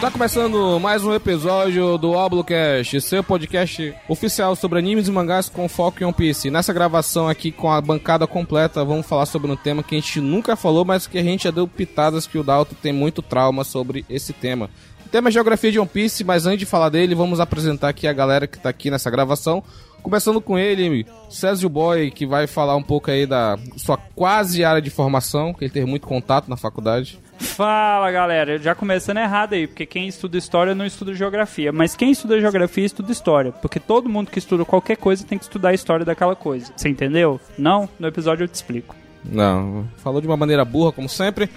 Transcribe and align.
Está 0.00 0.10
começando 0.10 0.80
mais 0.80 1.04
um 1.04 1.12
episódio 1.12 1.98
do 1.98 2.12
Oblocast, 2.12 2.98
seu 3.02 3.22
podcast 3.22 3.94
oficial 4.08 4.56
sobre 4.56 4.78
animes 4.78 5.08
e 5.08 5.10
mangás 5.10 5.50
com 5.50 5.68
foco 5.68 6.02
em 6.02 6.06
One 6.06 6.14
Piece. 6.14 6.50
Nessa 6.50 6.72
gravação 6.72 7.28
aqui 7.28 7.52
com 7.52 7.70
a 7.70 7.78
bancada 7.82 8.26
completa, 8.26 8.82
vamos 8.82 9.06
falar 9.06 9.26
sobre 9.26 9.52
um 9.52 9.56
tema 9.56 9.82
que 9.82 9.94
a 9.94 10.00
gente 10.00 10.18
nunca 10.18 10.56
falou, 10.56 10.86
mas 10.86 11.06
que 11.06 11.18
a 11.18 11.22
gente 11.22 11.44
já 11.44 11.50
deu 11.50 11.68
pitadas 11.68 12.26
que 12.26 12.38
o 12.38 12.42
Dalton 12.42 12.76
tem 12.80 12.94
muito 12.94 13.20
trauma 13.20 13.62
sobre 13.62 14.06
esse 14.08 14.32
tema. 14.32 14.70
O 15.04 15.08
tema 15.10 15.28
é 15.28 15.32
geografia 15.32 15.70
de 15.70 15.78
One 15.78 15.86
Piece, 15.86 16.24
mas 16.24 16.46
antes 16.46 16.60
de 16.60 16.66
falar 16.66 16.88
dele, 16.88 17.14
vamos 17.14 17.38
apresentar 17.38 17.90
aqui 17.90 18.06
a 18.06 18.12
galera 18.14 18.46
que 18.46 18.56
está 18.56 18.70
aqui 18.70 18.90
nessa 18.90 19.10
gravação. 19.10 19.62
Começando 20.02 20.40
com 20.40 20.58
ele, 20.58 21.06
Césio 21.28 21.68
Boy, 21.68 22.10
que 22.10 22.24
vai 22.24 22.46
falar 22.46 22.74
um 22.74 22.82
pouco 22.82 23.10
aí 23.10 23.26
da 23.26 23.58
sua 23.76 23.98
quase 24.16 24.64
área 24.64 24.80
de 24.80 24.88
formação, 24.88 25.52
que 25.52 25.62
ele 25.62 25.72
teve 25.74 25.84
muito 25.84 26.06
contato 26.06 26.48
na 26.48 26.56
faculdade. 26.56 27.20
Fala 27.40 28.10
galera, 28.12 28.58
já 28.58 28.74
começando 28.74 29.16
errado 29.16 29.54
aí, 29.54 29.66
porque 29.66 29.86
quem 29.86 30.06
estuda 30.06 30.36
história 30.36 30.74
não 30.74 30.84
estuda 30.84 31.14
geografia, 31.14 31.72
mas 31.72 31.96
quem 31.96 32.10
estuda 32.10 32.38
geografia 32.38 32.84
estuda 32.84 33.10
história, 33.10 33.50
porque 33.50 33.80
todo 33.80 34.10
mundo 34.10 34.30
que 34.30 34.38
estuda 34.38 34.62
qualquer 34.62 34.98
coisa 34.98 35.24
tem 35.24 35.38
que 35.38 35.44
estudar 35.44 35.70
a 35.70 35.74
história 35.74 36.04
daquela 36.04 36.36
coisa. 36.36 36.70
Você 36.76 36.90
entendeu? 36.90 37.40
Não? 37.56 37.88
No 37.98 38.06
episódio 38.06 38.44
eu 38.44 38.48
te 38.48 38.54
explico. 38.54 38.94
Não, 39.24 39.88
falou 39.96 40.20
de 40.20 40.26
uma 40.26 40.36
maneira 40.36 40.66
burra, 40.66 40.92
como 40.92 41.08
sempre. 41.08 41.48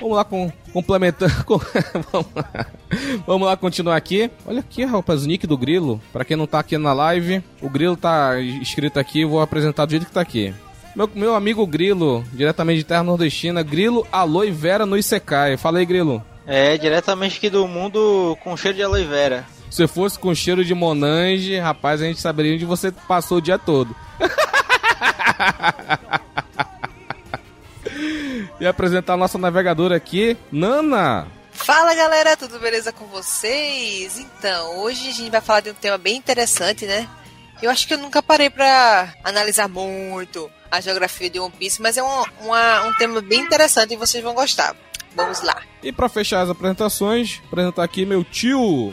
Vamos 0.00 0.16
lá 0.16 0.24
com 0.24 0.52
complementando. 0.72 1.32
Com, 1.44 1.58
vamos, 2.12 2.28
lá. 2.34 2.66
vamos 3.26 3.46
lá 3.48 3.56
continuar 3.56 3.96
aqui. 3.96 4.30
Olha 4.46 4.60
aqui, 4.60 4.84
rapaz, 4.84 5.24
o 5.24 5.26
nick 5.26 5.46
do 5.46 5.58
Grilo. 5.58 6.00
Para 6.12 6.24
quem 6.24 6.36
não 6.36 6.46
tá 6.46 6.60
aqui 6.60 6.78
na 6.78 6.92
live, 6.92 7.42
o 7.60 7.68
Grilo 7.68 7.96
tá 7.96 8.38
escrito 8.40 8.98
aqui, 9.00 9.24
vou 9.24 9.40
apresentar 9.40 9.86
do 9.86 9.90
jeito 9.90 10.06
que 10.06 10.12
tá 10.12 10.20
aqui. 10.20 10.54
Meu, 10.98 11.08
meu 11.14 11.34
amigo 11.36 11.64
Grilo, 11.64 12.24
diretamente 12.32 12.78
de 12.78 12.84
Terra 12.84 13.04
Nordestina, 13.04 13.62
Grilo 13.62 14.04
Aloe 14.10 14.50
Vera 14.50 14.84
no 14.84 14.98
Isekai. 14.98 15.56
Fala 15.56 15.78
aí, 15.78 15.86
Grilo. 15.86 16.20
É, 16.44 16.76
diretamente 16.76 17.36
aqui 17.36 17.48
do 17.48 17.68
mundo 17.68 18.36
com 18.42 18.56
cheiro 18.56 18.76
de 18.76 18.82
aloe 18.82 19.04
vera. 19.04 19.46
Se 19.70 19.86
fosse 19.86 20.18
com 20.18 20.34
cheiro 20.34 20.64
de 20.64 20.74
Monange, 20.74 21.56
rapaz, 21.56 22.02
a 22.02 22.04
gente 22.04 22.20
saberia 22.20 22.56
onde 22.56 22.64
você 22.64 22.90
passou 22.90 23.38
o 23.38 23.40
dia 23.40 23.56
todo. 23.56 23.94
e 28.58 28.66
apresentar 28.66 29.12
a 29.12 29.18
nossa 29.18 29.38
navegadora 29.38 29.94
aqui, 29.94 30.36
Nana. 30.50 31.28
Fala 31.52 31.94
galera, 31.94 32.36
tudo 32.36 32.58
beleza 32.58 32.90
com 32.90 33.06
vocês? 33.06 34.18
Então, 34.18 34.80
hoje 34.80 35.10
a 35.10 35.12
gente 35.12 35.30
vai 35.30 35.40
falar 35.40 35.60
de 35.60 35.70
um 35.70 35.74
tema 35.74 35.96
bem 35.96 36.16
interessante, 36.16 36.86
né? 36.86 37.08
Eu 37.62 37.70
acho 37.70 37.86
que 37.86 37.94
eu 37.94 37.98
nunca 37.98 38.20
parei 38.20 38.50
para 38.50 39.14
analisar 39.22 39.68
muito 39.68 40.50
a 40.70 40.80
geografia 40.80 41.30
de 41.30 41.40
One 41.40 41.52
Piece, 41.58 41.80
mas 41.80 41.96
é 41.96 42.02
um, 42.02 42.24
uma, 42.42 42.86
um 42.86 42.92
tema 42.94 43.20
bem 43.20 43.40
interessante 43.40 43.94
e 43.94 43.96
vocês 43.96 44.22
vão 44.22 44.34
gostar. 44.34 44.74
Vamos 45.14 45.42
lá. 45.42 45.56
E 45.82 45.90
para 45.90 46.08
fechar 46.08 46.42
as 46.42 46.50
apresentações, 46.50 47.40
apresentar 47.46 47.82
aqui 47.82 48.04
meu 48.04 48.22
tio, 48.22 48.92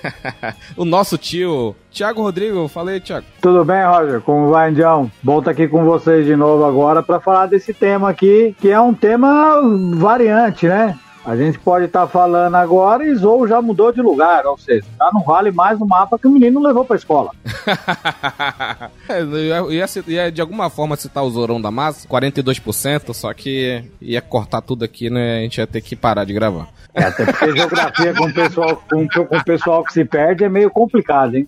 o 0.76 0.84
nosso 0.84 1.18
tio, 1.18 1.74
Tiago 1.90 2.22
Rodrigo. 2.22 2.68
Falei, 2.68 3.00
Tiago. 3.00 3.26
Tudo 3.42 3.64
bem, 3.64 3.84
Roger? 3.84 4.20
Como 4.20 4.50
vai, 4.50 4.70
Indião? 4.70 5.10
Bom 5.22 5.38
estar 5.38 5.50
aqui 5.50 5.68
com 5.68 5.84
vocês 5.84 6.24
de 6.24 6.36
novo 6.36 6.64
agora 6.64 7.02
para 7.02 7.20
falar 7.20 7.46
desse 7.46 7.74
tema 7.74 8.08
aqui, 8.08 8.54
que 8.60 8.70
é 8.70 8.80
um 8.80 8.94
tema 8.94 9.60
variante, 9.96 10.66
né? 10.66 10.98
A 11.24 11.36
gente 11.36 11.58
pode 11.58 11.84
estar 11.84 12.02
tá 12.02 12.06
falando 12.06 12.54
agora 12.54 13.04
e 13.04 13.14
Zou 13.14 13.46
já 13.46 13.60
mudou 13.60 13.92
de 13.92 14.00
lugar, 14.00 14.46
ou 14.46 14.56
seja, 14.56 14.84
já 14.98 15.10
não 15.12 15.22
vale 15.22 15.50
mais 15.50 15.78
no 15.78 15.86
mapa 15.86 16.18
que 16.18 16.26
o 16.26 16.30
menino 16.30 16.62
levou 16.62 16.84
para 16.84 16.96
a 16.96 16.98
escola. 16.98 17.30
é, 19.06 19.20
eu 19.20 19.70
ia, 19.70 19.84
ia, 20.06 20.32
de 20.32 20.40
alguma 20.40 20.70
forma 20.70 20.96
citar 20.96 21.22
o 21.22 21.30
Zorão 21.30 21.60
da 21.60 21.70
Massa, 21.70 22.08
42%, 22.08 23.12
só 23.12 23.32
que 23.34 23.84
ia 24.00 24.22
cortar 24.22 24.62
tudo 24.62 24.84
aqui, 24.84 25.10
né? 25.10 25.38
A 25.38 25.42
gente 25.42 25.58
ia 25.58 25.66
ter 25.66 25.82
que 25.82 25.94
parar 25.94 26.24
de 26.24 26.32
gravar. 26.32 26.68
É, 26.94 27.04
até 27.04 27.26
porque 27.26 27.52
geografia 27.54 28.14
com 28.14 28.24
o 28.24 28.34
pessoal, 28.34 28.82
com, 28.90 29.08
com 29.08 29.36
o 29.36 29.44
pessoal 29.44 29.84
que 29.84 29.92
se 29.92 30.04
perde 30.04 30.44
é 30.44 30.48
meio 30.48 30.70
complicado, 30.70 31.36
hein? 31.36 31.46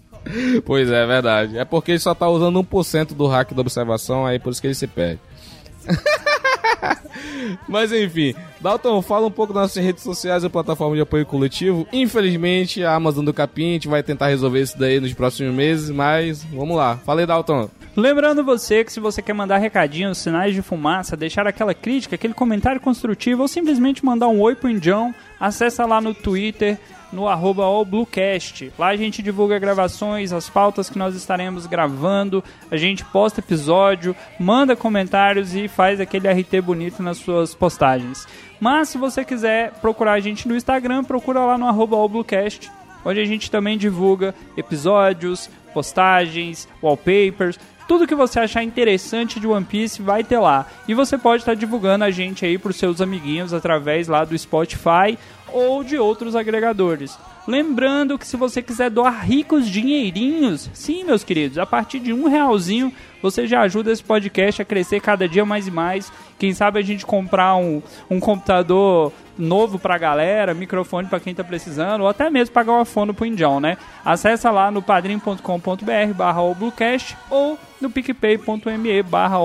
Pois 0.65 0.91
é, 0.91 1.03
é 1.03 1.07
verdade. 1.07 1.59
É 1.59 1.65
porque 1.65 1.93
ele 1.93 1.99
só 1.99 2.15
tá 2.15 2.29
usando 2.29 2.63
1% 2.63 3.15
do 3.15 3.27
hack 3.27 3.53
da 3.53 3.63
observação, 3.63 4.27
aí 4.27 4.39
por 4.39 4.51
isso 4.51 4.61
que 4.61 4.67
ele 4.67 4.75
se 4.75 4.87
perde. 4.87 5.21
Mas 7.69 7.93
enfim, 7.93 8.35
Dalton, 8.61 9.01
fala 9.03 9.27
um 9.27 9.31
pouco 9.31 9.53
das 9.53 9.63
nossas 9.63 9.85
redes 9.85 10.03
sociais 10.03 10.45
e 10.45 10.49
plataforma 10.49 10.95
de 10.95 11.03
apoio 11.03 11.27
coletivo. 11.27 11.87
Infelizmente, 11.93 12.85
a 12.85 12.95
Amazon 12.95 13.25
do 13.25 13.33
Capim, 13.33 13.71
a 13.71 13.73
gente 13.75 13.89
vai 13.89 14.03
tentar 14.03 14.29
resolver 14.29 14.61
isso 14.61 14.79
daí 14.79 15.01
nos 15.01 15.13
próximos 15.13 15.55
meses, 15.55 15.91
mas 15.91 16.45
vamos 16.45 16.77
lá. 16.77 16.97
Fala 16.99 17.21
aí, 17.21 17.27
Dalton. 17.27 17.69
Lembrando 17.95 18.43
você 18.43 18.83
que 18.83 18.93
se 18.93 19.01
você 19.01 19.21
quer 19.21 19.35
mandar 19.35 19.59
recadinhos, 19.59 20.17
sinais 20.17 20.55
de 20.55 20.63
fumaça, 20.63 21.17
deixar 21.17 21.47
aquela 21.47 21.75
crítica, 21.75 22.15
aquele 22.15 22.33
comentário 22.33 22.81
construtivo 22.81 23.43
ou 23.43 23.49
simplesmente 23.49 24.05
mandar 24.05 24.29
um 24.29 24.41
oi 24.41 24.55
pro 24.55 24.71
Indião, 24.71 25.15
acessa 25.39 25.85
lá 25.85 26.01
no 26.01 26.15
Twitter, 26.15 26.79
no 27.13 27.29
arroba 27.29 27.65
Bluecast. 27.85 28.73
Lá 28.79 28.89
a 28.89 28.97
gente 28.97 29.23
divulga 29.23 29.59
gravações, 29.59 30.33
as 30.33 30.49
pautas 30.49 30.89
que 30.89 30.99
nós 30.99 31.15
estaremos 31.15 31.67
gravando, 31.67 32.43
a 32.71 32.77
gente 32.77 33.05
posta 33.05 33.41
episódio, 33.41 34.17
manda 34.41 34.75
comentários 34.75 35.55
e 35.55 35.69
faz 35.69 36.01
aquele 36.01 36.29
RT 36.29 36.61
bonito 36.63 37.03
nas 37.03 37.19
suas 37.19 37.55
postagens. 37.55 38.27
Mas 38.59 38.89
se 38.89 38.99
você 38.99 39.25
quiser 39.25 39.73
procurar 39.81 40.13
a 40.13 40.21
gente 40.21 40.49
no 40.49 40.57
Instagram, 40.57 41.05
procura 41.05 41.41
lá 41.41 41.59
no 41.59 41.67
arroba 41.67 41.97
Bluecast, 42.09 42.71
onde 43.05 43.21
a 43.21 43.25
gente 43.25 43.51
também 43.51 43.77
divulga 43.77 44.35
episódios, 44.57 45.51
postagens, 45.75 46.69
wallpapers, 46.83 47.59
tudo 47.89 48.07
que 48.07 48.15
você 48.15 48.41
achar 48.41 48.63
interessante 48.63 49.41
de 49.41 49.47
One 49.47 49.65
Piece 49.65 50.01
vai 50.01 50.23
ter 50.23 50.39
lá. 50.39 50.67
E 50.87 50.95
você 50.95 51.19
pode 51.19 51.43
estar 51.43 51.55
divulgando 51.55 52.05
a 52.05 52.11
gente 52.11 52.45
aí 52.45 52.57
para 52.57 52.73
seus 52.73 53.01
amiguinhos 53.01 53.53
através 53.53 54.09
lá 54.09 54.25
do 54.25 54.39
Spotify 54.39 55.19
ou 55.53 55.83
de 55.85 55.99
outros 55.99 56.35
agregadores. 56.35 57.19
Lembrando 57.47 58.19
que 58.19 58.27
se 58.27 58.37
você 58.37 58.63
quiser 58.63 58.91
doar 58.91 59.25
ricos 59.25 59.69
dinheirinhos, 59.69 60.71
sim, 60.73 61.05
meus 61.05 61.25
queridos, 61.25 61.59
a 61.59 61.67
partir 61.67 61.99
de 61.99 62.13
um 62.13 62.29
realzinho 62.29 62.93
você 63.23 63.47
já 63.47 63.61
ajuda 63.61 63.93
esse 63.93 64.03
podcast 64.03 64.61
a 64.61 64.65
crescer 64.65 65.01
cada 65.01 65.29
dia 65.29 65.45
mais 65.45 65.69
e 65.69 65.71
mais. 65.71 66.13
Quem 66.39 66.53
sabe 66.53 66.81
a 66.81 66.83
gente 66.83 67.07
comprar 67.07 67.55
um, 67.55 67.81
um 68.11 68.19
computador 68.19 69.13
novo 69.39 69.79
pra 69.79 69.97
galera, 69.97 70.53
microfone 70.53 71.07
para 71.09 71.21
quem 71.21 71.35
tá 71.35 71.45
precisando, 71.45 72.03
ou 72.03 72.09
até 72.09 72.29
mesmo 72.29 72.53
pagar 72.53 72.73
uma 72.73 72.85
fono 72.85 73.15
pro 73.15 73.25
Indião, 73.25 73.61
né? 73.61 73.79
Acesse 74.05 74.47
lá 74.49 74.71
no 74.71 74.83
padrim.com.br 74.83 76.15
barra 76.15 76.43
ou 76.43 77.59
no 77.81 77.91
picpay.me 77.91 79.03
barra 79.03 79.39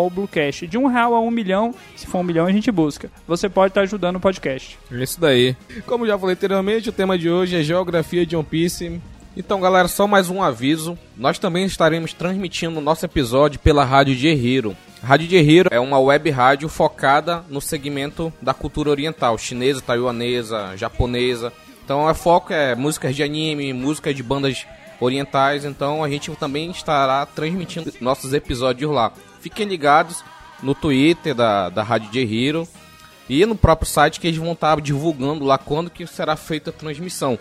De 0.67 0.77
um 0.77 0.87
real 0.87 1.15
a 1.15 1.19
um 1.19 1.31
milhão, 1.31 1.73
se 1.95 2.07
for 2.07 2.19
um 2.19 2.23
milhão 2.23 2.47
a 2.47 2.51
gente 2.51 2.71
busca. 2.71 3.09
Você 3.27 3.47
pode 3.47 3.71
estar 3.71 3.81
tá 3.81 3.85
ajudando 3.85 4.17
o 4.17 4.19
podcast. 4.19 4.77
Isso 4.91 5.21
daí. 5.21 5.55
Como 5.85 6.05
já 6.05 6.17
falei 6.17 6.33
anteriormente, 6.33 6.89
o 6.89 6.93
tema 6.93 7.17
de 7.17 7.29
hoje 7.29 7.57
é 7.57 7.63
Geografia 7.87 8.25
de 8.25 8.35
One 8.35 8.45
Piece. 8.45 9.01
Então, 9.37 9.61
galera, 9.61 9.87
só 9.87 10.05
mais 10.05 10.29
um 10.29 10.43
aviso. 10.43 10.99
Nós 11.15 11.39
também 11.39 11.65
estaremos 11.65 12.11
transmitindo 12.11 12.79
o 12.79 12.81
nosso 12.81 13.05
episódio 13.05 13.61
pela 13.61 13.85
Rádio 13.85 14.13
de 14.13 14.27
Hero. 14.27 14.75
Rádio 15.01 15.25
de 15.25 15.37
Hero 15.37 15.69
é 15.71 15.79
uma 15.79 15.97
web 15.97 16.29
rádio 16.29 16.67
focada 16.67 17.45
no 17.47 17.61
segmento 17.61 18.33
da 18.41 18.53
cultura 18.53 18.89
oriental, 18.89 19.37
chinesa, 19.37 19.79
taiwanesa, 19.79 20.75
japonesa. 20.75 21.53
Então, 21.81 22.05
o 22.05 22.13
foco 22.13 22.51
é 22.51 22.75
músicas 22.75 23.15
de 23.15 23.23
anime, 23.23 23.71
músicas 23.71 24.13
de 24.13 24.21
bandas 24.21 24.67
orientais. 25.00 25.63
Então, 25.63 26.03
a 26.03 26.09
gente 26.09 26.29
também 26.35 26.69
estará 26.69 27.25
transmitindo 27.25 27.94
nossos 28.01 28.33
episódios 28.33 28.91
lá. 28.91 29.13
Fiquem 29.39 29.65
ligados 29.65 30.25
no 30.62 30.75
Twitter 30.75 31.33
da, 31.33 31.69
da 31.69 31.83
Rádio 31.83 32.12
de 32.12 32.19
Hero 32.19 32.67
e 33.29 33.45
no 33.45 33.56
próprio 33.56 33.89
site 33.89 34.19
que 34.19 34.27
eles 34.27 34.39
vão 34.39 34.51
estar 34.51 34.81
divulgando 34.81 35.45
lá 35.45 35.57
quando 35.57 35.89
que 35.89 36.06
será 36.06 36.35
feita 36.35 36.69
a 36.69 36.73
transmissão. 36.73 37.39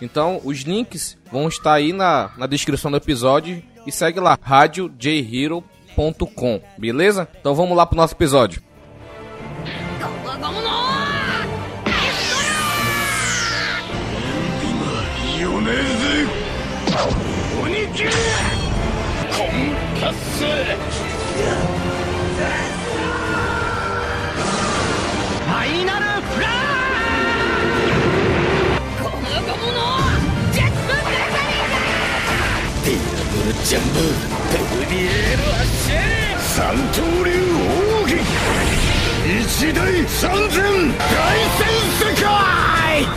Então, 0.00 0.40
os 0.44 0.60
links 0.60 1.18
vão 1.30 1.48
estar 1.48 1.74
aí 1.74 1.92
na, 1.92 2.30
na 2.36 2.46
descrição 2.46 2.90
do 2.90 2.96
episódio 2.96 3.62
e 3.86 3.92
segue 3.92 4.20
lá, 4.20 4.38
radiojhero.com, 4.40 6.60
beleza? 6.76 7.28
Então 7.40 7.54
vamos 7.54 7.76
lá 7.76 7.86
pro 7.86 7.96
nosso 7.96 8.14
episódio. 8.14 8.62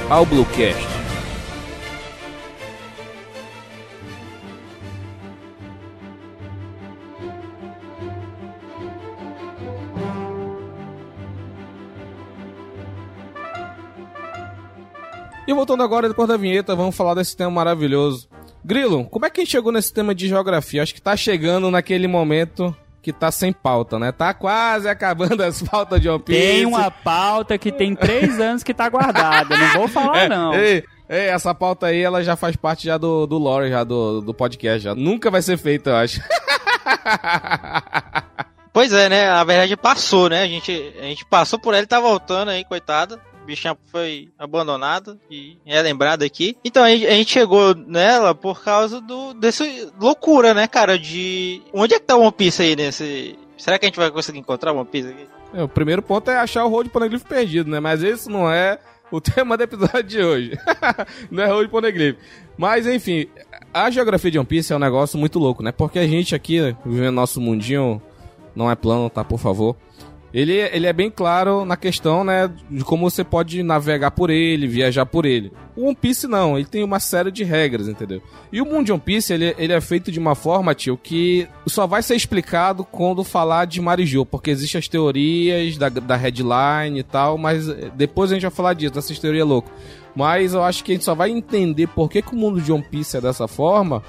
Ao 0.09 0.25
Bluecast. 0.25 0.79
E 15.47 15.53
voltando 15.53 15.83
agora, 15.83 16.07
depois 16.09 16.27
da 16.27 16.37
vinheta, 16.37 16.75
vamos 16.75 16.95
falar 16.95 17.13
desse 17.13 17.37
tema 17.37 17.51
maravilhoso. 17.51 18.38
Grilo, 18.63 19.05
como 19.05 19.25
é 19.25 19.29
que 19.29 19.39
a 19.39 19.43
gente 19.43 19.51
chegou 19.51 19.71
nesse 19.71 19.93
tema 19.93 20.13
de 20.13 20.27
geografia? 20.27 20.83
Acho 20.83 20.93
que 20.93 21.01
tá 21.01 21.15
chegando 21.15 21.71
naquele 21.71 22.07
momento 22.07 22.75
que 23.01 23.13
tá 23.13 23.31
sem 23.31 23.53
pauta, 23.53 23.97
né? 23.97 24.11
Tá 24.11 24.33
quase 24.33 24.87
acabando 24.89 25.41
as 25.41 25.61
pautas 25.61 26.01
de 26.01 26.09
One 26.09 26.19
Piece. 26.21 26.39
Tem 26.39 26.65
uma 26.65 26.91
pauta 26.91 27.57
que 27.57 27.71
tem 27.71 27.95
três 27.95 28.37
anos 28.41 28.63
que 28.63 28.73
tá 28.73 28.89
guardada. 28.89 29.57
Não 29.57 29.73
vou 29.73 29.87
falar, 29.87 30.23
É, 30.23 30.29
não. 30.29 30.53
Ei, 30.53 30.83
ei, 31.09 31.27
essa 31.27 31.55
pauta 31.55 31.87
aí, 31.87 32.01
ela 32.01 32.23
já 32.23 32.35
faz 32.35 32.55
parte 32.55 32.85
já 32.85 32.97
do, 32.97 33.25
do 33.25 33.37
lore, 33.37 33.69
já 33.69 33.83
do, 33.83 34.21
do 34.21 34.33
podcast. 34.33 34.81
Já. 34.81 34.95
Nunca 34.95 35.31
vai 35.31 35.41
ser 35.41 35.57
feita, 35.57 35.91
eu 35.91 35.95
acho. 35.95 36.21
Pois 38.71 38.93
é, 38.93 39.09
né? 39.09 39.27
Na 39.27 39.43
verdade 39.43 39.75
passou, 39.75 40.29
né? 40.29 40.43
A 40.43 40.47
gente, 40.47 40.71
a 40.99 41.03
gente 41.03 41.25
passou 41.25 41.57
por 41.59 41.73
ela 41.73 41.83
e 41.83 41.87
tá 41.87 41.99
voltando 41.99 42.49
aí, 42.49 42.63
coitada. 42.63 43.19
O 43.41 43.45
bichinho 43.45 43.77
foi 43.91 44.29
abandonado 44.37 45.19
e 45.29 45.57
é 45.65 45.81
lembrado 45.81 46.23
aqui. 46.23 46.57
Então 46.63 46.83
a 46.83 46.89
gente, 46.89 47.31
chegou 47.31 47.73
nela 47.73 48.35
por 48.35 48.63
causa 48.63 49.01
do 49.01 49.33
desse 49.33 49.91
loucura, 49.99 50.53
né, 50.53 50.67
cara? 50.67 50.97
De. 50.97 51.61
Onde 51.73 51.95
é 51.95 51.99
que 51.99 52.05
tá 52.05 52.15
One 52.15 52.31
Piece 52.31 52.61
aí 52.61 52.75
nesse. 52.75 53.37
Será 53.57 53.77
que 53.77 53.85
a 53.85 53.89
gente 53.89 53.99
vai 53.99 54.11
conseguir 54.11 54.39
encontrar 54.39 54.73
One 54.73 54.85
Piece 54.85 55.09
aqui? 55.09 55.27
É, 55.53 55.63
o 55.63 55.67
primeiro 55.67 56.01
ponto 56.01 56.29
é 56.29 56.37
achar 56.37 56.63
o 56.65 56.69
Road 56.69 56.89
Poneglyph 56.89 57.23
perdido, 57.23 57.69
né? 57.69 57.79
Mas 57.79 58.03
esse 58.03 58.29
não 58.29 58.49
é 58.51 58.79
o 59.11 59.19
tema 59.21 59.57
do 59.57 59.63
episódio 59.63 60.03
de 60.03 60.21
hoje. 60.21 60.57
não 61.31 61.43
é 61.43 61.47
Road 61.47 61.69
Poneglyph. 61.69 62.17
Mas, 62.57 62.85
enfim, 62.85 63.27
a 63.73 63.89
geografia 63.89 64.29
de 64.29 64.37
One 64.37 64.47
Piece 64.47 64.71
é 64.71 64.75
um 64.75 64.79
negócio 64.79 65.17
muito 65.17 65.39
louco, 65.39 65.63
né? 65.63 65.71
Porque 65.71 65.97
a 65.97 66.07
gente 66.07 66.35
aqui, 66.35 66.75
vivendo 66.85 67.15
nosso 67.15 67.41
mundinho, 67.41 68.01
não 68.55 68.69
é 68.69 68.75
plano, 68.75 69.09
tá? 69.09 69.23
Por 69.23 69.39
favor. 69.39 69.75
Ele, 70.33 70.53
ele 70.53 70.85
é 70.85 70.93
bem 70.93 71.09
claro 71.09 71.65
na 71.65 71.75
questão, 71.75 72.23
né, 72.23 72.49
de 72.69 72.83
como 72.83 73.09
você 73.09 73.23
pode 73.23 73.63
navegar 73.63 74.11
por 74.11 74.29
ele, 74.29 74.67
viajar 74.67 75.05
por 75.05 75.25
ele. 75.25 75.51
O 75.75 75.85
One 75.85 75.95
Piece 75.95 76.27
não, 76.27 76.57
ele 76.57 76.67
tem 76.67 76.83
uma 76.83 76.99
série 76.99 77.31
de 77.31 77.43
regras, 77.43 77.87
entendeu? 77.87 78.21
E 78.51 78.61
o 78.61 78.65
mundo 78.65 78.85
de 78.85 78.91
One 78.91 79.01
Piece, 79.01 79.33
ele, 79.33 79.55
ele 79.57 79.73
é 79.73 79.81
feito 79.81 80.11
de 80.11 80.19
uma 80.19 80.35
forma, 80.35 80.75
tio, 80.75 80.97
que 80.97 81.47
só 81.65 81.87
vai 81.87 82.03
ser 82.03 82.15
explicado 82.15 82.83
quando 82.83 83.23
falar 83.23 83.65
de 83.65 83.81
Marijô, 83.81 84.25
porque 84.25 84.51
existem 84.51 84.77
as 84.77 84.87
teorias 84.87 85.77
da, 85.77 85.89
da 85.89 86.15
headline 86.15 86.99
e 86.99 87.03
tal, 87.03 87.37
mas 87.37 87.67
depois 87.95 88.31
a 88.31 88.35
gente 88.35 88.43
vai 88.43 88.51
falar 88.51 88.73
disso, 88.73 88.93
dessas 88.93 89.17
teorias 89.17 89.47
loucas. 89.47 89.71
Mas 90.15 90.53
eu 90.53 90.63
acho 90.63 90.83
que 90.83 90.91
a 90.91 90.95
gente 90.95 91.05
só 91.05 91.15
vai 91.15 91.29
entender 91.29 91.87
por 91.87 92.09
que, 92.09 92.21
que 92.21 92.33
o 92.33 92.37
mundo 92.37 92.59
de 92.59 92.71
One 92.71 92.83
Piece 92.83 93.15
é 93.15 93.21
dessa 93.21 93.47
forma 93.47 94.03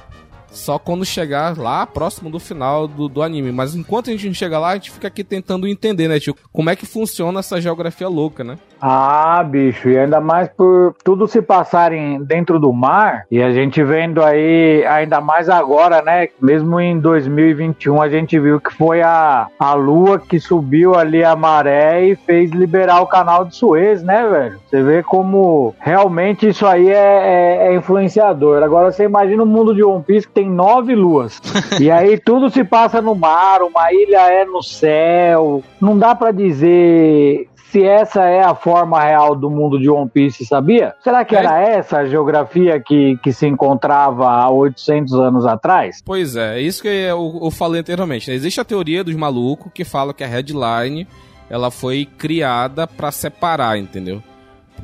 só 0.50 0.79
quando 0.79 1.05
chegar 1.05 1.56
lá, 1.56 1.87
próximo 1.87 2.31
do 2.31 2.38
final 2.38 2.87
do, 2.88 3.08
do 3.08 3.23
anime. 3.23 3.52
Mas 3.52 3.75
enquanto 3.75 4.11
a 4.11 4.12
gente 4.12 4.35
chega 4.35 4.58
lá, 4.58 4.70
a 4.70 4.75
gente 4.75 4.91
fica 4.91 5.08
aqui 5.08 5.23
tentando 5.25 5.67
entender, 5.67 6.08
né, 6.08 6.19
tio? 6.19 6.35
Como 6.52 6.70
é 6.70 6.76
que 6.76 6.87
funciona 6.87 7.41
essa 7.41 7.61
geografia 7.61 8.08
louca, 8.08 8.43
né? 8.44 8.58
Ah, 8.82 9.43
bicho, 9.44 9.91
e 9.91 9.99
ainda 9.99 10.20
mais 10.23 10.49
por 10.49 10.94
tudo 11.05 11.29
se 11.29 11.43
passarem 11.43 12.23
dentro 12.25 12.58
do 12.58 12.73
mar, 12.73 13.26
e 13.31 13.43
a 13.43 13.52
gente 13.52 13.82
vendo 13.85 14.23
aí, 14.23 14.85
ainda 14.87 15.20
mais 15.20 15.50
agora, 15.50 16.00
né? 16.00 16.29
Mesmo 16.41 16.81
em 16.81 16.99
2021, 16.99 18.00
a 18.00 18.08
gente 18.08 18.38
viu 18.41 18.58
que 18.58 18.73
foi 18.73 19.02
a, 19.02 19.49
a 19.58 19.75
lua 19.75 20.19
que 20.19 20.41
subiu 20.41 20.94
ali 20.94 21.23
a 21.23 21.37
maré 21.37 22.06
e 22.06 22.17
fez 22.17 22.50
liberar 22.52 23.02
o 23.02 23.06
canal 23.06 23.44
de 23.44 23.55
Suez, 23.55 24.02
né, 24.02 24.26
velho? 24.26 24.58
Você 24.70 24.82
vê 24.82 25.02
como 25.02 25.75
realmente 25.79 26.49
isso 26.49 26.67
aí 26.67 26.88
é, 26.88 26.94
é- 26.94 27.67
é 27.69 27.75
influenciador. 27.75 28.62
Agora 28.62 28.91
você 28.91 29.05
imagina 29.05 29.43
o 29.43 29.47
mundo 29.47 29.75
de 29.75 29.82
One 29.85 30.02
Piece 30.02 30.26
que 30.26 30.32
tem 30.32 30.40
nove 30.49 30.95
luas, 30.95 31.41
e 31.81 31.91
aí 31.91 32.19
tudo 32.19 32.49
se 32.51 32.63
passa 32.65 33.01
no 33.03 33.15
mar, 33.15 33.63
uma 33.63 33.93
ilha 33.93 34.31
é 34.33 34.45
no 34.45 34.63
céu, 34.63 35.63
não 35.81 35.99
dá 35.99 36.15
pra 36.15 36.31
dizer 36.33 37.49
se 37.71 37.85
essa 37.85 38.25
é 38.25 38.43
a 38.43 38.53
forma 38.53 39.01
real 39.01 39.37
do 39.37 39.49
mundo 39.49 39.79
de 39.79 39.89
One 39.89 40.11
Piece, 40.11 40.45
sabia? 40.45 40.93
Será 41.05 41.25
que 41.25 41.37
É. 41.37 41.39
era 41.39 41.61
essa 41.61 41.99
a 41.99 42.05
geografia 42.05 42.81
que, 42.81 43.17
que 43.23 43.33
se 43.33 43.47
encontrava 43.47 44.29
há 44.29 44.51
800 44.51 45.15
anos 45.15 45.47
atrás? 45.47 46.03
Pois 46.05 46.35
é, 46.35 46.59
é 46.59 46.61
isso 46.61 46.83
que 46.83 46.89
eu, 46.89 47.39
eu 47.41 47.51
falei 47.53 47.81
anteriormente. 47.81 48.29
né? 48.29 48.35
Existe 48.35 48.61
a 48.61 48.65
teoria 48.65 49.05
dos 49.05 49.15
malucos 49.15 49.71
que 49.73 49.85
fala 49.85 50.13
que 50.13 50.25
a 50.25 50.27
headline 50.27 51.07
ela 51.49 51.71
foi 51.71 52.09
criada 52.19 52.89
pra 52.89 53.13
separar, 53.13 53.79
entendeu? 53.79 54.21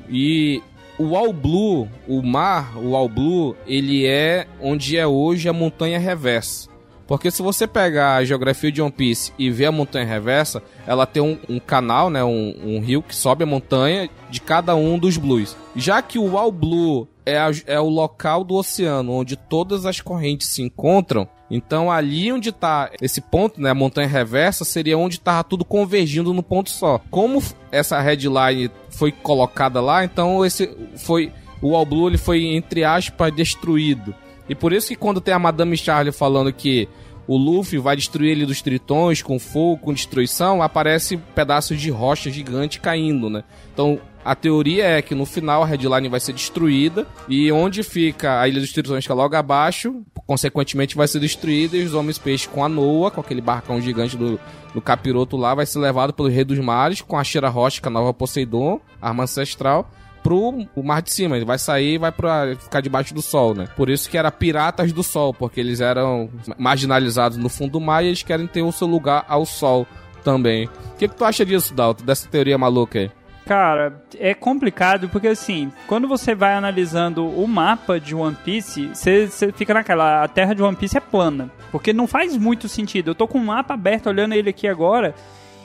E 0.09 0.62
o 0.98 1.16
All 1.16 1.32
Blue, 1.32 1.88
o 2.08 2.22
mar, 2.22 2.76
o 2.76 2.96
All 2.96 3.08
Blue, 3.08 3.56
ele 3.66 4.06
é 4.06 4.46
onde 4.60 4.96
é 4.96 5.06
hoje 5.06 5.48
a 5.48 5.52
montanha 5.52 5.98
reversa. 5.98 6.69
Porque 7.06 7.31
se 7.31 7.40
você 7.40 7.66
pegar 7.66 8.16
a 8.16 8.25
geografia 8.25 8.72
de 8.72 8.82
One 8.82 8.90
Piece 8.90 9.32
e 9.38 9.48
ver 9.48 9.66
a 9.66 9.72
montanha 9.72 10.04
reversa, 10.04 10.60
ela 10.87 11.06
tem 11.06 11.22
um, 11.22 11.38
um 11.48 11.60
canal, 11.60 12.10
né, 12.10 12.25
um, 12.25 12.54
um 12.64 12.81
rio 12.81 13.00
que 13.00 13.14
sobe 13.14 13.44
a 13.44 13.46
montanha 13.46 14.10
de 14.28 14.40
cada 14.40 14.75
um 14.75 14.98
dos 14.98 15.16
blues. 15.16 15.56
Já 15.76 16.02
que 16.02 16.19
o 16.19 16.37
All 16.37 16.50
Blue 16.50 17.06
é, 17.26 17.37
a- 17.38 17.50
é 17.67 17.81
o 17.81 17.88
local 17.88 18.44
do 18.44 18.55
oceano 18.55 19.12
onde 19.12 19.37
todas 19.37 19.84
as 19.84 20.00
correntes 20.00 20.46
se 20.49 20.62
encontram, 20.62 21.28
então 21.50 21.90
ali 21.90 22.32
onde 22.32 22.52
tá 22.52 22.90
esse 23.02 23.20
ponto, 23.20 23.61
né, 23.61 23.70
a 23.70 23.75
montanha 23.75 24.08
reversa, 24.08 24.64
seria 24.64 24.96
onde 24.96 25.20
tava 25.20 25.44
tudo 25.44 25.64
convergindo 25.64 26.32
no 26.32 26.43
ponto 26.43 26.70
só. 26.70 27.00
Como 27.11 27.43
essa 27.70 28.00
headline 28.00 28.70
foi 28.90 29.11
colocada 29.12 29.81
lá, 29.81 30.05
então 30.05 30.44
esse 30.44 30.70
foi 30.96 31.32
o 31.61 31.75
All 31.75 31.84
Blue 31.84 32.08
ele 32.08 32.19
foi 32.19 32.44
entre 32.46 32.84
aspas 32.84 33.34
destruído. 33.34 34.14
E 34.49 34.55
por 34.55 34.73
isso 34.73 34.88
que 34.88 34.96
quando 34.96 35.20
tem 35.20 35.34
a 35.34 35.38
Madame 35.38 35.76
Charlie 35.76 36.12
falando 36.12 36.52
que 36.52 36.88
o 37.26 37.37
Luffy 37.37 37.78
vai 37.81 37.96
destruir 37.96 38.31
ele 38.31 38.46
dos 38.46 38.62
tritões 38.62 39.20
com 39.20 39.37
fogo, 39.37 39.78
com 39.82 39.93
destruição, 39.93 40.62
aparece 40.62 41.17
pedaços 41.17 41.81
de 41.81 41.90
rocha 41.90 42.31
gigante 42.31 42.78
caindo, 42.78 43.28
né? 43.28 43.43
Então, 43.73 43.99
a 44.26 44.34
teoria 44.34 44.84
é 44.84 45.00
que 45.00 45.14
no 45.14 45.25
final 45.25 45.62
a 45.62 45.67
headline 45.67 46.08
vai 46.08 46.19
ser 46.19 46.32
destruída 46.32 47.06
e 47.28 47.52
onde 47.52 47.84
fica 47.84 48.40
a 48.40 48.49
Ilha 48.49 48.61
dos 48.61 48.73
Tritões, 48.73 49.06
que 49.06 49.12
é 49.12 49.14
logo 49.14 49.37
abaixo, 49.37 50.02
consequentemente 50.26 50.97
vai 50.97 51.06
ser 51.06 51.21
destruída 51.21 51.76
e 51.76 51.85
os 51.85 51.95
Homens 51.95 52.18
Peixes 52.18 52.49
com 52.49 52.64
a 52.64 52.68
Noa, 52.68 53.09
com 53.09 53.21
aquele 53.21 53.40
barcão 53.40 53.80
gigante 53.80 54.16
do, 54.16 54.40
do 54.75 54.80
capiroto 54.80 55.37
lá, 55.37 55.54
vai 55.54 55.64
ser 55.64 55.78
levado 55.78 56.12
pelo 56.12 56.28
Rei 56.28 56.42
dos 56.42 56.59
Mares 56.59 57.00
com 57.00 57.16
a 57.16 57.23
Shira 57.23 57.49
Rocha, 57.49 57.80
que 57.80 57.87
é 57.87 57.88
a 57.88 57.92
nova 57.92 58.12
Poseidon, 58.12 58.80
arma 59.00 59.23
ancestral, 59.23 59.88
pro 60.25 60.66
o 60.75 60.83
mar 60.83 61.02
de 61.02 61.12
cima. 61.12 61.37
Ele 61.37 61.45
vai 61.45 61.56
sair 61.56 61.95
e 61.95 61.99
vai 61.99 62.11
pra 62.11 62.56
ficar 62.59 62.80
debaixo 62.80 63.14
do 63.14 63.23
sol, 63.23 63.54
né? 63.54 63.68
Por 63.76 63.88
isso 63.88 64.11
que 64.11 64.18
era 64.18 64.33
Piratas 64.33 64.92
do 64.92 65.04
Sol, 65.04 65.33
porque 65.33 65.61
eles 65.61 65.80
eram 65.80 66.28
marginalizados 66.59 67.38
no 67.38 67.49
fundo 67.49 67.73
do 67.73 67.80
mar 67.80 68.02
e 68.02 68.09
eles 68.09 68.25
querem 68.25 68.49
ter 68.49 68.62
o 68.62 68.73
seu 68.73 68.88
lugar 68.88 69.25
ao 69.28 69.47
sol 69.47 69.87
também. 70.25 70.66
O 70.66 70.97
que, 70.99 71.06
que 71.06 71.14
tu 71.14 71.25
acha 71.25 71.47
disso, 71.47 71.73
Dalton, 71.73 72.04
dessa 72.04 72.28
teoria 72.28 72.59
maluca 72.59 72.99
aí? 72.99 73.11
Cara, 73.47 74.03
é 74.19 74.35
complicado 74.35 75.09
porque 75.09 75.29
assim, 75.29 75.71
quando 75.87 76.09
você 76.09 76.35
vai 76.35 76.55
analisando 76.55 77.25
o 77.25 77.47
mapa 77.47 78.00
de 78.00 78.12
One 78.12 78.37
Piece, 78.45 78.88
você 78.93 79.29
fica 79.55 79.73
naquela, 79.73 80.25
a 80.25 80.29
terra 80.29 80.53
de 80.53 80.65
One 80.65 80.76
Piece 80.76 80.99
é 80.99 81.00
plana, 81.00 81.49
porque 81.71 81.93
não 81.93 82.09
faz 82.09 82.37
muito 82.37 82.69
sentido. 82.69 83.11
Eu 83.11 83.15
tô 83.15 83.29
com 83.29 83.38
o 83.38 83.45
mapa 83.45 83.75
aberto 83.75 84.09
olhando 84.09 84.35
ele 84.35 84.50
aqui 84.50 84.67
agora 84.67 85.15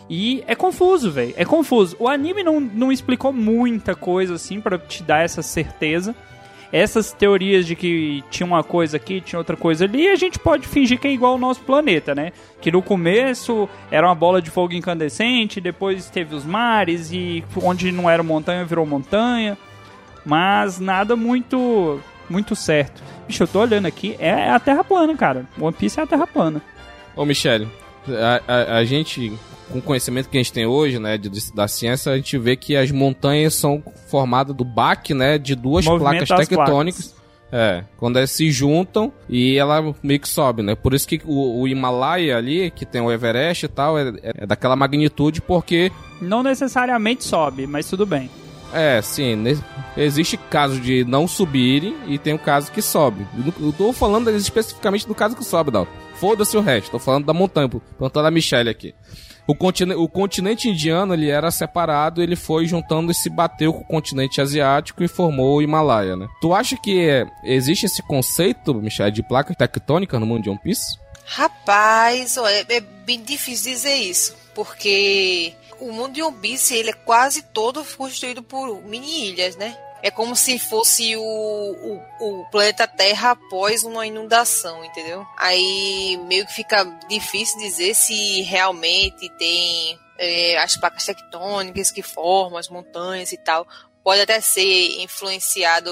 e 0.07 0.43
é 0.45 0.53
confuso, 0.53 1.09
velho. 1.09 1.33
É 1.35 1.43
confuso. 1.43 1.95
O 1.97 2.07
anime 2.07 2.43
não, 2.43 2.59
não 2.59 2.91
explicou 2.91 3.33
muita 3.33 3.95
coisa 3.95 4.35
assim 4.35 4.61
pra 4.61 4.77
te 4.77 5.01
dar 5.01 5.23
essa 5.23 5.41
certeza. 5.41 6.15
Essas 6.71 7.11
teorias 7.11 7.65
de 7.65 7.75
que 7.75 8.23
tinha 8.29 8.47
uma 8.47 8.63
coisa 8.63 8.95
aqui, 8.97 9.19
tinha 9.19 9.37
outra 9.37 9.57
coisa 9.57 9.83
ali, 9.85 10.07
a 10.07 10.15
gente 10.15 10.39
pode 10.39 10.65
fingir 10.67 10.97
que 10.99 11.07
é 11.07 11.11
igual 11.11 11.33
ao 11.33 11.37
nosso 11.37 11.59
planeta, 11.61 12.15
né? 12.15 12.31
Que 12.61 12.71
no 12.71 12.81
começo 12.81 13.67
era 13.91 14.07
uma 14.07 14.15
bola 14.15 14.41
de 14.41 14.49
fogo 14.49 14.73
incandescente, 14.73 15.59
depois 15.59 16.09
teve 16.09 16.33
os 16.33 16.45
mares 16.45 17.11
e 17.11 17.43
onde 17.61 17.91
não 17.91 18.09
era 18.09 18.23
montanha 18.23 18.63
virou 18.63 18.85
montanha, 18.85 19.57
mas 20.25 20.79
nada 20.79 21.15
muito 21.15 21.99
muito 22.29 22.55
certo. 22.55 23.03
Bicho, 23.27 23.43
eu 23.43 23.47
tô 23.47 23.59
olhando 23.59 23.85
aqui, 23.87 24.15
é 24.17 24.49
a 24.49 24.59
Terra 24.59 24.83
plana, 24.85 25.13
cara. 25.17 25.45
One 25.59 25.73
Piece 25.73 25.99
é 25.99 26.03
a 26.03 26.07
Terra 26.07 26.25
plana. 26.25 26.61
Ô, 27.15 27.25
Michele, 27.25 27.67
a, 28.07 28.41
a- 28.47 28.77
a 28.77 28.85
gente, 28.85 29.33
com 29.71 29.79
o 29.79 29.81
conhecimento 29.81 30.29
que 30.29 30.37
a 30.37 30.41
gente 30.41 30.53
tem 30.53 30.65
hoje, 30.65 30.99
né, 30.99 31.17
de- 31.17 31.29
da 31.53 31.67
ciência, 31.67 32.11
a 32.11 32.15
gente 32.17 32.37
vê 32.37 32.55
que 32.55 32.75
as 32.75 32.91
montanhas 32.91 33.53
são 33.55 33.83
formadas 34.07 34.55
do 34.55 34.63
baque, 34.65 35.13
né, 35.13 35.37
de 35.37 35.55
duas 35.55 35.85
Movimento 35.85 36.27
placas 36.27 36.47
tectônicas. 36.47 37.15
É, 37.53 37.83
quando 37.97 38.15
elas 38.17 38.31
se 38.31 38.49
juntam 38.49 39.11
e 39.27 39.57
ela 39.57 39.93
meio 40.01 40.21
que 40.21 40.29
sobe, 40.29 40.61
né? 40.61 40.73
Por 40.73 40.93
isso 40.93 41.05
que 41.05 41.19
o, 41.25 41.59
o 41.61 41.67
Himalaia 41.67 42.37
ali, 42.37 42.71
que 42.71 42.85
tem 42.85 43.01
o 43.01 43.11
Everest 43.11 43.65
e 43.65 43.67
tal, 43.67 43.99
é, 43.99 44.13
é 44.23 44.45
daquela 44.45 44.73
magnitude 44.73 45.41
porque 45.41 45.91
Não 46.21 46.41
necessariamente 46.43 47.25
sobe, 47.25 47.67
mas 47.67 47.89
tudo 47.89 48.05
bem. 48.05 48.29
É, 48.73 49.01
sim. 49.01 49.35
Existe 49.97 50.37
caso 50.37 50.79
de 50.79 51.03
não 51.03 51.27
subirem 51.27 51.93
e 52.07 52.17
tem 52.17 52.33
o 52.33 52.39
caso 52.39 52.71
que 52.71 52.81
sobe. 52.81 53.27
Eu 53.59 53.73
tô 53.73 53.91
falando 53.91 54.29
especificamente 54.31 55.05
do 55.05 55.13
caso 55.13 55.35
que 55.35 55.43
sobe, 55.43 55.71
Dalton. 55.71 55.91
Foda-se 56.15 56.55
o 56.55 56.61
resto. 56.61 56.91
Tô 56.91 56.99
falando 56.99 57.25
da 57.25 57.33
montanha, 57.33 57.67
perguntando 57.67 58.27
a 58.27 58.31
Michelle 58.31 58.69
aqui. 58.69 58.93
O 59.47 59.55
continente, 59.55 59.99
o 59.99 60.07
continente 60.07 60.69
indiano 60.69 61.13
ele 61.13 61.29
era 61.29 61.51
separado, 61.51 62.21
ele 62.21 62.35
foi 62.35 62.65
juntando 62.65 63.11
e 63.11 63.15
se 63.15 63.29
bateu 63.29 63.73
com 63.73 63.81
o 63.81 63.85
continente 63.85 64.39
asiático 64.39 65.03
e 65.03 65.07
formou 65.07 65.57
o 65.57 65.61
Himalaia, 65.61 66.15
né? 66.15 66.27
Tu 66.41 66.53
acha 66.53 66.77
que 66.77 66.99
é, 66.99 67.25
existe 67.43 67.85
esse 67.85 68.01
conceito, 68.03 68.73
Michelle, 68.75 69.11
de 69.11 69.23
placa 69.23 69.53
tectônica 69.53 70.19
no 70.19 70.25
mundo 70.25 70.43
de 70.43 70.49
One 70.49 70.59
Piece? 70.59 70.97
Rapaz, 71.25 72.37
é, 72.37 72.65
é 72.77 72.81
bem 72.81 73.21
difícil 73.21 73.73
dizer 73.73 73.95
isso, 73.95 74.35
porque 74.53 75.53
o 75.79 75.91
mundo 75.91 76.13
de 76.13 76.21
One 76.21 76.37
Piece 76.37 76.75
ele 76.75 76.91
é 76.91 76.93
quase 76.93 77.41
todo 77.41 77.83
construído 77.97 78.43
por 78.43 78.83
mini 78.83 79.29
ilhas, 79.29 79.55
né? 79.55 79.75
É 80.03 80.09
como 80.09 80.35
se 80.35 80.57
fosse 80.57 81.15
o, 81.15 81.21
o, 81.21 82.01
o, 82.19 82.45
planeta 82.49 82.87
Terra 82.87 83.31
após 83.31 83.83
uma 83.83 84.05
inundação, 84.07 84.83
entendeu? 84.83 85.25
Aí 85.37 86.19
meio 86.25 86.45
que 86.45 86.53
fica 86.53 86.83
difícil 87.07 87.59
dizer 87.59 87.93
se 87.93 88.41
realmente 88.41 89.29
tem 89.37 89.99
é, 90.17 90.57
as 90.57 90.75
placas 90.75 91.05
tectônicas 91.05 91.91
que 91.91 92.01
formam 92.01 92.57
as 92.57 92.69
montanhas 92.69 93.31
e 93.31 93.37
tal. 93.37 93.67
Pode 94.03 94.21
até 94.21 94.41
ser 94.41 95.01
influenciado 95.01 95.91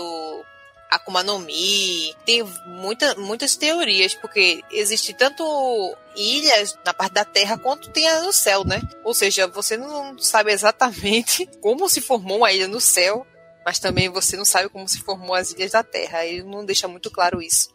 Akuma 0.89 1.21
no 1.21 1.37
Mi. 1.37 2.15
Tem 2.25 2.43
muita, 2.65 3.13
muitas 3.15 3.55
teorias, 3.55 4.15
porque 4.15 4.63
existe 4.71 5.13
tanto 5.13 5.43
ilhas 6.15 6.77
na 6.83 6.93
parte 6.93 7.13
da 7.13 7.23
Terra 7.23 7.59
quanto 7.59 7.91
tem 7.91 8.07
a 8.09 8.21
no 8.21 8.33
céu, 8.33 8.65
né? 8.65 8.81
Ou 9.03 9.13
seja, 9.13 9.45
você 9.45 9.77
não 9.77 10.17
sabe 10.17 10.51
exatamente 10.51 11.45
como 11.61 11.87
se 11.87 12.01
formou 12.01 12.37
uma 12.37 12.51
ilha 12.51 12.67
no 12.67 12.81
céu, 12.81 13.25
mas 13.69 13.77
também 13.77 14.09
você 14.09 14.35
não 14.35 14.45
sabe 14.45 14.67
como 14.67 14.87
se 14.87 14.99
formou 14.99 15.35
as 15.35 15.51
ilhas 15.51 15.73
da 15.73 15.83
Terra. 15.83 16.25
Ele 16.25 16.41
não 16.41 16.65
deixa 16.65 16.87
muito 16.87 17.11
claro 17.11 17.39
isso 17.39 17.69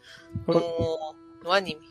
no, 0.45 1.15
no 1.41 1.53
anime. 1.53 1.87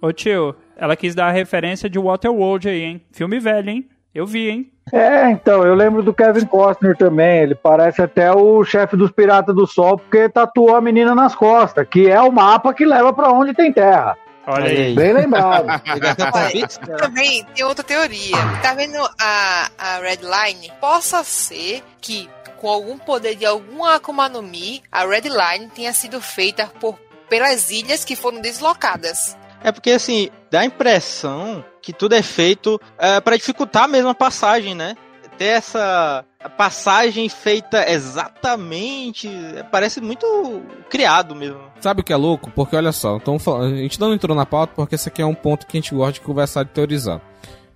Ô 0.00 0.12
tio, 0.12 0.54
ela 0.76 0.94
quis 0.94 1.12
dar 1.12 1.26
a 1.26 1.32
referência 1.32 1.90
de 1.90 1.98
Waterworld 1.98 2.68
aí, 2.68 2.82
hein? 2.82 3.04
Filme 3.10 3.40
velho, 3.40 3.68
hein? 3.68 3.88
Eu 4.14 4.24
vi, 4.26 4.48
hein? 4.48 4.72
É, 4.92 5.28
então, 5.32 5.64
eu 5.64 5.74
lembro 5.74 6.04
do 6.04 6.14
Kevin 6.14 6.46
Costner 6.46 6.96
também. 6.96 7.40
Ele 7.40 7.56
parece 7.56 8.00
até 8.00 8.32
o 8.32 8.62
chefe 8.62 8.96
dos 8.96 9.10
Piratas 9.10 9.56
do 9.56 9.66
Sol, 9.66 9.98
porque 9.98 10.28
tatuou 10.28 10.76
a 10.76 10.80
menina 10.80 11.12
nas 11.12 11.34
costas, 11.34 11.84
que 11.88 12.08
é 12.08 12.20
o 12.20 12.30
mapa 12.30 12.72
que 12.72 12.86
leva 12.86 13.12
para 13.12 13.32
onde 13.32 13.54
tem 13.54 13.72
terra. 13.72 14.16
Olha 14.50 14.70
aí. 14.70 14.94
Bem 14.94 15.12
lembrado. 15.12 15.66
também 16.96 17.44
tem 17.54 17.64
outra 17.66 17.84
teoria. 17.84 18.36
Tá 18.62 18.72
vendo 18.72 18.96
a, 19.20 19.68
a 19.76 19.98
Red 19.98 20.20
Line? 20.22 20.72
Possa 20.80 21.22
ser 21.22 21.82
que, 22.00 22.30
com 22.60 22.68
algum 22.68 22.98
poder 22.98 23.34
de 23.34 23.46
algum 23.46 23.84
Akuma 23.84 24.28
no 24.28 24.42
Mi, 24.42 24.82
a 24.90 25.04
Red 25.04 25.22
Line 25.22 25.70
tenha 25.74 25.92
sido 25.92 26.20
feita 26.20 26.66
por, 26.80 26.98
pelas 27.28 27.70
ilhas 27.70 28.04
que 28.04 28.16
foram 28.16 28.40
deslocadas. 28.40 29.36
É 29.62 29.72
porque, 29.72 29.90
assim, 29.90 30.30
dá 30.50 30.60
a 30.60 30.64
impressão 30.64 31.64
que 31.82 31.92
tudo 31.92 32.14
é 32.14 32.22
feito 32.22 32.80
é, 32.98 33.20
para 33.20 33.36
dificultar 33.36 33.88
mesmo 33.88 34.08
a 34.08 34.14
passagem, 34.14 34.74
né? 34.74 34.96
Ter 35.36 35.46
essa 35.46 36.24
passagem 36.56 37.28
feita 37.28 37.88
exatamente. 37.90 39.28
Parece 39.70 40.00
muito 40.00 40.62
criado 40.88 41.34
mesmo. 41.34 41.60
Sabe 41.80 42.00
o 42.00 42.04
que 42.04 42.12
é 42.12 42.16
louco? 42.16 42.50
Porque 42.50 42.74
olha 42.74 42.92
só, 42.92 43.16
então, 43.16 43.36
a 43.60 43.68
gente 43.68 44.00
não 44.00 44.12
entrou 44.12 44.36
na 44.36 44.46
pauta 44.46 44.72
porque 44.74 44.96
esse 44.96 45.08
aqui 45.08 45.22
é 45.22 45.26
um 45.26 45.34
ponto 45.34 45.66
que 45.66 45.76
a 45.76 45.80
gente 45.80 45.94
gosta 45.94 46.14
de 46.14 46.20
conversar 46.20 46.62
e 46.62 46.66
teorizar. 46.66 47.20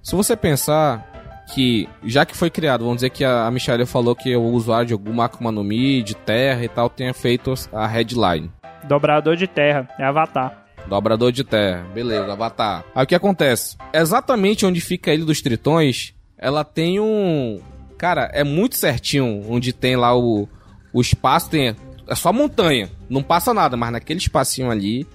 Se 0.02 0.16
você 0.16 0.36
pensar 0.36 1.11
que, 1.48 1.88
já 2.04 2.24
que 2.24 2.36
foi 2.36 2.50
criado, 2.50 2.84
vamos 2.84 2.98
dizer 2.98 3.10
que 3.10 3.24
a, 3.24 3.46
a 3.46 3.50
Michelle 3.50 3.84
falou 3.86 4.14
que 4.14 4.34
o 4.34 4.42
usuário 4.42 4.86
de 4.86 4.92
alguma 4.92 5.24
Akuma 5.24 5.52
no 5.52 5.64
Mi, 5.64 6.02
de 6.02 6.14
terra 6.14 6.64
e 6.64 6.68
tal, 6.68 6.88
tenha 6.88 7.12
feito 7.12 7.52
a 7.72 7.86
headline. 7.86 8.50
Dobrador 8.84 9.36
de 9.36 9.46
terra, 9.46 9.88
é 9.98 10.04
Avatar. 10.04 10.66
Dobrador 10.86 11.30
de 11.32 11.44
terra. 11.44 11.86
Beleza, 11.94 12.32
Avatar. 12.32 12.84
Aí 12.94 13.04
o 13.04 13.06
que 13.06 13.14
acontece? 13.14 13.76
Exatamente 13.92 14.66
onde 14.66 14.80
fica 14.80 15.10
a 15.10 15.14
Ilha 15.14 15.24
dos 15.24 15.40
Tritões, 15.40 16.14
ela 16.36 16.64
tem 16.64 16.98
um. 16.98 17.60
Cara, 17.96 18.28
é 18.32 18.42
muito 18.42 18.76
certinho 18.76 19.44
onde 19.48 19.72
tem 19.72 19.94
lá 19.94 20.16
o, 20.16 20.48
o 20.92 21.00
espaço, 21.00 21.50
tem. 21.50 21.76
É 22.08 22.14
só 22.16 22.32
montanha, 22.32 22.90
não 23.08 23.22
passa 23.22 23.54
nada, 23.54 23.76
mas 23.76 23.92
naquele 23.92 24.18
espacinho 24.18 24.70
ali 24.70 25.06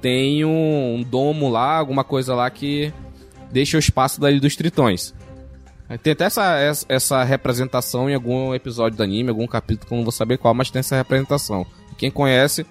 tem 0.00 0.44
um, 0.44 0.94
um 0.96 1.02
domo 1.02 1.48
lá, 1.50 1.76
alguma 1.76 2.02
coisa 2.02 2.34
lá 2.34 2.48
que 2.48 2.92
deixa 3.52 3.76
o 3.76 3.80
espaço 3.80 4.20
da 4.20 4.30
Ilha 4.30 4.40
dos 4.40 4.56
Tritões. 4.56 5.14
Tem 6.02 6.12
até 6.12 6.24
essa, 6.24 6.84
essa 6.88 7.22
representação 7.22 8.10
em 8.10 8.14
algum 8.14 8.54
episódio 8.54 8.96
do 8.96 9.02
anime, 9.02 9.30
algum 9.30 9.46
capítulo 9.46 9.96
não 9.96 10.02
vou 10.02 10.12
saber 10.12 10.36
qual, 10.36 10.52
mas 10.52 10.70
tem 10.70 10.80
essa 10.80 10.96
representação. 10.96 11.64
Quem 11.96 12.10
conhece 12.10 12.66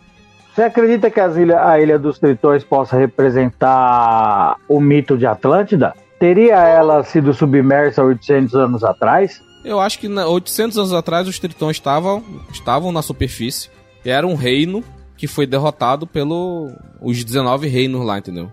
você 0.56 0.64
acredita 0.64 1.12
que 1.12 1.20
ilha, 1.20 1.68
a 1.68 1.82
Ilha 1.82 2.00
dos 2.00 2.18
Tritões 2.18 2.64
possa 2.64 2.96
representar 2.96 4.56
o 4.70 4.80
mito 4.80 5.18
de 5.18 5.26
Atlântida? 5.26 5.94
Teria 6.18 6.56
ela 6.56 7.04
sido 7.04 7.34
submersa 7.34 8.02
800 8.02 8.56
anos 8.56 8.82
atrás? 8.82 9.42
Eu 9.66 9.82
acho 9.82 10.00
que 10.00 10.08
800 10.08 10.78
anos 10.78 10.94
atrás 10.94 11.28
os 11.28 11.38
Tritões 11.40 11.76
estavam, 11.76 12.24
estavam 12.54 12.90
na 12.94 13.02
superfície. 13.02 13.70
Era 14.06 14.26
um 14.26 14.36
reino 14.36 14.82
que 15.18 15.28
foi 15.28 15.46
derrotado 15.46 16.08
pelos 16.08 16.72
19 17.02 17.68
reinos 17.68 18.06
lá, 18.06 18.18
entendeu? 18.18 18.50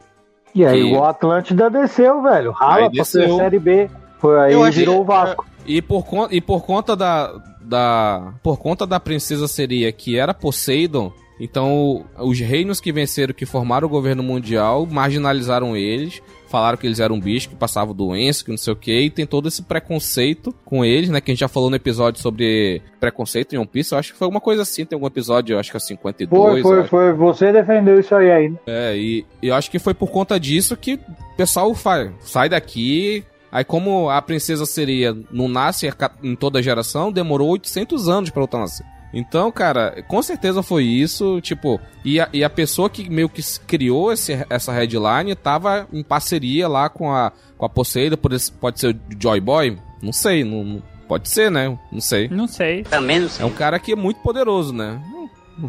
E 0.53 0.67
aí 0.67 0.83
que... 0.83 0.97
o 0.97 1.05
Atlântida 1.05 1.71
desceu, 1.71 2.21
velho. 2.21 2.51
Rala 2.51 2.91
pra 2.91 3.05
ser 3.05 3.31
Série 3.31 3.61
B. 3.61 3.89
Foi 4.23 4.39
aí 4.39 4.55
e 4.55 4.71
virou 4.71 5.01
o 5.01 5.05
Vasco. 5.05 5.45
E 5.67 5.83
por, 5.83 6.05
e 6.31 6.41
por 6.41 6.65
conta 6.65 6.95
da, 6.95 7.35
da. 7.61 8.33
Por 8.41 8.57
conta 8.57 8.87
da 8.87 9.01
princesa 9.01 9.49
seria 9.49 9.91
que 9.91 10.17
era 10.17 10.33
Poseidon, 10.33 11.13
então, 11.41 12.05
os 12.21 12.39
reinos 12.39 12.81
que 12.81 12.93
venceram, 12.93 13.35
que 13.35 13.45
formaram 13.45 13.89
o 13.89 13.91
governo 13.91 14.23
mundial, 14.23 14.87
marginalizaram 14.87 15.77
eles, 15.77 16.23
falaram 16.47 16.79
que 16.79 16.87
eles 16.87 17.01
eram 17.01 17.19
bichos, 17.19 17.47
que 17.47 17.57
passavam 17.57 17.93
doença, 17.93 18.45
que 18.45 18.51
não 18.53 18.57
sei 18.57 18.73
o 18.73 18.77
que, 18.77 18.97
e 18.97 19.11
tem 19.11 19.27
todo 19.27 19.49
esse 19.49 19.61
preconceito 19.61 20.55
com 20.65 20.85
eles, 20.85 21.09
né? 21.09 21.21
Que 21.21 21.33
a 21.33 21.35
gente 21.35 21.41
já 21.41 21.49
falou 21.49 21.69
no 21.69 21.75
episódio 21.75 22.23
sobre 22.23 22.81
preconceito 23.01 23.55
em 23.55 23.59
One 23.59 23.67
Piece, 23.67 23.93
eu 23.93 23.99
acho 23.99 24.13
que 24.13 24.19
foi 24.21 24.27
alguma 24.27 24.41
coisa 24.41 24.63
assim, 24.63 24.85
tem 24.85 24.95
algum 24.95 25.09
episódio, 25.09 25.55
eu 25.55 25.59
acho 25.59 25.69
que 25.69 25.77
é 25.77 25.81
52. 25.81 26.63
Foi, 26.63 26.63
foi, 26.63 26.85
foi, 26.85 27.13
você 27.13 27.51
defendeu 27.51 27.99
isso 27.99 28.15
aí 28.15 28.31
ainda. 28.31 28.61
É, 28.65 28.97
e 28.97 29.27
eu 29.43 29.57
acho 29.57 29.69
que 29.69 29.81
foi 29.81 29.95
por 29.95 30.13
conta 30.13 30.39
disso 30.39 30.77
que 30.77 30.95
o 30.95 31.37
pessoal 31.37 31.75
faz, 31.75 32.13
sai 32.21 32.51
daqui, 32.51 33.25
Aí, 33.53 33.63
como 33.63 34.09
a 34.09 34.23
princesa 34.23 34.65
seria 34.65 35.15
não 35.31 35.47
nasce 35.47 35.93
em 36.23 36.35
toda 36.35 36.63
geração, 36.63 37.13
demorou 37.13 37.51
800 37.51 38.09
anos 38.09 38.31
para 38.31 38.41
outra 38.41 38.61
nascer. 38.61 38.87
Então, 39.13 39.53
cara, 39.53 40.03
com 40.09 40.23
certeza 40.23 40.63
foi 40.63 40.85
isso. 40.85 41.39
Tipo, 41.43 41.79
e 42.03 42.19
a, 42.19 42.29
e 42.33 42.43
a 42.43 42.49
pessoa 42.49 42.89
que 42.89 43.09
meio 43.11 43.29
que 43.29 43.43
criou 43.67 44.11
esse, 44.11 44.33
essa 44.49 44.73
headline 44.73 45.35
tava 45.35 45.87
em 45.93 46.03
parceria 46.03 46.67
lá 46.67 46.89
com 46.89 47.13
a, 47.13 47.31
com 47.59 47.67
a 47.67 47.69
Poseida. 47.69 48.17
Pode, 48.17 48.51
pode 48.53 48.81
ser 48.81 48.95
o 48.95 49.01
Joy 49.21 49.41
Boy? 49.41 49.79
Não 50.03 50.13
sei, 50.13 50.43
não, 50.43 50.65
não, 50.65 50.83
pode 51.07 51.29
ser, 51.29 51.51
né? 51.51 51.79
Não 51.93 52.01
sei. 52.01 52.29
Não 52.29 52.49
sei. 52.49 52.85
Também 52.85 53.21
não 53.21 53.29
sei. 53.29 53.45
É 53.45 53.47
um 53.47 53.53
cara 53.53 53.79
que 53.79 53.93
é 53.93 53.97
muito 53.97 54.21
poderoso, 54.21 54.73
né? 54.73 54.99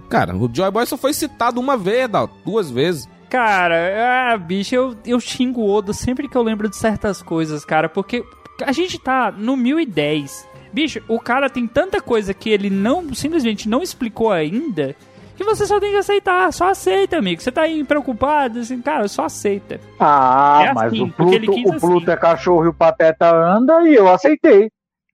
Cara, 0.09 0.33
o 0.35 0.49
Joy 0.51 0.71
Boy 0.71 0.85
só 0.85 0.95
foi 0.95 1.13
citado 1.13 1.59
uma 1.59 1.75
vez, 1.75 2.09
duas 2.45 2.71
vezes. 2.71 3.09
Cara, 3.33 4.31
ah, 4.31 4.37
bicho, 4.37 4.75
eu, 4.75 4.95
eu 5.03 5.19
xingo 5.19 5.61
o 5.61 5.67
Odo 5.67 5.91
sempre 5.91 6.29
que 6.29 6.37
eu 6.37 6.43
lembro 6.43 6.69
de 6.69 6.75
certas 6.75 7.19
coisas, 7.19 7.65
cara, 7.65 7.89
porque 7.89 8.23
a 8.63 8.71
gente 8.71 8.99
tá 8.99 9.33
no 9.35 9.57
1010. 9.57 10.47
Bicho, 10.71 11.01
o 11.07 11.19
cara 11.19 11.49
tem 11.49 11.65
tanta 11.65 11.99
coisa 11.99 12.31
que 12.31 12.51
ele 12.51 12.69
não 12.69 13.11
simplesmente 13.11 13.67
não 13.67 13.81
explicou 13.81 14.31
ainda 14.31 14.95
que 15.35 15.43
você 15.43 15.65
só 15.65 15.79
tem 15.79 15.89
que 15.89 15.97
aceitar. 15.97 16.53
Só 16.53 16.69
aceita, 16.69 17.17
amigo. 17.17 17.41
Você 17.41 17.51
tá 17.51 17.63
aí 17.63 17.83
preocupado, 17.83 18.59
assim, 18.59 18.79
cara, 18.83 19.07
só 19.07 19.25
aceita. 19.25 19.79
Ah, 19.99 20.65
é 20.67 20.73
mas 20.75 20.93
assim, 20.93 21.01
o 21.01 21.11
Pluto, 21.11 21.51
o 21.51 21.79
Pluto 21.79 22.03
assim. 22.03 22.11
é 22.11 22.17
cachorro 22.17 22.65
e 22.65 22.67
o 22.67 22.73
Pateta 22.73 23.35
anda 23.35 23.81
e 23.89 23.95
eu 23.95 24.13
aceitei. 24.13 24.69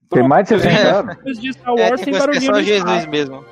Tem 0.10 0.28
mais 0.28 0.44
de 0.44 0.60
60 0.60 0.70
é. 0.70 0.92
anos. 0.92 1.40
De 1.40 1.54
Star 1.54 1.74
Wars, 1.74 2.02
é, 2.02 2.04
tem 2.04 2.14
é 2.14 2.20
só 2.20 2.62
Jesus 2.62 3.06
mesmo. 3.06 3.46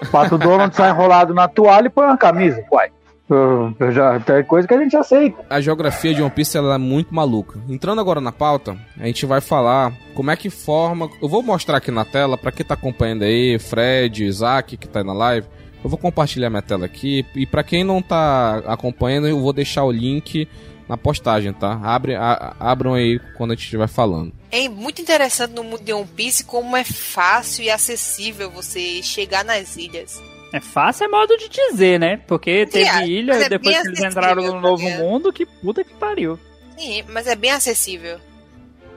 O 0.00 0.06
Pato 0.06 0.38
Donald 0.38 0.72
sai 0.76 0.90
enrolado 0.90 1.34
na 1.34 1.48
toalha 1.48 1.88
e 1.88 1.90
põe 1.90 2.04
uma 2.04 2.16
camisa, 2.16 2.64
uai. 2.70 2.93
Eu 3.28 3.90
já, 3.90 4.20
tem 4.20 4.44
coisa 4.44 4.68
que 4.68 4.74
a 4.74 4.78
gente 4.78 4.96
aceita. 4.96 5.44
A 5.48 5.60
geografia 5.60 6.14
de 6.14 6.20
One 6.20 6.30
Piece 6.30 6.56
ela 6.56 6.74
é 6.74 6.78
muito 6.78 7.14
maluca. 7.14 7.58
Entrando 7.68 8.00
agora 8.00 8.20
na 8.20 8.32
pauta, 8.32 8.76
a 8.98 9.06
gente 9.06 9.24
vai 9.24 9.40
falar 9.40 9.92
como 10.14 10.30
é 10.30 10.36
que 10.36 10.50
forma. 10.50 11.08
Eu 11.22 11.28
vou 11.28 11.42
mostrar 11.42 11.78
aqui 11.78 11.90
na 11.90 12.04
tela, 12.04 12.36
para 12.36 12.52
quem 12.52 12.66
tá 12.66 12.74
acompanhando 12.74 13.22
aí, 13.22 13.58
Fred, 13.58 14.24
Isaac, 14.24 14.76
que 14.76 14.86
tá 14.86 15.00
aí 15.00 15.06
na 15.06 15.14
live. 15.14 15.46
Eu 15.82 15.88
vou 15.88 15.98
compartilhar 15.98 16.50
minha 16.50 16.62
tela 16.62 16.84
aqui. 16.84 17.24
E 17.34 17.46
para 17.46 17.62
quem 17.62 17.82
não 17.82 18.02
tá 18.02 18.62
acompanhando, 18.66 19.26
eu 19.26 19.40
vou 19.40 19.52
deixar 19.52 19.84
o 19.84 19.92
link 19.92 20.46
na 20.88 20.96
postagem, 20.96 21.52
tá? 21.52 21.80
Abre, 21.82 22.14
a, 22.14 22.54
abram 22.60 22.94
aí 22.94 23.18
quando 23.36 23.52
a 23.52 23.54
gente 23.54 23.64
estiver 23.64 23.88
falando. 23.88 24.32
É 24.50 24.68
muito 24.68 25.00
interessante 25.00 25.52
no 25.52 25.64
mundo 25.64 25.82
de 25.82 25.92
One 25.92 26.06
Piece 26.06 26.44
como 26.44 26.76
é 26.76 26.84
fácil 26.84 27.64
e 27.64 27.70
acessível 27.70 28.50
você 28.50 29.02
chegar 29.02 29.44
nas 29.44 29.76
ilhas. 29.76 30.22
É 30.54 30.60
fácil 30.60 31.06
é 31.06 31.08
modo 31.08 31.36
de 31.36 31.48
dizer, 31.48 31.98
né? 31.98 32.16
Porque 32.16 32.64
teve 32.64 32.88
é, 32.88 33.08
ilha 33.08 33.32
é 33.32 33.48
depois 33.48 33.76
que 33.76 33.88
eles 33.88 34.04
entraram 34.04 34.40
no 34.40 34.60
Novo 34.60 34.88
tá 34.88 34.98
Mundo, 34.98 35.32
que 35.32 35.44
puta 35.44 35.82
que 35.82 35.92
pariu. 35.94 36.38
Sim, 36.78 37.02
mas 37.08 37.26
é 37.26 37.34
bem 37.34 37.50
acessível. 37.50 38.20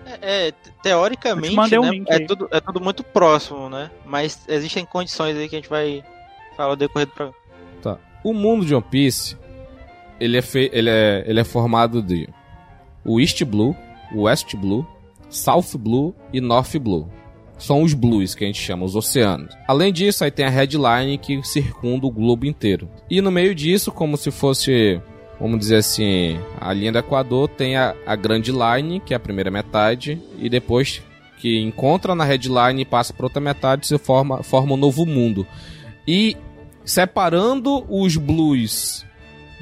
É, 0.06 0.50
é 0.50 0.54
teoricamente, 0.84 1.56
né, 1.56 1.80
um 1.80 2.04
é, 2.10 2.20
tudo, 2.20 2.48
é 2.52 2.62
tudo 2.62 2.80
muito 2.80 3.04
próximo, 3.04 3.72
né? 3.72 3.90
Mas 4.06 4.40
existem 4.48 4.86
condições 4.86 5.36
aí 5.36 5.50
que 5.50 5.56
a 5.56 5.58
gente 5.58 5.68
vai 5.68 6.04
falar 6.56 6.76
decorrer 6.76 7.08
do 7.08 7.14
programa. 7.14 7.40
Tá. 7.82 7.98
O 8.24 8.36
mundo 8.36 8.64
de 8.64 8.76
One 8.76 8.86
Piece, 8.92 9.36
ele 10.20 10.38
é, 10.38 10.44
fe... 10.44 10.70
ele 10.72 10.92
é, 10.92 11.24
ele 11.26 11.40
é 11.40 11.44
formado 11.44 12.04
de 12.04 12.30
o 13.04 13.20
East 13.20 13.44
Blue, 13.44 13.76
o 14.14 14.22
West 14.26 14.56
Blue, 14.56 14.86
South 15.28 15.76
Blue 15.76 16.14
e 16.32 16.40
North 16.40 16.78
Blue 16.78 17.17
são 17.58 17.82
os 17.82 17.94
blues 17.94 18.36
que 18.36 18.44
a 18.44 18.48
gente 18.48 18.62
chama, 18.62 18.86
os 18.86 18.96
oceanos. 18.96 19.54
Além 19.68 19.92
disso, 19.92 20.24
aí 20.24 20.32
tem 20.32 20.46
a 20.46 20.50
headline 20.50 21.18
que 21.18 21.42
circunda 21.44 22.06
o 22.06 22.12
globo 22.12 22.46
inteiro. 22.46 22.90
E 23.10 23.22
no 23.22 23.32
meio 23.32 23.56
disso, 23.56 23.92
como 23.92 24.16
se 24.18 24.32
fosse, 24.32 25.02
vamos 25.40 25.60
dizer 25.60 25.78
assim, 25.78 26.40
a 26.60 26.72
linha 26.74 26.92
do 26.92 27.00
Equador, 27.00 27.48
tem 27.50 27.76
a, 27.76 27.96
a 28.06 28.16
grande 28.16 28.52
line, 28.52 29.00
que 29.00 29.14
é 29.14 29.18
a 29.18 29.20
primeira 29.20 29.50
metade, 29.50 30.22
e 30.38 30.50
depois 30.50 31.02
que 31.40 31.60
encontra 31.60 32.16
na 32.16 32.24
headline 32.24 32.82
e 32.82 32.86
passa 32.86 33.14
para 33.14 33.26
outra 33.26 33.42
metade, 33.42 33.88
se 33.88 33.98
forma, 33.98 34.44
forma 34.44 34.74
um 34.74 34.78
novo 34.78 35.06
mundo. 35.06 35.46
E 36.08 36.36
separando 36.84 37.86
os 37.90 38.16
blues 38.18 39.06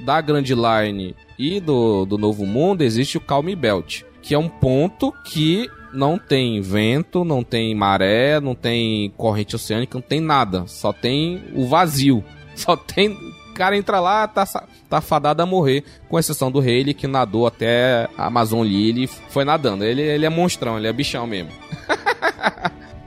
da 0.05 0.21
Grand 0.21 0.43
Line 0.43 1.15
e 1.37 1.59
do, 1.59 2.05
do 2.05 2.17
Novo 2.17 2.45
Mundo, 2.45 2.83
existe 2.83 3.17
o 3.17 3.21
Calm 3.21 3.55
Belt, 3.55 4.03
que 4.21 4.33
é 4.33 4.37
um 4.37 4.47
ponto 4.47 5.11
que 5.25 5.69
não 5.95 6.17
tem 6.17 6.61
vento, 6.61 7.23
não 7.23 7.43
tem 7.43 7.73
maré, 7.73 8.39
não 8.39 8.53
tem 8.53 9.09
corrente 9.17 9.55
oceânica, 9.55 9.97
não 9.97 10.01
tem 10.01 10.19
nada. 10.19 10.65
Só 10.67 10.91
tem 10.93 11.43
o 11.53 11.65
vazio. 11.65 12.23
Só 12.55 12.75
tem. 12.75 13.09
O 13.09 13.53
cara 13.55 13.77
entra 13.77 13.99
lá, 13.99 14.27
tá, 14.27 14.45
tá 14.89 15.01
fadado 15.01 15.41
a 15.41 15.45
morrer. 15.45 15.83
Com 16.09 16.19
exceção 16.19 16.51
do 16.51 16.59
Rayleigh, 16.59 16.93
que 16.93 17.07
nadou 17.07 17.47
até 17.47 18.09
a 18.17 18.27
Amazon 18.27 18.65
Lily 18.65 19.07
foi 19.07 19.45
nadando. 19.45 19.83
Ele, 19.83 20.01
ele 20.01 20.25
é 20.25 20.29
monstrão, 20.29 20.77
ele 20.77 20.87
é 20.87 20.93
bichão 20.93 21.25
mesmo. 21.25 21.51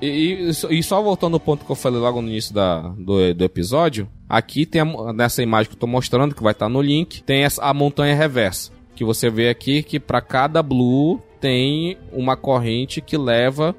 E, 0.01 0.51
e, 0.71 0.83
só 0.83 1.03
voltando 1.03 1.35
ao 1.35 1.41
ponto 1.41 1.65
que 1.65 1.71
eu 1.73 1.77
falei 1.77 1.99
logo 1.99 2.23
no 2.23 2.29
início 2.29 2.55
da, 2.55 2.83
do, 2.97 3.35
do 3.35 3.45
episódio, 3.45 4.09
aqui 4.29 4.65
tem 4.65 4.81
a, 4.81 5.13
nessa 5.13 5.43
imagem 5.43 5.71
que 5.71 5.75
eu 5.75 5.81
tô 5.81 5.89
mostrando, 5.89 6.35
que 6.35 6.43
vai 6.43 6.53
estar 6.53 6.67
tá 6.67 6.71
no 6.71 6.81
link, 6.81 7.23
tem 7.25 7.43
essa, 7.43 7.63
a 7.65 7.75
montanha 7.75 8.15
reversa. 8.15 8.71
Que 8.95 9.05
você 9.05 9.29
vê 9.29 9.49
aqui 9.49 9.83
que 9.83 9.99
para 9.99 10.21
cada 10.21 10.63
blue 10.63 11.21
tem 11.41 11.97
uma 12.13 12.37
corrente 12.37 13.01
que 13.01 13.17
leva 13.17 13.75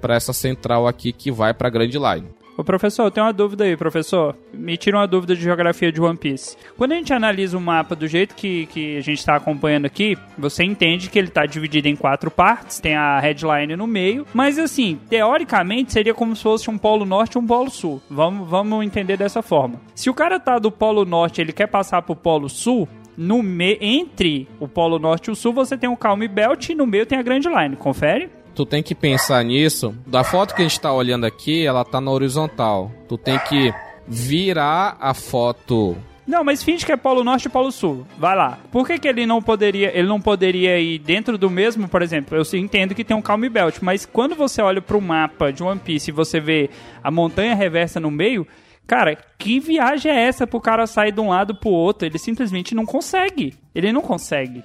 para 0.00 0.16
essa 0.16 0.32
central 0.32 0.86
aqui 0.86 1.12
que 1.12 1.30
vai 1.30 1.54
para 1.54 1.68
a 1.68 1.70
Grand 1.70 1.86
Line. 1.86 2.28
Ô 2.56 2.62
professor, 2.62 3.04
eu 3.04 3.10
tenho 3.10 3.26
uma 3.26 3.32
dúvida 3.32 3.64
aí, 3.64 3.76
professor. 3.76 4.36
Me 4.52 4.76
tira 4.76 4.96
uma 4.96 5.08
dúvida 5.08 5.34
de 5.34 5.42
geografia 5.42 5.90
de 5.90 6.00
One 6.00 6.16
Piece. 6.16 6.56
Quando 6.76 6.92
a 6.92 6.94
gente 6.94 7.12
analisa 7.12 7.58
o 7.58 7.60
mapa 7.60 7.96
do 7.96 8.06
jeito 8.06 8.34
que, 8.36 8.66
que 8.66 8.96
a 8.96 9.00
gente 9.00 9.18
está 9.18 9.34
acompanhando 9.34 9.86
aqui, 9.86 10.16
você 10.38 10.62
entende 10.62 11.10
que 11.10 11.18
ele 11.18 11.28
está 11.28 11.46
dividido 11.46 11.88
em 11.88 11.96
quatro 11.96 12.30
partes, 12.30 12.78
tem 12.78 12.94
a 12.94 13.18
headline 13.18 13.74
no 13.74 13.88
meio, 13.88 14.24
mas 14.32 14.56
assim, 14.56 15.00
teoricamente 15.08 15.92
seria 15.92 16.14
como 16.14 16.36
se 16.36 16.44
fosse 16.44 16.70
um 16.70 16.78
polo 16.78 17.04
norte 17.04 17.34
e 17.34 17.38
um 17.38 17.46
polo 17.46 17.70
sul. 17.70 18.00
Vamos, 18.08 18.48
vamos 18.48 18.84
entender 18.84 19.16
dessa 19.16 19.42
forma. 19.42 19.80
Se 19.92 20.08
o 20.08 20.14
cara 20.14 20.38
tá 20.38 20.56
do 20.60 20.70
polo 20.70 21.04
norte 21.04 21.40
ele 21.40 21.52
quer 21.52 21.66
passar 21.66 22.02
pro 22.02 22.14
polo 22.14 22.48
sul, 22.48 22.88
no 23.16 23.42
me 23.42 23.78
entre 23.80 24.48
o 24.58 24.66
Polo 24.66 24.98
Norte 24.98 25.28
e 25.28 25.30
o 25.30 25.36
Sul 25.36 25.52
você 25.52 25.76
tem 25.76 25.88
o 25.88 25.96
Calm 25.96 26.20
Belt 26.28 26.68
e 26.68 26.74
no 26.74 26.86
meio 26.86 27.06
tem 27.06 27.18
a 27.18 27.22
Grand 27.22 27.40
Line. 27.40 27.76
Confere? 27.76 28.28
Tu 28.54 28.64
tem 28.64 28.82
que 28.82 28.94
pensar 28.94 29.42
nisso. 29.44 29.94
Da 30.06 30.22
foto 30.22 30.54
que 30.54 30.62
a 30.62 30.64
gente 30.64 30.80
tá 30.80 30.92
olhando 30.92 31.24
aqui, 31.24 31.66
ela 31.66 31.84
tá 31.84 32.00
na 32.00 32.10
horizontal. 32.10 32.90
Tu 33.08 33.18
tem 33.18 33.38
que 33.38 33.72
virar 34.06 34.96
a 35.00 35.12
foto 35.12 35.96
não, 36.26 36.42
mas 36.42 36.62
finge 36.62 36.86
que 36.86 36.92
é 36.92 36.96
Polo 36.96 37.22
Norte 37.22 37.46
e 37.46 37.50
Polo 37.50 37.70
Sul. 37.70 38.06
Vai 38.18 38.34
lá. 38.34 38.58
Por 38.72 38.86
que, 38.86 38.98
que 38.98 39.06
ele 39.06 39.26
não 39.26 39.42
poderia, 39.42 39.96
ele 39.96 40.08
não 40.08 40.20
poderia 40.20 40.80
ir 40.80 40.98
dentro 40.98 41.36
do 41.36 41.50
mesmo, 41.50 41.86
por 41.86 42.00
exemplo? 42.00 42.36
Eu 42.36 42.58
entendo 42.58 42.94
que 42.94 43.04
tem 43.04 43.14
um 43.14 43.20
Calm 43.20 43.42
Belt, 43.50 43.76
mas 43.82 44.06
quando 44.06 44.34
você 44.34 44.62
olha 44.62 44.80
para 44.80 44.96
o 44.96 45.02
mapa 45.02 45.52
de 45.52 45.62
One 45.62 45.78
Piece 45.78 46.10
e 46.10 46.14
você 46.14 46.40
vê 46.40 46.70
a 47.02 47.10
montanha 47.10 47.54
reversa 47.54 48.00
no 48.00 48.10
meio, 48.10 48.46
Cara, 48.86 49.16
que 49.38 49.58
viagem 49.58 50.12
é 50.12 50.26
essa 50.26 50.46
pro 50.46 50.60
cara 50.60 50.86
sair 50.86 51.12
de 51.12 51.20
um 51.20 51.30
lado 51.30 51.54
pro 51.54 51.70
outro? 51.70 52.06
Ele 52.06 52.18
simplesmente 52.18 52.74
não 52.74 52.84
consegue. 52.84 53.54
Ele 53.74 53.92
não 53.92 54.02
consegue. 54.02 54.62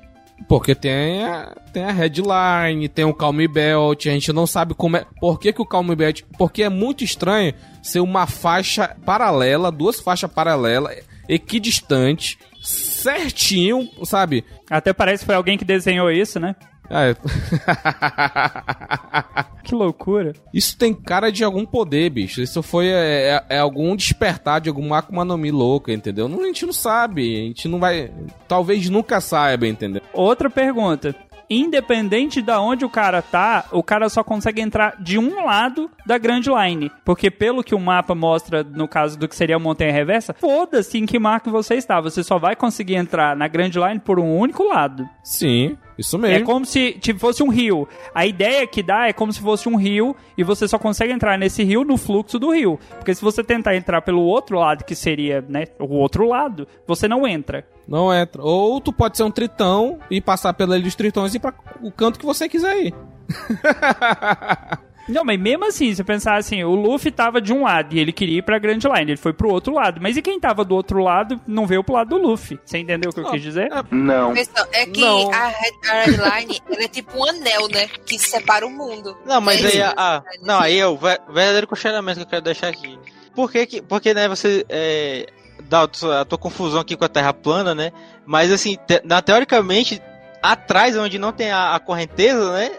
Porque 0.48 0.74
tem 0.74 1.24
a, 1.26 1.56
tem 1.74 1.84
a 1.84 1.92
headline, 1.92 2.88
tem 2.88 3.06
o 3.06 3.14
Calm 3.14 3.38
Belt, 3.48 4.08
a 4.08 4.12
gente 4.12 4.32
não 4.32 4.48
sabe 4.48 4.74
como 4.74 4.98
é. 4.98 5.06
Por 5.20 5.40
que, 5.40 5.52
que 5.52 5.62
o 5.62 5.66
Calm 5.66 5.88
Belt. 5.96 6.22
Porque 6.38 6.64
é 6.64 6.70
muito 6.70 7.04
estranho 7.04 7.54
ser 7.82 8.00
uma 8.00 8.26
faixa 8.26 8.96
paralela, 9.06 9.72
duas 9.72 10.00
faixas 10.00 10.32
paralelas, 10.32 11.04
equidistantes, 11.28 12.38
certinho, 12.62 13.90
sabe? 14.04 14.44
Até 14.70 14.94
parece 14.94 15.22
que 15.22 15.28
foi 15.28 15.36
alguém 15.36 15.58
que 15.58 15.66
desenhou 15.66 16.12
isso, 16.12 16.40
né? 16.40 16.56
É. 16.90 17.16
que 19.64 19.76
loucura. 19.76 20.34
Isso 20.54 20.78
tem 20.78 20.94
cara 20.94 21.32
de 21.32 21.44
algum 21.44 21.66
poder, 21.66 22.10
bicho. 22.10 22.42
Isso 22.42 22.64
foi 22.64 22.88
é, 22.88 23.44
é, 23.50 23.58
é 23.58 23.60
algum 23.60 23.96
despertar 23.96 24.60
de 24.60 24.70
alguma 24.70 24.98
Akuma 24.98 25.24
no 25.24 25.38
Mi 25.38 25.52
louca, 25.52 25.94
entendeu? 25.94 26.28
Não, 26.28 26.42
a 26.42 26.46
gente 26.46 26.66
não 26.66 26.74
sabe. 26.74 27.36
A 27.36 27.48
gente 27.48 27.68
não 27.68 27.80
vai. 27.80 28.12
Talvez 28.48 28.90
nunca 28.90 29.22
saiba, 29.22 29.68
entendeu? 29.68 30.02
Outra 30.14 30.50
pergunta 30.50 31.16
independente 31.50 32.42
da 32.42 32.62
onde 32.62 32.86
o 32.86 32.90
cara 32.90 33.22
tá, 33.22 33.66
o 33.72 33.82
cara 33.82 34.08
só 34.08 34.24
consegue 34.24 34.62
entrar 34.62 35.02
de 35.02 35.18
um 35.18 35.44
lado 35.44 35.90
da 36.06 36.18
Grand 36.18 36.42
Line. 36.42 36.92
Porque 37.04 37.32
pelo 37.32 37.64
que 37.64 37.74
o 37.74 37.80
mapa 37.80 38.14
mostra, 38.14 38.64
no 38.64 38.88
caso 38.88 39.18
do 39.18 39.28
que 39.28 39.36
seria 39.36 39.56
a 39.56 39.60
montanha 39.60 39.92
reversa, 39.92 40.34
foda-se 40.34 41.00
em 41.00 41.06
que 41.06 41.18
marco 41.18 41.50
você 41.50 41.76
está. 41.76 42.00
Você 42.00 42.24
só 42.24 42.38
vai 42.38 42.56
conseguir 42.56 42.96
entrar 42.96 43.36
na 43.36 43.48
Grand 43.48 43.72
Line 43.72 44.00
por 44.00 44.20
um 44.20 44.38
único 44.38 44.64
lado. 44.64 45.10
Sim. 45.24 45.76
Isso 46.00 46.18
mesmo. 46.18 46.38
É 46.38 46.40
como 46.46 46.66
se 46.66 46.94
tipo, 46.94 47.20
fosse 47.20 47.44
um 47.44 47.50
rio. 47.50 47.86
A 48.16 48.26
ideia 48.26 48.66
que 48.66 48.82
dá 48.82 49.10
é 49.10 49.14
como 49.14 49.34
se 49.34 49.42
fosse 49.42 49.68
um 49.68 49.76
rio 49.76 50.16
e 50.38 50.46
você 50.46 50.66
só 50.66 50.80
consegue 50.80 51.12
entrar 51.12 51.38
nesse 51.38 51.62
rio 51.62 51.84
no 51.84 51.98
fluxo 51.98 52.40
do 52.40 52.52
rio. 52.52 52.80
Porque 52.92 53.14
se 53.14 53.22
você 53.22 53.44
tentar 53.44 53.76
entrar 53.76 54.02
pelo 54.02 54.22
outro 54.22 54.58
lado, 54.58 54.86
que 54.86 54.96
seria, 54.96 55.44
né, 55.50 55.66
o 55.78 55.96
outro 55.96 56.26
lado, 56.26 56.66
você 56.88 57.06
não 57.06 57.28
entra. 57.28 57.68
Não 57.86 58.14
entra. 58.14 58.42
Ou 58.42 58.80
tu 58.80 58.94
pode 58.94 59.18
ser 59.18 59.24
um 59.24 59.32
tritão 59.32 60.00
e 60.10 60.22
passar 60.22 60.54
pela 60.54 60.78
ilha 60.78 60.86
dos 60.86 60.96
tritões 60.96 61.34
e 61.34 61.38
ir 61.38 61.42
pra 61.42 61.54
o 61.82 61.92
canto 61.92 62.18
que 62.18 62.26
você 62.26 62.48
quiser 62.48 62.78
ir. 62.78 62.96
Não, 65.10 65.26
mas 65.26 65.40
mesmo 65.40 65.66
assim, 65.66 65.94
se 65.94 66.04
pensar 66.04 66.38
assim, 66.38 66.64
o 66.64 66.76
Luffy 66.76 67.12
tava 67.12 67.42
de 67.42 67.52
um 67.52 67.64
lado 67.64 67.96
e 67.96 68.00
ele 68.00 68.14
queria 68.14 68.38
ir 68.38 68.42
pra 68.44 68.60
Grand 68.60 68.78
Line, 68.78 69.12
ele 69.12 69.18
foi 69.18 69.34
pro 69.34 69.50
outro 69.50 69.74
lado. 69.74 70.00
Mas 70.00 70.16
e 70.16 70.22
quem 70.22 70.40
tava 70.40 70.64
do 70.64 70.76
outro 70.76 71.00
lado 71.00 71.42
não 71.48 71.66
veio 71.66 71.84
pro 71.84 71.96
lado 71.96 72.10
do 72.10 72.18
Luffy? 72.18 72.60
Você 72.64 72.78
entendeu 72.78 73.10
o 73.10 73.14
que 73.14 73.20
eu 73.20 73.32
quis 73.32 73.42
dizer? 73.42 73.72
É, 73.72 73.84
não. 73.92 74.34
É 74.72 74.86
que 74.86 75.02
não. 75.02 75.32
a 75.34 75.48
Red 75.48 76.12
Line 76.12 76.62
ela 76.70 76.84
é 76.84 76.88
tipo 76.88 77.18
um 77.18 77.28
anel, 77.28 77.68
né? 77.70 77.88
Que 78.06 78.20
separa 78.20 78.66
o 78.66 78.70
mundo. 78.70 79.18
Não, 79.26 79.42
mas 79.42 79.64
é 79.64 79.68
aí, 79.68 79.94
a, 79.98 80.24
não, 80.44 80.60
aí 80.60 80.80
é 80.80 80.88
o 80.88 80.96
verdadeiro 80.96 81.68
questionamento 81.68 82.18
que 82.18 82.24
eu 82.24 82.28
quero 82.28 82.44
deixar 82.44 82.68
aqui. 82.68 82.98
Por 83.34 83.52
que, 83.52 83.66
que 83.66 83.82
porque, 83.82 84.14
né, 84.14 84.28
você 84.28 84.66
é, 84.70 85.28
dá 85.68 85.84
a 85.84 86.26
tua 86.26 86.38
confusão 86.38 86.82
aqui 86.82 86.96
com 86.96 87.06
a 87.06 87.10
Terra 87.10 87.34
plana, 87.34 87.74
né? 87.74 87.92
Mas 88.26 88.52
assim, 88.52 88.78
te, 88.88 89.02
na, 89.04 89.22
teoricamente, 89.22 90.02
atrás, 90.42 90.96
onde 90.96 91.18
não 91.18 91.32
tem 91.32 91.52
a, 91.52 91.76
a 91.76 91.80
correnteza, 91.80 92.54
né? 92.54 92.72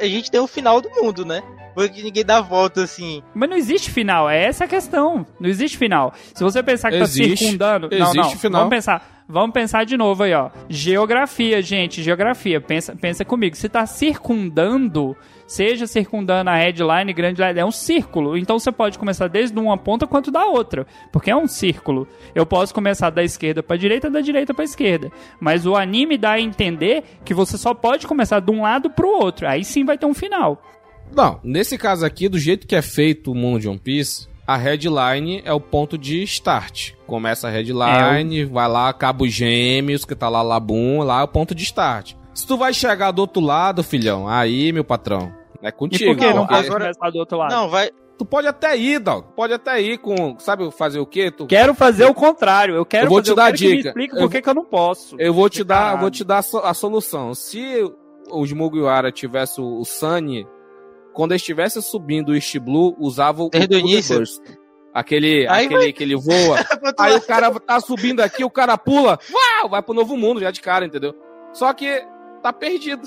A 0.00 0.06
gente 0.06 0.30
tem 0.30 0.40
o 0.40 0.46
final 0.46 0.80
do 0.80 0.90
mundo, 0.90 1.24
né? 1.24 1.42
Porque 1.86 2.02
ninguém 2.02 2.24
dá 2.24 2.40
volta 2.40 2.82
assim. 2.82 3.22
Mas 3.34 3.48
não 3.48 3.56
existe 3.56 3.90
final, 3.90 4.28
é 4.28 4.44
essa 4.44 4.64
a 4.64 4.68
questão. 4.68 5.24
Não 5.38 5.48
existe 5.48 5.78
final. 5.78 6.12
Se 6.34 6.42
você 6.42 6.62
pensar 6.62 6.90
que 6.90 6.98
tá 6.98 7.04
existe, 7.04 7.30
tá 7.30 7.36
circundando. 7.36 7.88
Existe 7.90 8.16
não, 8.16 8.24
não. 8.24 8.30
Final. 8.30 8.60
Vamos 8.60 8.70
pensar. 8.74 9.18
Vamos 9.30 9.52
pensar 9.52 9.84
de 9.84 9.94
novo 9.94 10.22
aí, 10.22 10.32
ó. 10.32 10.48
Geografia, 10.70 11.60
gente, 11.60 12.02
geografia. 12.02 12.62
Pensa, 12.62 12.96
pensa 12.96 13.26
comigo. 13.26 13.54
Se 13.54 13.68
tá 13.68 13.84
circundando, 13.84 15.14
seja 15.46 15.86
circundando 15.86 16.48
a 16.48 16.56
headline, 16.56 17.12
grande 17.12 17.42
line, 17.42 17.60
é 17.60 17.64
um 17.64 17.70
círculo. 17.70 18.38
Então 18.38 18.58
você 18.58 18.72
pode 18.72 18.98
começar 18.98 19.28
desde 19.28 19.58
uma 19.58 19.76
ponta 19.76 20.06
quanto 20.06 20.30
da 20.30 20.46
outra, 20.46 20.86
porque 21.12 21.30
é 21.30 21.36
um 21.36 21.46
círculo. 21.46 22.08
Eu 22.34 22.46
posso 22.46 22.72
começar 22.72 23.10
da 23.10 23.22
esquerda 23.22 23.62
para 23.62 23.76
direita, 23.76 24.08
da 24.10 24.22
direita 24.22 24.54
para 24.54 24.64
esquerda. 24.64 25.12
Mas 25.38 25.66
o 25.66 25.76
anime 25.76 26.16
dá 26.16 26.32
a 26.32 26.40
entender 26.40 27.04
que 27.22 27.34
você 27.34 27.58
só 27.58 27.74
pode 27.74 28.06
começar 28.06 28.40
de 28.40 28.50
um 28.50 28.62
lado 28.62 28.88
pro 28.88 29.08
outro. 29.08 29.46
Aí 29.46 29.62
sim 29.62 29.84
vai 29.84 29.98
ter 29.98 30.06
um 30.06 30.14
final. 30.14 30.62
Não, 31.14 31.40
nesse 31.42 31.76
caso 31.76 32.04
aqui, 32.04 32.28
do 32.28 32.38
jeito 32.38 32.66
que 32.66 32.76
é 32.76 32.82
feito 32.82 33.32
o 33.32 33.34
mundo 33.34 33.60
de 33.60 33.68
One 33.68 33.78
Piece, 33.78 34.28
a 34.46 34.56
headline 34.56 35.42
é 35.44 35.52
o 35.52 35.60
ponto 35.60 35.98
de 35.98 36.22
start. 36.22 36.92
Começa 37.06 37.48
a 37.48 37.50
headline, 37.50 38.40
é 38.40 38.44
o... 38.44 38.50
vai 38.50 38.68
lá, 38.68 38.92
Cabo 38.92 39.26
Gêmeos, 39.26 40.04
que 40.04 40.14
tá 40.14 40.28
lá 40.28 40.42
Labum, 40.42 41.02
lá 41.02 41.20
é 41.20 41.24
o 41.24 41.28
ponto 41.28 41.54
de 41.54 41.62
start. 41.64 42.14
Se 42.32 42.46
tu 42.46 42.56
vai 42.56 42.72
chegar 42.72 43.10
do 43.10 43.20
outro 43.20 43.42
lado, 43.42 43.82
filhão, 43.82 44.28
aí, 44.28 44.72
meu 44.72 44.84
patrão, 44.84 45.32
é 45.62 45.70
contigo. 45.70 46.12
E 46.12 46.14
por 46.14 46.16
que 46.16 46.26
não, 46.28 46.36
não 46.36 46.46
pode 46.46 46.68
começar 46.68 47.10
do 47.10 47.18
outro 47.18 47.36
lado? 47.36 47.50
Não, 47.50 47.68
vai... 47.68 47.90
Tu 48.16 48.24
pode 48.24 48.48
até 48.48 48.76
ir, 48.76 48.98
Dog. 48.98 49.28
Pode 49.36 49.52
até 49.52 49.80
ir 49.80 49.98
com. 49.98 50.36
Sabe 50.40 50.68
fazer 50.72 50.98
o 50.98 51.06
quê? 51.06 51.30
Tu... 51.30 51.46
Quero 51.46 51.72
fazer 51.72 52.04
o 52.04 52.12
contrário. 52.12 52.74
Eu 52.74 52.84
quero 52.84 53.06
eu 53.06 53.10
vou 53.10 53.18
fazer, 53.20 53.30
te 53.30 53.36
dar 53.36 53.44
a 53.44 53.50
dica. 53.52 53.92
Que 53.92 53.98
me 53.98 54.08
por 54.08 54.28
que, 54.28 54.42
que 54.42 54.48
eu 54.48 54.54
não 54.54 54.64
posso. 54.64 55.14
Eu 55.20 55.32
vou 55.32 55.48
te 55.48 55.62
dar, 55.62 55.94
vou 55.94 56.10
te 56.10 56.24
dar 56.24 56.42
a 56.64 56.74
solução. 56.74 57.32
Se 57.32 57.88
os 58.28 58.52
Mugiwara 58.52 59.12
tivesse 59.12 59.60
o 59.60 59.84
Sunny 59.84 60.48
quando 61.18 61.34
estivesse 61.34 61.82
subindo 61.82 62.28
o 62.28 62.34
East 62.36 62.56
Blue, 62.60 62.94
usava 62.96 63.42
o 63.42 63.50
Desde 63.50 63.74
o 63.74 63.78
início. 63.80 64.18
Burst. 64.18 64.40
Aquele, 64.94 65.48
aí 65.48 65.66
aquele 65.66 65.80
vai... 65.80 65.92
que 65.92 66.02
ele 66.04 66.14
voa. 66.14 66.58
aí 66.96 67.16
o 67.16 67.20
cara 67.20 67.50
tá 67.58 67.80
subindo 67.80 68.20
aqui, 68.20 68.44
o 68.44 68.50
cara 68.50 68.78
pula, 68.78 69.18
uau, 69.28 69.68
vai 69.68 69.82
pro 69.82 69.92
novo 69.92 70.16
mundo 70.16 70.38
já 70.38 70.52
de 70.52 70.60
cara, 70.60 70.86
entendeu? 70.86 71.12
Só 71.52 71.72
que 71.72 72.06
tá 72.40 72.52
perdido. 72.52 73.02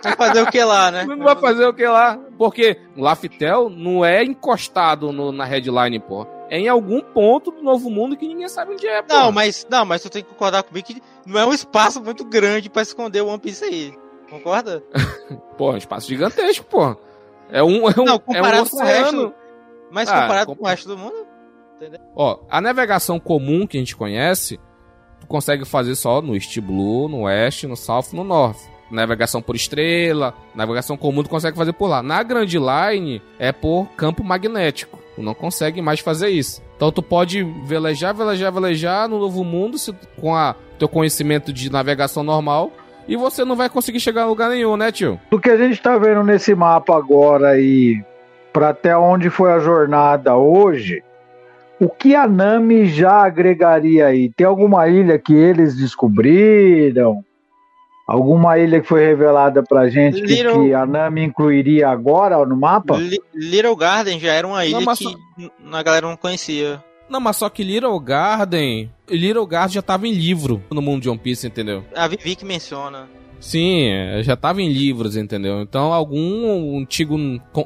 Vai 0.00 0.14
fazer 0.14 0.42
o 0.42 0.46
que 0.46 0.62
lá, 0.62 0.92
né? 0.92 1.04
Não 1.04 1.18
vai 1.26 1.34
fazer 1.34 1.66
o 1.66 1.74
que 1.74 1.84
lá. 1.84 2.20
Porque 2.38 2.78
o 2.96 3.02
Laftel 3.02 3.68
não 3.68 4.04
é 4.04 4.22
encostado 4.22 5.10
no, 5.10 5.32
na 5.32 5.44
headline, 5.44 5.98
pô. 5.98 6.28
É 6.48 6.56
em 6.56 6.68
algum 6.68 7.00
ponto 7.00 7.50
do 7.50 7.64
novo 7.64 7.90
mundo 7.90 8.16
que 8.16 8.28
ninguém 8.28 8.46
sabe 8.46 8.74
onde 8.74 8.86
é, 8.86 9.02
pô. 9.02 9.12
Não, 9.12 9.32
mas, 9.32 9.66
não, 9.68 9.84
mas 9.84 10.02
tu 10.02 10.08
tem 10.08 10.22
que 10.22 10.28
concordar 10.28 10.62
comigo 10.62 10.86
que 10.86 11.02
não 11.26 11.40
é 11.40 11.44
um 11.44 11.52
espaço 11.52 12.00
muito 12.00 12.24
grande 12.24 12.70
para 12.70 12.82
esconder 12.82 13.22
o 13.22 13.26
One 13.26 13.40
Piece 13.40 13.64
aí. 13.64 13.92
Concorda? 14.30 14.84
pô, 15.58 15.72
é 15.72 15.74
um 15.74 15.78
espaço 15.78 16.06
gigantesco, 16.06 16.64
pô. 16.66 16.96
É 17.52 17.62
um, 17.62 17.88
é 17.90 17.94
um, 17.98 18.04
não, 18.04 18.18
comparado 18.18 18.56
é 18.56 18.62
um 18.62 18.66
com 18.66 18.76
o 18.76 18.84
resto. 18.84 19.34
Mas 19.90 20.08
ah, 20.08 20.22
comparado 20.22 20.56
com 20.56 20.64
o 20.64 20.66
resto 20.66 20.88
do 20.88 20.96
mundo. 20.96 21.26
Entendeu? 21.76 22.00
Ó, 22.14 22.40
a 22.48 22.60
navegação 22.60 23.18
comum 23.18 23.66
que 23.66 23.76
a 23.76 23.80
gente 23.80 23.96
conhece, 23.96 24.58
tu 25.20 25.26
consegue 25.26 25.64
fazer 25.64 25.94
só 25.94 26.20
no 26.20 26.34
East 26.34 26.58
Blue, 26.60 27.08
no 27.08 27.22
West, 27.22 27.64
no 27.64 27.76
South 27.76 28.12
no 28.12 28.22
North. 28.22 28.58
navegação 28.90 29.40
por 29.40 29.56
estrela, 29.56 30.34
navegação 30.54 30.96
comum 30.96 31.22
tu 31.22 31.30
consegue 31.30 31.56
fazer 31.56 31.72
por 31.72 31.88
lá. 31.88 32.02
Na 32.02 32.22
Grand 32.22 32.44
Line 32.44 33.22
é 33.38 33.52
por 33.52 33.86
campo 33.96 34.22
magnético. 34.22 34.98
Tu 35.16 35.22
não 35.22 35.34
consegue 35.34 35.80
mais 35.80 36.00
fazer 36.00 36.28
isso. 36.28 36.62
Então 36.76 36.92
tu 36.92 37.02
pode 37.02 37.42
velejar, 37.64 38.14
velejar, 38.14 38.52
velejar 38.52 39.08
no 39.08 39.18
novo 39.18 39.44
mundo 39.44 39.78
se, 39.78 39.92
com 40.20 40.34
a 40.34 40.54
teu 40.78 40.88
conhecimento 40.88 41.52
de 41.52 41.70
navegação 41.70 42.22
normal 42.22 42.72
e 43.10 43.16
você 43.16 43.44
não 43.44 43.56
vai 43.56 43.68
conseguir 43.68 44.00
chegar 44.00 44.22
a 44.22 44.26
lugar 44.26 44.48
nenhum, 44.48 44.76
né, 44.76 44.90
tio? 44.92 45.20
Do 45.30 45.38
que 45.40 45.50
a 45.50 45.56
gente 45.58 45.82
tá 45.82 45.98
vendo 45.98 46.22
nesse 46.22 46.54
mapa 46.54 46.96
agora 46.96 47.60
e 47.60 48.02
para 48.52 48.70
até 48.70 48.96
onde 48.96 49.28
foi 49.28 49.52
a 49.52 49.58
jornada 49.58 50.34
hoje, 50.36 51.02
o 51.80 51.88
que 51.88 52.14
a 52.14 52.26
Nami 52.28 52.86
já 52.86 53.24
agregaria 53.24 54.06
aí? 54.06 54.30
Tem 54.36 54.46
alguma 54.46 54.88
ilha 54.88 55.18
que 55.18 55.34
eles 55.34 55.76
descobriram? 55.76 57.24
Alguma 58.06 58.58
ilha 58.58 58.80
que 58.80 58.88
foi 58.88 59.06
revelada 59.06 59.62
pra 59.62 59.88
gente 59.88 60.20
que, 60.20 60.26
Little- 60.34 60.64
que 60.64 60.74
a 60.74 60.84
Nami 60.84 61.22
incluiria 61.22 61.88
agora 61.88 62.44
no 62.44 62.56
mapa? 62.56 62.96
Li- 62.96 63.20
Little 63.32 63.76
Garden 63.76 64.18
já 64.18 64.32
era 64.32 64.46
uma 64.46 64.64
ilha 64.66 64.74
Não, 64.78 64.84
mas 64.84 64.98
que 64.98 65.16
a 65.72 65.82
galera 65.82 66.08
não 66.08 66.16
conhecia. 66.16 66.82
Não, 67.10 67.20
mas 67.20 67.36
só 67.36 67.50
que 67.50 67.64
Little 67.64 67.98
Garden. 67.98 68.90
Little 69.08 69.46
Garden 69.46 69.74
já 69.74 69.82
tava 69.82 70.06
em 70.06 70.12
livro 70.12 70.62
no 70.70 70.80
mundo 70.80 71.02
de 71.02 71.10
One 71.10 71.18
Piece, 71.18 71.46
entendeu? 71.46 71.84
A 71.94 72.06
Vivi 72.06 72.36
que 72.36 72.44
menciona. 72.44 73.08
Sim, 73.40 73.88
é, 73.88 74.22
já 74.22 74.36
tava 74.36 74.60
em 74.60 74.70
livros, 74.70 75.16
entendeu? 75.16 75.62
Então 75.62 75.92
algum 75.92 76.78
antigo 76.78 77.16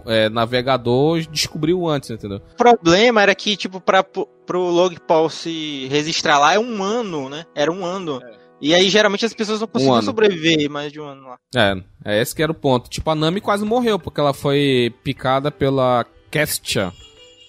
é, 0.06 0.28
navegador 0.30 1.20
descobriu 1.30 1.86
antes, 1.86 2.10
entendeu? 2.10 2.40
O 2.52 2.56
problema 2.56 3.20
era 3.20 3.34
que, 3.34 3.56
tipo, 3.56 3.80
pra, 3.80 4.02
pro 4.02 4.70
Log 4.70 4.98
Paul 5.00 5.28
se 5.28 5.88
registrar 5.90 6.38
lá 6.38 6.54
é 6.54 6.58
um 6.58 6.82
ano, 6.82 7.28
né? 7.28 7.44
Era 7.54 7.72
um 7.72 7.84
ano. 7.84 8.20
E 8.60 8.72
aí, 8.72 8.88
geralmente, 8.88 9.26
as 9.26 9.34
pessoas 9.34 9.60
não 9.60 9.66
conseguiam 9.66 9.96
ano. 9.96 10.04
sobreviver 10.04 10.70
mais 10.70 10.90
de 10.92 11.00
um 11.00 11.04
ano 11.04 11.22
lá. 11.26 11.38
É, 11.54 11.76
é 12.04 12.22
esse 12.22 12.34
que 12.34 12.42
era 12.42 12.52
o 12.52 12.54
ponto. 12.54 12.88
Tipo, 12.88 13.10
a 13.10 13.14
Nami 13.14 13.40
quase 13.40 13.64
morreu, 13.64 13.98
porque 13.98 14.20
ela 14.20 14.32
foi 14.32 14.94
picada 15.02 15.50
pela 15.50 16.06
Kestia, 16.30 16.92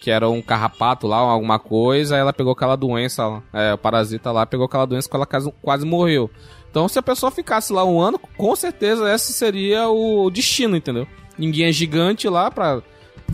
que 0.05 0.11
era 0.11 0.29
um 0.29 0.39
carrapato 0.39 1.07
lá, 1.07 1.17
alguma 1.17 1.57
coisa, 1.57 2.15
ela 2.15 2.31
pegou 2.31 2.53
aquela 2.53 2.75
doença, 2.75 3.25
lá, 3.25 3.41
é, 3.51 3.73
o 3.73 3.77
parasita 3.79 4.31
lá, 4.31 4.45
pegou 4.45 4.67
aquela 4.67 4.85
doença 4.85 5.09
que 5.09 5.15
ela 5.15 5.25
quase, 5.25 5.51
quase 5.63 5.83
morreu. 5.83 6.29
Então, 6.69 6.87
se 6.87 6.99
a 6.99 7.01
pessoa 7.01 7.31
ficasse 7.31 7.73
lá 7.73 7.83
um 7.83 7.99
ano, 7.99 8.19
com 8.37 8.55
certeza 8.55 9.11
esse 9.11 9.33
seria 9.33 9.89
o 9.89 10.29
destino, 10.29 10.77
entendeu? 10.77 11.07
Ninguém 11.39 11.69
é 11.69 11.71
gigante 11.71 12.29
lá 12.29 12.51
pra 12.51 12.83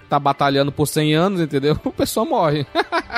tá 0.07 0.17
batalhando 0.17 0.71
por 0.71 0.88
100 0.88 1.13
anos, 1.13 1.41
entendeu? 1.41 1.77
O 1.84 1.91
pessoal 1.91 2.25
morre. 2.25 2.65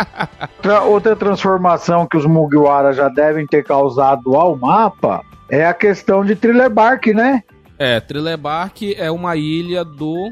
Outra, 0.89 1.15
transformação 1.15 2.07
que 2.07 2.17
os 2.17 2.25
Mugiwara 2.25 2.91
já 2.91 3.07
devem 3.07 3.45
ter 3.45 3.63
causado 3.63 4.35
ao 4.35 4.55
mapa 4.55 5.21
é 5.47 5.63
a 5.63 5.75
questão 5.75 6.25
de 6.25 6.35
Thriller 6.35 6.71
Bark, 6.71 7.05
né? 7.13 7.43
É, 7.77 7.99
Trilebark 7.99 8.95
é 8.97 9.11
uma 9.11 9.35
ilha 9.35 9.83
do 9.85 10.31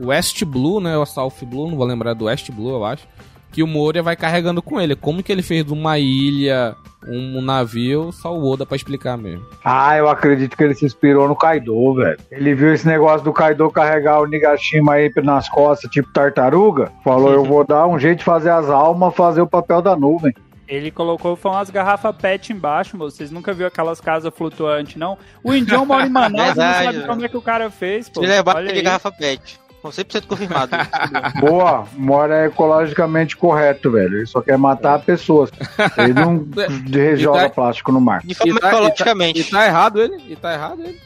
West 0.00 0.44
Blue, 0.44 0.80
né? 0.80 0.96
O 0.96 1.06
South 1.06 1.32
Blue, 1.42 1.68
não 1.68 1.76
vou 1.76 1.86
lembrar 1.86 2.14
do 2.14 2.26
West 2.26 2.50
Blue, 2.50 2.70
eu 2.70 2.84
acho. 2.84 3.06
Que 3.52 3.62
o 3.62 3.66
Moria 3.66 4.02
vai 4.02 4.16
carregando 4.16 4.62
com 4.62 4.80
ele. 4.80 4.94
Como 4.94 5.22
que 5.22 5.32
ele 5.32 5.42
fez 5.42 5.64
de 5.64 5.72
uma 5.72 5.98
ilha 5.98 6.76
um 7.06 7.40
navio, 7.40 8.12
só 8.12 8.34
o 8.34 8.50
Oda 8.50 8.66
pra 8.66 8.76
explicar 8.76 9.16
mesmo. 9.16 9.44
Ah, 9.64 9.96
eu 9.96 10.08
acredito 10.08 10.56
que 10.56 10.62
ele 10.62 10.74
se 10.74 10.84
inspirou 10.84 11.26
no 11.26 11.34
Kaido, 11.34 11.94
velho. 11.94 12.18
Ele 12.30 12.54
viu 12.54 12.72
esse 12.72 12.86
negócio 12.86 13.24
do 13.24 13.32
Kaido 13.32 13.70
carregar 13.70 14.20
o 14.20 14.26
Nigashima 14.26 14.94
aí 14.94 15.10
nas 15.22 15.48
costas, 15.48 15.90
tipo 15.90 16.12
tartaruga. 16.12 16.92
Falou, 17.02 17.32
eu 17.32 17.44
vou 17.44 17.64
dar 17.64 17.86
um 17.86 17.98
jeito 17.98 18.18
de 18.18 18.24
fazer 18.24 18.50
as 18.50 18.68
almas 18.68 19.14
fazer 19.14 19.40
o 19.40 19.46
papel 19.46 19.80
da 19.82 19.96
nuvem. 19.96 20.34
Ele 20.68 20.90
colocou 20.90 21.34
foi 21.34 21.50
umas 21.50 21.68
garrafas 21.68 22.14
PET 22.14 22.52
embaixo, 22.52 22.96
moço. 22.96 23.16
Vocês 23.16 23.30
nunca 23.30 23.52
viram 23.52 23.66
aquelas 23.66 24.00
casas 24.00 24.32
flutuantes, 24.32 24.94
não? 24.94 25.18
O 25.42 25.52
Indião 25.52 25.84
mora 25.84 26.06
em 26.06 26.10
Manaus 26.10 26.54
e 26.54 26.58
não 26.58 26.72
sabe 26.74 27.06
como 27.06 27.24
é 27.24 27.28
que 27.28 27.36
o 27.36 27.42
cara 27.42 27.70
fez, 27.70 28.08
pô. 28.08 28.20
Se 28.20 28.26
levar 28.26 28.56
Olha 28.56 28.72
de 28.72 28.78
aí. 28.78 28.82
garrafa 28.82 29.10
pet. 29.10 29.58
Com 29.82 29.88
100% 29.88 30.26
confirmado. 30.26 30.72
Boa, 31.40 31.86
Mora 31.94 32.42
é 32.42 32.46
ecologicamente 32.46 33.36
correto, 33.36 33.90
velho. 33.90 34.18
Ele 34.18 34.26
só 34.26 34.40
quer 34.42 34.58
matar 34.58 35.00
pessoas. 35.00 35.50
Ele 35.96 36.12
não 36.12 36.46
joga 37.16 37.48
plástico 37.48 37.90
no 37.90 38.00
mar. 38.00 38.20
De 38.24 38.34
forma 38.34 38.58
E 38.58 38.60
tá- 38.60 38.68
e 38.68 38.70
tá- 38.70 38.76
ecologicamente. 38.76 39.40
E 39.40 39.44
tá 39.44 39.66
errado 39.66 40.02
ele? 40.02 40.22
E 40.28 40.36
tá 40.36 40.52
errado 40.52 40.82
ele? 40.82 41.00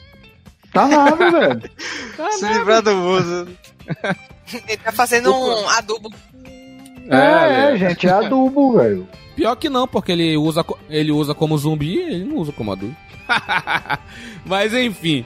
Tá 0.73 0.89
nada, 0.89 1.31
velho. 1.31 1.63
Se 2.33 2.47
livrar 2.49 2.83
do 2.83 2.91
uso. 2.91 3.49
Ele 4.53 4.77
tá 4.79 4.91
fazendo 4.91 5.33
um 5.33 5.69
adubo. 5.69 6.13
É, 7.09 7.75
é, 7.75 7.77
gente, 7.77 8.09
é 8.09 8.11
adubo, 8.11 8.73
velho. 8.79 9.07
Pior 9.37 9.55
que 9.57 9.69
não, 9.69 9.87
porque 9.87 10.11
ele 10.11 10.37
usa, 10.37 10.65
ele 10.91 11.13
usa 11.13 11.33
como 11.35 11.57
zumbi, 11.59 11.99
ele 11.99 12.25
não 12.25 12.37
usa 12.39 12.51
como 12.51 12.73
adulto. 12.73 12.97
Mas 14.45 14.73
enfim, 14.75 15.25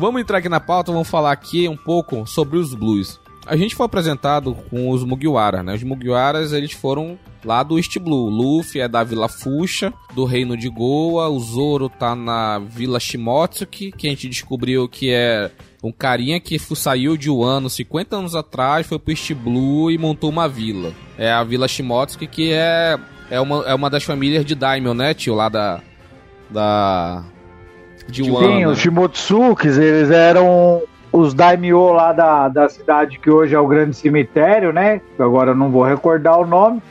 vamos 0.00 0.22
entrar 0.22 0.38
aqui 0.38 0.48
na 0.48 0.58
pauta, 0.58 0.90
vamos 0.90 1.08
falar 1.08 1.30
aqui 1.30 1.68
um 1.68 1.76
pouco 1.76 2.26
sobre 2.26 2.56
os 2.58 2.74
Blues. 2.74 3.20
A 3.46 3.54
gente 3.54 3.74
foi 3.74 3.84
apresentado 3.84 4.54
com 4.70 4.90
os 4.90 5.04
Mugiwara, 5.04 5.62
né? 5.62 5.74
Os 5.74 5.82
Mugiwaras, 5.82 6.52
eles 6.52 6.72
foram 6.72 7.18
lá 7.44 7.62
do 7.62 7.78
East 7.78 7.98
Blue. 7.98 8.30
Luffy 8.30 8.80
é 8.80 8.88
da 8.88 9.04
Vila 9.04 9.28
Fuxa, 9.28 9.92
do 10.14 10.24
Reino 10.24 10.56
de 10.56 10.68
Goa. 10.68 11.28
O 11.28 11.38
Zoro 11.38 11.88
tá 11.88 12.14
na 12.14 12.58
Vila 12.58 12.98
Shimotsuki, 12.98 13.92
que 13.92 14.06
a 14.06 14.10
gente 14.10 14.28
descobriu 14.28 14.88
que 14.88 15.10
é 15.10 15.50
um 15.82 15.92
carinha 15.92 16.40
que 16.40 16.58
saiu 16.58 17.16
de 17.16 17.28
Wano 17.30 17.68
50 17.68 18.16
anos 18.16 18.34
atrás, 18.34 18.86
foi 18.86 18.98
pro 18.98 19.12
East 19.12 19.32
Blue 19.34 19.90
e 19.90 19.98
montou 19.98 20.30
uma 20.30 20.48
vila. 20.48 20.92
É 21.18 21.30
a 21.30 21.44
Vila 21.44 21.68
Shimotsuki, 21.68 22.26
que 22.26 22.52
é, 22.52 22.98
é, 23.30 23.40
uma, 23.40 23.64
é 23.64 23.74
uma 23.74 23.90
das 23.90 24.04
famílias 24.04 24.44
de 24.44 24.54
Daimyo, 24.54 24.94
né, 24.94 25.12
tio? 25.12 25.34
Lá 25.34 25.48
da... 25.48 25.80
da 26.50 27.24
de 28.10 28.30
Wano. 28.30 28.46
Sim, 28.46 28.58
né? 28.60 28.68
os 28.68 28.78
Shimotsukis, 28.78 29.78
eles 29.78 30.10
eram 30.10 30.82
os 31.12 31.34
daimyo 31.34 31.92
lá 31.92 32.12
da, 32.12 32.48
da 32.48 32.68
cidade 32.68 33.18
que 33.18 33.30
hoje 33.30 33.54
é 33.54 33.58
o 33.58 33.66
grande 33.66 33.96
cemitério, 33.96 34.72
né? 34.72 35.00
Agora 35.18 35.50
eu 35.52 35.56
não 35.56 35.70
vou 35.70 35.84
recordar 35.84 36.38
o 36.38 36.46
nome. 36.46 36.82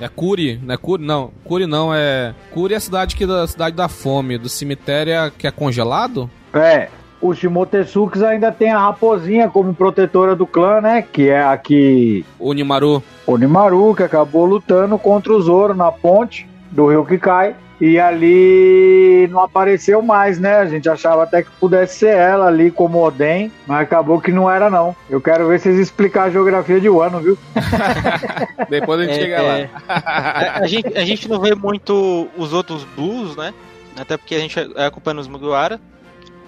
É 0.00 0.08
Kuri, 0.08 0.60
não 0.62 0.74
é 0.74 0.76
Kuri? 0.76 1.04
Não, 1.04 1.30
Kuri 1.44 1.66
não, 1.66 1.92
é... 1.92 2.32
Kuri 2.52 2.74
é 2.74 2.76
a 2.76 2.80
cidade, 2.80 3.16
que, 3.16 3.26
da 3.26 3.46
cidade 3.46 3.74
da 3.74 3.88
fome, 3.88 4.38
do 4.38 4.48
cemitério 4.48 5.12
é- 5.12 5.32
que 5.36 5.46
é 5.46 5.50
congelado? 5.50 6.30
É, 6.54 6.88
os 7.20 7.38
Shimotsukis 7.38 8.22
ainda 8.22 8.52
tem 8.52 8.70
a 8.70 8.78
raposinha 8.78 9.48
como 9.48 9.74
protetora 9.74 10.36
do 10.36 10.46
clã, 10.46 10.80
né? 10.80 11.02
Que 11.02 11.30
é 11.30 11.42
a 11.42 11.56
que 11.56 12.24
Onimaru. 12.38 13.02
Onimaru, 13.26 13.94
que 13.94 14.04
acabou 14.04 14.44
lutando 14.44 14.96
contra 14.98 15.32
o 15.32 15.42
Zoro 15.42 15.74
na 15.74 15.90
ponte 15.90 16.48
do 16.70 16.86
rio 16.86 17.04
que 17.04 17.18
cai. 17.18 17.56
E 17.80 17.98
ali 17.98 19.28
não 19.30 19.40
apareceu 19.40 20.02
mais, 20.02 20.38
né? 20.38 20.56
A 20.56 20.66
gente 20.66 20.88
achava 20.88 21.22
até 21.22 21.42
que 21.42 21.50
pudesse 21.60 22.00
ser 22.00 22.14
ela 22.14 22.46
ali 22.46 22.70
como 22.70 23.02
Oden, 23.04 23.52
mas 23.66 23.82
acabou 23.82 24.20
que 24.20 24.32
não 24.32 24.50
era 24.50 24.68
não. 24.68 24.96
Eu 25.08 25.20
quero 25.20 25.46
ver 25.46 25.60
vocês 25.60 25.78
explicar 25.78 26.24
a 26.24 26.30
geografia 26.30 26.80
de 26.80 26.88
Wano, 26.88 27.20
viu? 27.20 27.38
Depois 28.68 29.00
a 29.00 29.04
gente 29.04 29.18
É, 29.18 29.20
chega 29.20 29.36
é. 29.36 29.70
lá. 29.72 29.82
A, 29.88 30.60
a 30.60 30.66
gente, 30.66 30.98
a 30.98 31.04
gente 31.04 31.28
não 31.28 31.40
vê 31.40 31.54
muito 31.54 32.28
os 32.36 32.52
outros 32.52 32.84
blues, 32.84 33.36
né? 33.36 33.54
Até 33.96 34.16
porque 34.16 34.34
a 34.34 34.40
gente 34.40 34.58
é 34.58 34.86
acompanhando 34.86 35.20
os 35.20 35.28
Mugiwara. 35.28 35.80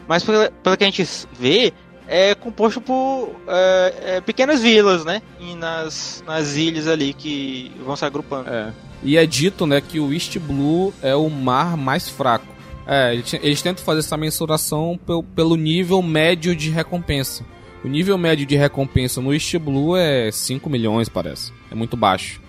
Mas 0.08 0.24
pelo, 0.24 0.50
pelo 0.50 0.76
que 0.76 0.82
a 0.84 0.86
gente 0.86 1.06
vê, 1.32 1.72
é 2.08 2.34
composto 2.34 2.80
por 2.80 3.30
é, 3.46 3.94
é, 4.16 4.20
pequenas 4.20 4.60
vilas, 4.60 5.04
né? 5.04 5.22
E 5.38 5.54
nas, 5.54 6.24
nas 6.26 6.56
ilhas 6.56 6.88
ali 6.88 7.14
que 7.14 7.70
vão 7.84 7.94
se 7.94 8.04
agrupando. 8.04 8.50
É. 8.50 8.72
E 9.02 9.16
é 9.16 9.24
dito, 9.26 9.66
né, 9.66 9.80
que 9.80 9.98
o 9.98 10.12
East 10.12 10.38
Blue 10.38 10.92
é 11.02 11.14
o 11.14 11.28
mar 11.30 11.76
mais 11.76 12.08
fraco. 12.08 12.46
É, 12.86 13.14
eles, 13.42 13.62
tentam 13.62 13.84
fazer 13.84 14.00
essa 14.00 14.16
mensuração 14.16 14.98
pel- 15.06 15.22
pelo 15.22 15.54
nível 15.56 16.02
médio 16.02 16.54
de 16.56 16.70
recompensa. 16.70 17.44
O 17.84 17.88
nível 17.88 18.18
médio 18.18 18.44
de 18.44 18.56
recompensa 18.56 19.20
no 19.20 19.32
East 19.32 19.56
Blue 19.58 19.96
é 19.96 20.30
5 20.30 20.68
milhões, 20.68 21.08
parece. 21.08 21.52
É 21.70 21.74
muito 21.74 21.96
baixo. 21.96 22.40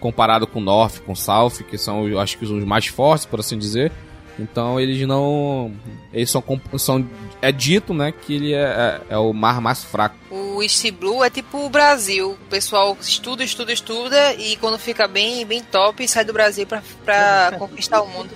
Comparado 0.00 0.46
com 0.46 0.58
o 0.58 0.62
North, 0.62 1.00
com 1.00 1.12
o 1.12 1.16
South, 1.16 1.62
que 1.68 1.76
são, 1.76 2.18
acho 2.18 2.38
que 2.38 2.44
os 2.44 2.64
mais 2.64 2.86
fortes, 2.86 3.26
por 3.26 3.38
assim 3.40 3.58
dizer. 3.58 3.92
Então 4.38 4.80
eles 4.80 5.06
não. 5.06 5.72
Eles 6.12 6.30
são. 6.30 6.42
são 6.78 7.06
é 7.42 7.50
dito, 7.50 7.94
né, 7.94 8.12
que 8.12 8.34
ele 8.34 8.52
é, 8.52 8.58
é, 8.58 9.00
é 9.14 9.18
o 9.18 9.32
mar 9.32 9.60
mais 9.60 9.82
fraco. 9.82 10.16
O 10.30 10.62
East 10.62 10.90
Blue 10.92 11.24
é 11.24 11.30
tipo 11.30 11.64
o 11.64 11.70
Brasil. 11.70 12.32
O 12.32 12.48
pessoal 12.50 12.96
estuda, 13.00 13.42
estuda, 13.42 13.72
estuda 13.72 14.34
e 14.34 14.56
quando 14.56 14.78
fica 14.78 15.08
bem, 15.08 15.44
bem 15.46 15.62
top, 15.62 16.06
sai 16.06 16.24
do 16.24 16.32
Brasil 16.32 16.66
pra, 16.66 16.82
pra 17.04 17.52
conquistar 17.58 18.02
o 18.02 18.08
mundo. 18.08 18.30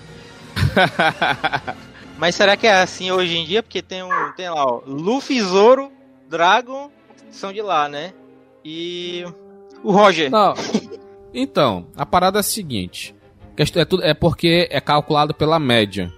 Mas 2.17 2.35
será 2.35 2.57
que 2.57 2.67
é 2.67 2.81
assim 2.81 3.11
hoje 3.11 3.37
em 3.37 3.45
dia? 3.45 3.63
Porque 3.63 3.83
tem 3.83 4.03
um. 4.03 4.33
Tem 4.37 4.49
lá, 4.49 4.65
ó. 4.65 4.83
Luffy, 4.87 5.41
Zoro, 5.43 5.91
Dragon 6.29 6.91
são 7.31 7.53
de 7.53 7.61
lá, 7.61 7.89
né? 7.89 8.13
E. 8.65 9.25
O 9.83 9.93
Roger. 9.93 10.31
Não. 10.31 10.55
Então, 11.35 11.89
a 11.97 12.07
parada 12.07 12.39
é 12.39 12.41
a 12.41 12.45
seguinte. 12.45 13.14
Quest- 13.57 13.77
É, 13.77 13.85
tudo, 13.85 14.03
é 14.05 14.15
porque 14.15 14.69
é 14.71 14.81
calculado 14.81 15.33
pela 15.35 15.59
média. 15.59 16.11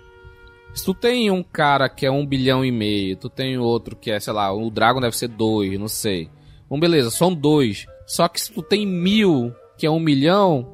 Se 0.74 0.84
tu 0.84 0.92
tem 0.92 1.30
um 1.30 1.42
cara 1.42 1.88
que 1.88 2.04
é 2.04 2.10
um 2.10 2.26
bilhão 2.26 2.64
e 2.64 2.70
meio, 2.70 3.16
tu 3.16 3.28
tem 3.30 3.56
outro 3.58 3.96
que 3.96 4.10
é, 4.10 4.20
sei 4.20 4.32
lá, 4.32 4.52
o 4.52 4.70
Dragon 4.70 5.00
deve 5.00 5.16
ser 5.16 5.28
dois, 5.28 5.78
não 5.78 5.88
sei. 5.88 6.28
Bom, 6.68 6.78
beleza, 6.78 7.10
são 7.10 7.32
dois. 7.32 7.86
Só 8.06 8.28
que 8.28 8.40
se 8.40 8.52
tu 8.52 8.62
tem 8.62 8.86
mil, 8.86 9.52
que 9.78 9.86
é 9.86 9.90
um 9.90 9.98
milhão, 10.00 10.68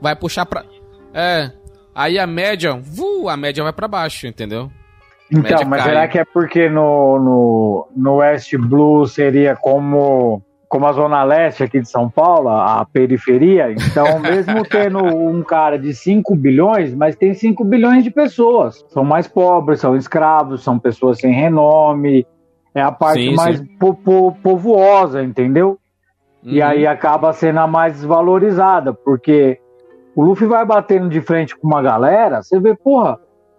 vai 0.00 0.14
puxar 0.14 0.46
pra. 0.46 0.64
É. 1.12 1.50
Aí 1.94 2.18
a 2.18 2.26
média, 2.26 2.74
vu, 2.80 3.28
a 3.28 3.36
média 3.36 3.62
vai 3.64 3.72
pra 3.72 3.88
baixo, 3.88 4.26
entendeu? 4.26 4.70
Então, 5.32 5.64
mas 5.66 5.82
cai. 5.82 5.88
será 5.90 6.08
que 6.08 6.18
é 6.18 6.24
porque 6.24 6.68
no, 6.68 7.18
no, 7.18 7.88
no 7.96 8.14
West 8.16 8.52
Blue 8.56 9.06
seria 9.06 9.54
como, 9.56 10.42
como 10.70 10.86
a 10.86 10.92
Zona 10.92 11.24
Leste 11.24 11.64
aqui 11.64 11.80
de 11.80 11.88
São 11.90 12.08
Paulo, 12.08 12.48
a 12.48 12.86
periferia? 12.90 13.72
Então, 13.72 14.04
mesmo 14.22 14.64
tendo 14.64 15.04
um 15.04 15.42
cara 15.42 15.76
de 15.76 15.92
5 15.92 16.34
bilhões, 16.36 16.94
mas 16.94 17.16
tem 17.16 17.34
5 17.34 17.64
bilhões 17.64 18.04
de 18.04 18.10
pessoas. 18.10 18.82
São 18.88 19.04
mais 19.04 19.26
pobres, 19.26 19.80
são 19.80 19.96
escravos, 19.96 20.62
são 20.62 20.78
pessoas 20.78 21.18
sem 21.18 21.32
renome. 21.32 22.24
É 22.72 22.80
a 22.80 22.92
parte 22.92 23.20
Sim, 23.28 23.34
mais 23.34 23.58
sim. 23.58 23.66
po- 23.80 23.94
po- 23.94 24.32
povosa, 24.42 25.22
entendeu? 25.24 25.76
E 26.44 26.60
Uhum. 26.62 26.66
aí 26.68 26.86
acaba 26.86 27.32
sendo 27.32 27.58
a 27.58 27.66
mais 27.66 27.94
desvalorizada, 27.94 28.94
porque 28.94 29.58
o 30.14 30.22
Luffy 30.22 30.46
vai 30.46 30.64
batendo 30.64 31.08
de 31.08 31.20
frente 31.20 31.56
com 31.58 31.66
uma 31.66 31.82
galera, 31.82 32.42
você 32.42 32.58
vê, 32.60 32.74
porra, 32.76 33.18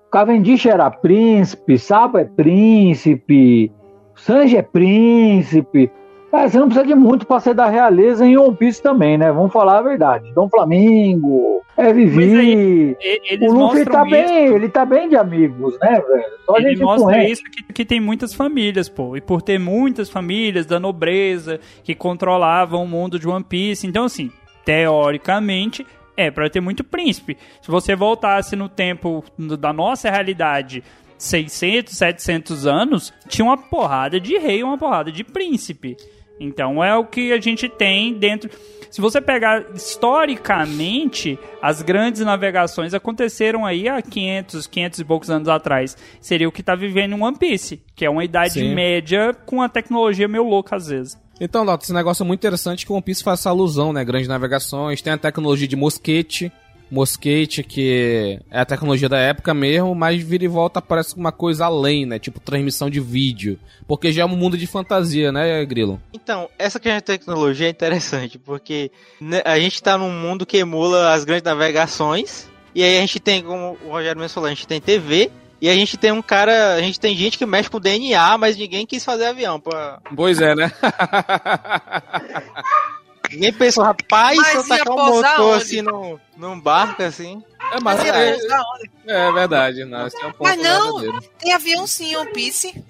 Cavendish 0.09 0.65
era 0.65 0.89
príncipe, 0.89 1.77
Sabo 1.77 2.17
é 2.17 2.23
príncipe, 2.25 3.69
Sanji 4.15 4.55
é 4.57 4.61
príncipe. 4.61 5.91
Cara, 6.31 6.49
você 6.49 6.57
não 6.57 6.67
precisa 6.67 6.87
de 6.87 6.95
muito 6.95 7.27
pra 7.27 7.41
ser 7.41 7.53
da 7.53 7.67
realeza 7.67 8.25
em 8.25 8.37
One 8.37 8.55
Piece 8.55 8.81
também, 8.81 9.17
né? 9.17 9.31
Vamos 9.31 9.51
falar 9.51 9.79
a 9.79 9.81
verdade. 9.81 10.31
Dom 10.33 10.47
Flamingo, 10.49 11.61
é 11.75 11.91
Vivi. 11.91 12.95
Eles 13.01 13.51
O 13.51 13.53
Luffy 13.53 13.83
tá 13.83 14.01
isso. 14.03 14.11
bem, 14.11 14.45
ele 14.47 14.69
tá 14.69 14.85
bem 14.85 15.09
de 15.09 15.17
amigos, 15.17 15.77
né, 15.79 15.99
velho? 15.99 16.23
Só 16.45 16.57
Ele 16.57 16.69
gente 16.69 16.81
mostra 16.81 17.03
conhece. 17.13 17.31
isso 17.33 17.43
que, 17.43 17.73
que 17.73 17.83
tem 17.85 17.99
muitas 17.99 18.33
famílias, 18.33 18.87
pô. 18.87 19.17
E 19.17 19.21
por 19.21 19.41
ter 19.41 19.59
muitas 19.59 20.09
famílias 20.09 20.65
da 20.65 20.79
nobreza 20.79 21.59
que 21.83 21.93
controlavam 21.93 22.83
o 22.83 22.87
mundo 22.87 23.19
de 23.19 23.27
One 23.27 23.43
Piece. 23.43 23.85
Então, 23.85 24.05
assim, 24.05 24.31
teoricamente, 24.63 25.85
é 26.15 26.31
pra 26.31 26.49
ter 26.49 26.61
muito 26.61 26.83
príncipe. 26.83 27.37
Se 27.61 27.69
você 27.69 27.95
voltasse 27.95 28.55
no 28.55 28.69
tempo 28.69 29.23
da 29.59 29.73
nossa 29.73 30.09
realidade, 30.09 30.83
600, 31.17 31.93
700 31.93 32.65
anos, 32.65 33.13
tinha 33.27 33.45
uma 33.45 33.57
porrada 33.57 34.19
de 34.19 34.37
rei 34.37 34.63
uma 34.63 34.77
porrada 34.77 35.11
de 35.11 35.23
príncipe. 35.23 35.97
Então 36.41 36.83
é 36.83 36.95
o 36.95 37.05
que 37.05 37.31
a 37.31 37.39
gente 37.39 37.69
tem 37.69 38.13
dentro. 38.13 38.49
Se 38.89 38.99
você 38.99 39.21
pegar 39.21 39.67
historicamente, 39.73 41.39
as 41.61 41.81
grandes 41.81 42.21
navegações 42.21 42.93
aconteceram 42.93 43.65
aí 43.65 43.87
há 43.87 44.01
500, 44.01 44.67
500 44.67 44.99
e 44.99 45.05
poucos 45.05 45.29
anos 45.29 45.47
atrás. 45.47 45.95
Seria 46.19 46.49
o 46.49 46.51
que 46.51 46.61
tá 46.61 46.75
vivendo 46.75 47.15
em 47.15 47.21
One 47.21 47.37
Piece, 47.37 47.81
que 47.95 48.03
é 48.03 48.09
uma 48.09 48.25
idade 48.25 48.55
Sim. 48.55 48.73
média 48.73 49.33
com 49.45 49.61
a 49.61 49.69
tecnologia 49.69 50.27
meio 50.27 50.43
louca 50.43 50.75
às 50.75 50.87
vezes. 50.87 51.17
Então, 51.39 51.63
Loto, 51.63 51.85
esse 51.85 51.93
negócio 51.93 52.23
é 52.23 52.27
muito 52.27 52.39
interessante 52.39 52.85
que 52.85 52.91
o 52.91 52.95
One 52.95 53.03
Piece 53.03 53.23
faz 53.23 53.39
essa 53.39 53.49
alusão, 53.49 53.93
né? 53.93 54.03
Grandes 54.03 54.27
navegações, 54.27 55.01
tem 55.01 55.13
a 55.13 55.17
tecnologia 55.17 55.67
de 55.67 55.75
mosquete. 55.75 56.51
Mosquete, 56.91 57.63
que 57.63 58.39
é 58.51 58.59
a 58.59 58.65
tecnologia 58.65 59.07
da 59.07 59.17
época 59.17 59.53
mesmo, 59.53 59.95
mas 59.95 60.21
vira 60.21 60.43
e 60.43 60.47
volta 60.47 60.81
parece 60.81 61.15
uma 61.15 61.31
coisa 61.31 61.65
além, 61.65 62.05
né? 62.05 62.19
Tipo 62.19 62.39
transmissão 62.39 62.89
de 62.89 62.99
vídeo. 62.99 63.57
Porque 63.87 64.11
já 64.11 64.23
é 64.23 64.25
um 64.25 64.35
mundo 64.35 64.57
de 64.57 64.67
fantasia, 64.67 65.31
né, 65.31 65.63
Grilo? 65.65 66.01
Então, 66.13 66.49
essa 66.59 66.79
questão 66.79 66.97
de 66.97 67.03
tecnologia 67.03 67.67
é 67.67 67.69
interessante, 67.69 68.37
porque 68.37 68.91
né, 69.19 69.41
a 69.45 69.57
gente 69.57 69.81
tá 69.81 69.97
num 69.97 70.11
mundo 70.11 70.45
que 70.45 70.57
emula 70.57 71.13
as 71.13 71.23
grandes 71.23 71.43
navegações, 71.43 72.49
e 72.75 72.83
aí 72.83 72.97
a 72.97 73.01
gente 73.01 73.19
tem, 73.19 73.41
como 73.41 73.77
o 73.85 73.91
Rogério 73.91 74.19
mesmo 74.19 74.33
falou, 74.33 74.47
a 74.47 74.53
gente 74.53 74.67
tem 74.67 74.81
TV, 74.81 75.31
e 75.61 75.69
a 75.69 75.75
gente 75.75 75.95
tem 75.95 76.11
um 76.11 76.21
cara, 76.21 76.73
a 76.73 76.81
gente 76.81 76.99
tem 76.99 77.15
gente 77.15 77.37
que 77.37 77.45
mexe 77.45 77.69
com 77.69 77.79
DNA, 77.79 78.37
mas 78.37 78.57
ninguém 78.57 78.85
quis 78.85 79.05
fazer 79.05 79.25
avião. 79.25 79.59
Pra... 79.59 79.99
Pois 80.15 80.41
é, 80.41 80.55
né? 80.55 80.71
Ninguém 83.31 83.53
pensou, 83.53 83.83
rapaz, 83.83 84.45
se 84.47 84.57
eu 84.57 84.67
tacar 84.67 84.93
um 84.93 85.05
motor 85.05 85.39
onde? 85.39 85.63
assim 85.63 85.81
num, 85.81 86.19
num 86.37 86.59
barco 86.59 87.01
assim. 87.03 87.41
é, 87.71 87.79
mas 87.79 87.99
Mas 87.99 88.05
é, 88.05 88.35
onde? 88.35 88.91
é 89.07 89.31
verdade, 89.31 89.85
não, 89.85 90.07
esse 90.07 90.17
é 90.21 90.27
um 90.27 90.31
ponto 90.31 90.43
Mas 90.43 90.57
não. 90.57 90.99
verdadeiro. 90.99 91.31
Tem 91.39 91.53
avião 91.53 91.87
sim, 91.87 92.15
One 92.15 92.31
Piece. 92.33 92.83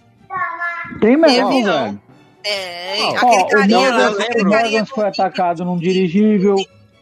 Tem 0.99 1.15
mesmo, 1.17 1.63
velho. 1.63 2.01
É, 2.43 3.15
aquele 3.17 3.41
o 3.43 3.47
carinha 3.47 3.77
lá. 3.77 3.97
Morgans, 3.97 4.17
lembro. 4.17 4.23
aquele 4.23 4.47
o 4.47 4.51
carinha 4.51 4.85
foi 4.85 5.07
atacado 5.07 5.63
num 5.65 5.77
dirigível. 5.77 6.55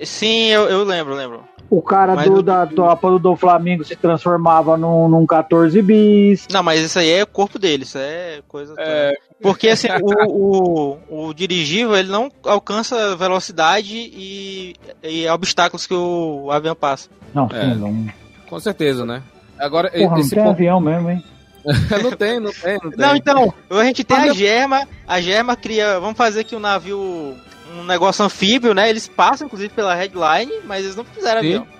Sim, 0.03 0.47
eu, 0.47 0.67
eu 0.69 0.83
lembro, 0.83 1.13
lembro. 1.13 1.43
O 1.69 1.81
cara 1.83 2.15
Mas 2.15 2.25
do, 2.27 2.35
o- 2.37 2.41
da 2.43 2.65
tropa 2.65 3.09
do, 3.11 3.19
do 3.19 3.35
Flamengo 3.35 3.83
se 3.85 3.95
transformava 3.95 4.75
num, 4.75 5.07
num 5.07 5.25
14 5.25 5.79
bis. 5.83 6.47
Não, 6.51 6.63
mas 6.63 6.81
isso 6.81 6.97
aí 6.97 7.11
é 7.11 7.23
o 7.23 7.27
corpo 7.27 7.59
dele, 7.59 7.83
isso 7.83 7.97
é 7.97 8.41
coisa. 8.47 8.73
É. 8.77 9.13
Porque 9.41 9.69
assim, 9.69 9.87
o, 10.27 10.97
o, 11.09 11.27
o 11.29 11.33
dirigível 11.33 11.95
ele 11.95 12.09
não 12.09 12.31
alcança 12.43 13.15
velocidade 13.15 13.95
e, 13.95 14.75
e 15.03 15.27
obstáculos 15.29 15.85
que 15.85 15.93
o 15.93 16.49
avião 16.51 16.75
passa. 16.75 17.07
Não, 17.33 17.47
É. 17.53 17.61
sim, 17.61 17.75
não. 17.75 18.07
Com 18.49 18.59
certeza, 18.59 19.05
né? 19.05 19.21
Agora, 19.59 19.91
Porra, 19.91 20.09
não 20.11 20.17
esse 20.19 20.31
tem 20.31 20.39
ponto... 20.39 20.49
avião 20.51 20.79
mesmo, 20.81 21.09
hein? 21.11 21.23
não 22.01 22.11
tem, 22.13 22.39
não 22.39 22.51
tem, 22.51 22.79
não 22.81 22.89
tem. 22.89 22.99
Não, 22.99 23.15
então, 23.15 23.53
a 23.69 23.83
gente 23.83 24.03
tem 24.03 24.17
Mas 24.17 24.31
a 24.31 24.33
Germa, 24.33 24.87
a 25.07 25.21
Germa 25.21 25.55
cria. 25.55 25.99
Vamos 25.99 26.17
fazer 26.17 26.39
aqui 26.39 26.55
um 26.55 26.59
navio. 26.59 27.35
Um 27.77 27.83
negócio 27.83 28.23
anfíbio, 28.23 28.73
né? 28.73 28.89
Eles 28.89 29.07
passam, 29.07 29.47
inclusive, 29.47 29.73
pela 29.73 29.95
headline, 29.95 30.51
mas 30.65 30.83
eles 30.83 30.95
não 30.95 31.03
fizeram 31.03 31.41
Sim. 31.41 31.47
avião. 31.47 31.79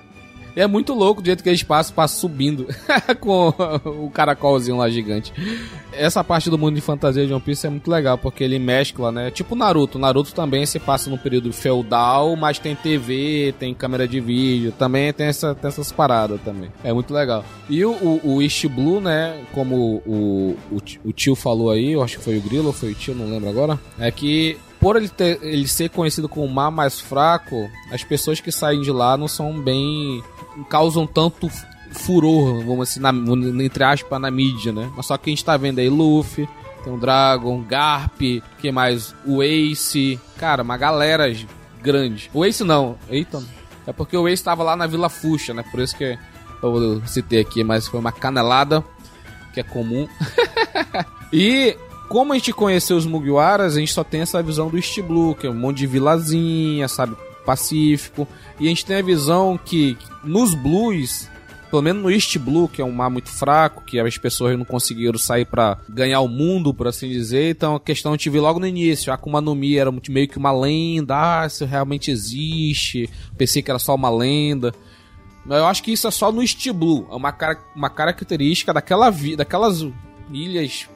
É 0.56 0.68
muito 0.68 0.94
louco 0.94 1.22
o 1.22 1.26
jeito 1.26 1.44
que 1.44 1.50
eles 1.50 1.64
passam, 1.64 1.96
passam 1.96 2.20
subindo 2.20 2.68
com 3.22 3.54
o 3.86 4.10
caracolzinho 4.10 4.78
lá 4.78 4.90
gigante. 4.90 5.32
Essa 5.94 6.24
parte 6.24 6.50
do 6.50 6.58
mundo 6.58 6.76
de 6.76 6.82
fantasia 6.82 7.26
de 7.26 7.34
One 7.34 7.42
Piece 7.42 7.68
é 7.68 7.70
muito 7.70 7.90
legal, 7.90 8.18
porque 8.18 8.44
ele 8.44 8.60
mescla, 8.60 9.12
né? 9.12 9.32
Tipo 9.32 9.56
Naruto. 9.56 10.00
Naruto 10.00 10.34
também 10.34 10.66
se 10.66 10.80
passa 10.80 11.10
num 11.10 11.18
período 11.18 11.54
feudal, 11.54 12.36
mas 12.36 12.60
tem 12.60 12.76
TV, 12.76 13.54
tem 13.58 13.74
câmera 13.74 14.08
de 14.08 14.20
vídeo, 14.20 14.74
também 14.78 15.14
tem, 15.14 15.28
essa, 15.28 15.54
tem 15.56 15.68
essas 15.68 15.92
paradas 15.92 16.42
também. 16.42 16.70
É 16.84 16.92
muito 16.92 17.14
legal. 17.14 17.46
E 17.70 17.86
o, 17.86 17.92
o, 17.92 18.36
o 18.36 18.42
East 18.42 18.66
Blue, 18.68 19.00
né? 19.00 19.42
Como 19.54 20.02
o, 20.06 20.58
o, 20.72 20.82
o 21.06 21.14
tio 21.14 21.36
falou 21.36 21.72
aí, 21.72 21.94
eu 21.94 22.04
acho 22.04 22.18
que 22.18 22.24
foi 22.24 22.38
o 22.38 22.42
Grilo 22.42 22.74
foi 22.74 22.92
o 22.92 22.96
tio, 22.96 23.16
não 23.16 23.30
lembro 23.30 23.50
agora. 23.50 23.80
É 23.98 24.12
que 24.12 24.58
por 24.80 24.96
ele, 24.96 25.10
ter, 25.10 25.40
ele 25.42 25.68
ser 25.68 25.90
conhecido 25.90 26.30
como 26.30 26.46
o 26.46 26.50
mar 26.50 26.72
mais 26.72 27.00
fraco, 27.00 27.70
as 27.92 28.04
pessoas 28.04 28.40
que 28.40 28.52
saem 28.52 28.82
de 28.82 28.92
lá 28.92 29.18
não 29.18 29.28
são 29.28 29.60
bem. 29.60 30.24
causam 30.70 31.06
tanto 31.06 31.50
furor, 31.92 32.64
vamos 32.64 32.90
assim, 32.90 33.00
na, 33.00 33.12
entre 33.64 33.84
aspas, 33.84 34.22
na 34.22 34.32
mídia, 34.32 34.72
né? 34.72 34.92
Mas 34.96 35.06
só 35.06 35.18
que 35.18 35.30
a 35.30 35.32
gente 35.32 35.44
tá 35.44 35.58
vendo 35.58 35.80
aí 35.80 35.90
Luffy, 35.90 36.48
tem 36.84 36.94
o 36.94 36.98
Dragon, 36.98 37.62
Garp, 37.64 38.20
que 38.60 38.72
mais? 38.72 39.14
O 39.26 39.44
Ace, 39.44 40.20
cara, 40.38 40.64
uma 40.64 40.78
galera 40.78 41.26
grande. 41.82 42.30
O 42.34 42.46
Ace 42.46 42.64
não, 42.64 42.98
eita, 43.10 43.44
é 43.86 43.92
porque 43.92 44.16
o 44.16 44.28
Ace 44.28 44.44
tava 44.44 44.64
lá 44.64 44.76
na 44.76 44.88
Vila 44.88 45.10
Fuxa, 45.10 45.54
né? 45.54 45.64
Por 45.72 45.80
isso 45.80 45.96
que 45.96 46.18
eu 46.62 47.02
citei 47.06 47.42
aqui, 47.42 47.64
mas 47.64 47.88
foi 47.88 48.00
uma 48.00 48.12
canelada 48.12 48.84
que 49.54 49.60
é 49.60 49.64
comum. 49.64 50.08
e 51.34 51.76
como 52.10 52.34
a 52.34 52.36
gente 52.36 52.52
conheceu 52.52 52.98
os 52.98 53.06
Mugiwaras, 53.06 53.78
a 53.78 53.80
gente 53.80 53.94
só 53.94 54.04
tem 54.04 54.22
essa 54.22 54.42
visão 54.42 54.68
do 54.68 54.78
East 54.78 55.00
Blue, 55.02 55.36
que 55.36 55.46
é 55.46 55.50
um 55.50 55.54
monte 55.54 55.78
de 55.78 55.88
vilazinha, 55.88 56.88
sabe? 56.88 57.16
Pacífico. 57.46 58.28
E 58.60 58.66
a 58.66 58.70
gente 58.70 58.84
tem 58.84 58.98
a 58.98 59.02
visão 59.02 59.60
que 59.64 59.96
nos 60.24 60.56
Blues, 60.56 61.30
pelo 61.70 61.84
menos 61.84 62.02
no 62.02 62.10
East 62.10 62.36
Blue, 62.40 62.68
que 62.68 62.82
é 62.82 62.86
um 62.86 62.92
mar 62.92 63.12
muito 63.12 63.30
fraco, 63.30 63.84
que 63.86 64.00
as 64.00 64.18
pessoas 64.18 64.58
não 64.58 64.66
conseguiram 64.66 65.20
sair 65.20 65.46
pra 65.46 65.78
ganhar 65.88 66.20
o 66.22 66.28
mundo, 66.28 66.74
por 66.74 66.88
assim 66.88 67.08
dizer. 67.08 67.52
Então 67.52 67.76
a 67.76 67.80
questão 67.80 68.14
gente 68.14 68.30
viu 68.30 68.42
logo 68.42 68.60
no 68.60 68.66
início. 68.66 69.12
A 69.12 69.16
Akuma 69.16 69.40
no 69.40 69.54
Mi 69.54 69.78
era 69.78 69.92
meio 70.10 70.28
que 70.28 70.38
uma 70.38 70.52
lenda. 70.52 71.16
Ah, 71.16 71.46
isso 71.46 71.64
realmente 71.64 72.10
existe. 72.10 73.08
Pensei 73.38 73.62
que 73.62 73.70
era 73.70 73.80
só 73.80 73.94
uma 73.94 74.10
lenda. 74.10 74.74
Eu 75.48 75.68
acho 75.68 75.84
que 75.84 75.92
isso 75.92 76.08
é 76.08 76.12
só 76.12 76.32
no 76.32 76.42
East 76.42 76.68
Blue. 76.72 77.08
É 77.12 77.16
uma, 77.16 77.32
cara, 77.32 77.60
uma 77.76 77.90
característica 77.90 78.74
daquela 78.74 79.12
daquelas 79.38 79.86
ilhas 80.32 80.90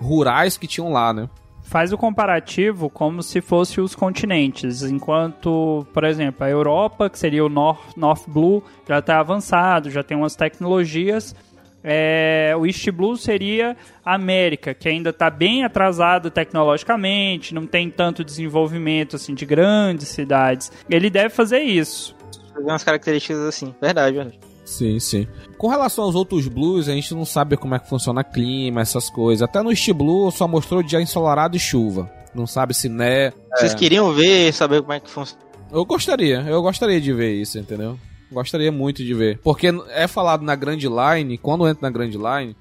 rurais 0.00 0.56
que 0.56 0.66
tinham 0.66 0.92
lá, 0.92 1.12
né? 1.12 1.28
Faz 1.62 1.92
o 1.92 1.98
comparativo 1.98 2.88
como 2.88 3.22
se 3.22 3.40
fosse 3.40 3.80
os 3.80 3.94
continentes, 3.94 4.82
enquanto, 4.82 5.84
por 5.92 6.04
exemplo, 6.04 6.44
a 6.44 6.48
Europa, 6.48 7.10
que 7.10 7.18
seria 7.18 7.44
o 7.44 7.48
North, 7.48 7.96
North 7.96 8.22
Blue, 8.28 8.62
já 8.88 9.00
está 9.00 9.18
avançado, 9.18 9.90
já 9.90 10.02
tem 10.04 10.16
umas 10.16 10.36
tecnologias. 10.36 11.34
É, 11.82 12.54
o 12.56 12.66
East 12.66 12.88
Blue 12.90 13.16
seria 13.16 13.76
a 14.04 14.14
América, 14.14 14.74
que 14.74 14.88
ainda 14.88 15.10
está 15.10 15.28
bem 15.28 15.64
atrasado 15.64 16.30
tecnologicamente, 16.30 17.54
não 17.54 17.66
tem 17.66 17.90
tanto 17.90 18.24
desenvolvimento 18.24 19.16
assim 19.16 19.34
de 19.34 19.44
grandes 19.44 20.08
cidades. 20.08 20.70
Ele 20.88 21.10
deve 21.10 21.30
fazer 21.30 21.60
isso. 21.60 22.14
Tem 22.54 22.64
umas 22.64 22.84
características 22.84 23.38
assim. 23.40 23.74
Verdade, 23.80 24.16
verdade. 24.16 24.45
Sim, 24.66 24.98
sim. 24.98 25.28
Com 25.56 25.68
relação 25.68 26.04
aos 26.04 26.16
outros 26.16 26.48
blues, 26.48 26.88
a 26.88 26.92
gente 26.92 27.14
não 27.14 27.24
sabe 27.24 27.56
como 27.56 27.76
é 27.76 27.78
que 27.78 27.88
funciona 27.88 28.24
clima, 28.24 28.80
essas 28.80 29.08
coisas. 29.08 29.42
Até 29.42 29.62
no 29.62 29.70
East 29.70 29.90
Blue 29.92 30.30
só 30.32 30.46
mostrou 30.48 30.82
dia 30.82 31.00
ensolarado 31.00 31.56
e 31.56 31.60
chuva. 31.60 32.10
Não 32.34 32.46
sabe 32.46 32.74
se 32.74 32.88
né. 32.88 33.32
Vocês 33.56 33.74
queriam 33.74 34.12
ver, 34.12 34.52
saber 34.52 34.82
como 34.82 34.92
é 34.92 35.00
que 35.00 35.08
funciona. 35.08 35.42
Eu 35.72 35.84
gostaria, 35.84 36.40
eu 36.42 36.60
gostaria 36.60 37.00
de 37.00 37.12
ver 37.12 37.34
isso, 37.34 37.58
entendeu? 37.58 37.98
Gostaria 38.30 38.72
muito 38.72 39.04
de 39.04 39.14
ver. 39.14 39.38
Porque 39.38 39.68
é 39.90 40.08
falado 40.08 40.42
na 40.42 40.54
Grand 40.56 40.78
Line, 40.78 41.38
quando 41.38 41.66
entra 41.66 41.88
na 41.88 41.90
Grand 41.90 42.10
Line, 42.10 42.56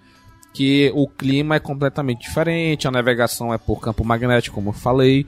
que 0.54 0.91
o 0.96 1.08
clima 1.08 1.56
é 1.56 1.60
completamente 1.60 2.22
diferente, 2.22 2.88
a 2.88 2.91
navegação 2.91 3.54
é 3.54 3.58
por 3.58 3.82
campo 3.82 4.06
magnético, 4.06 4.56
como 4.56 4.70
eu 4.70 4.74
falei. 4.74 5.26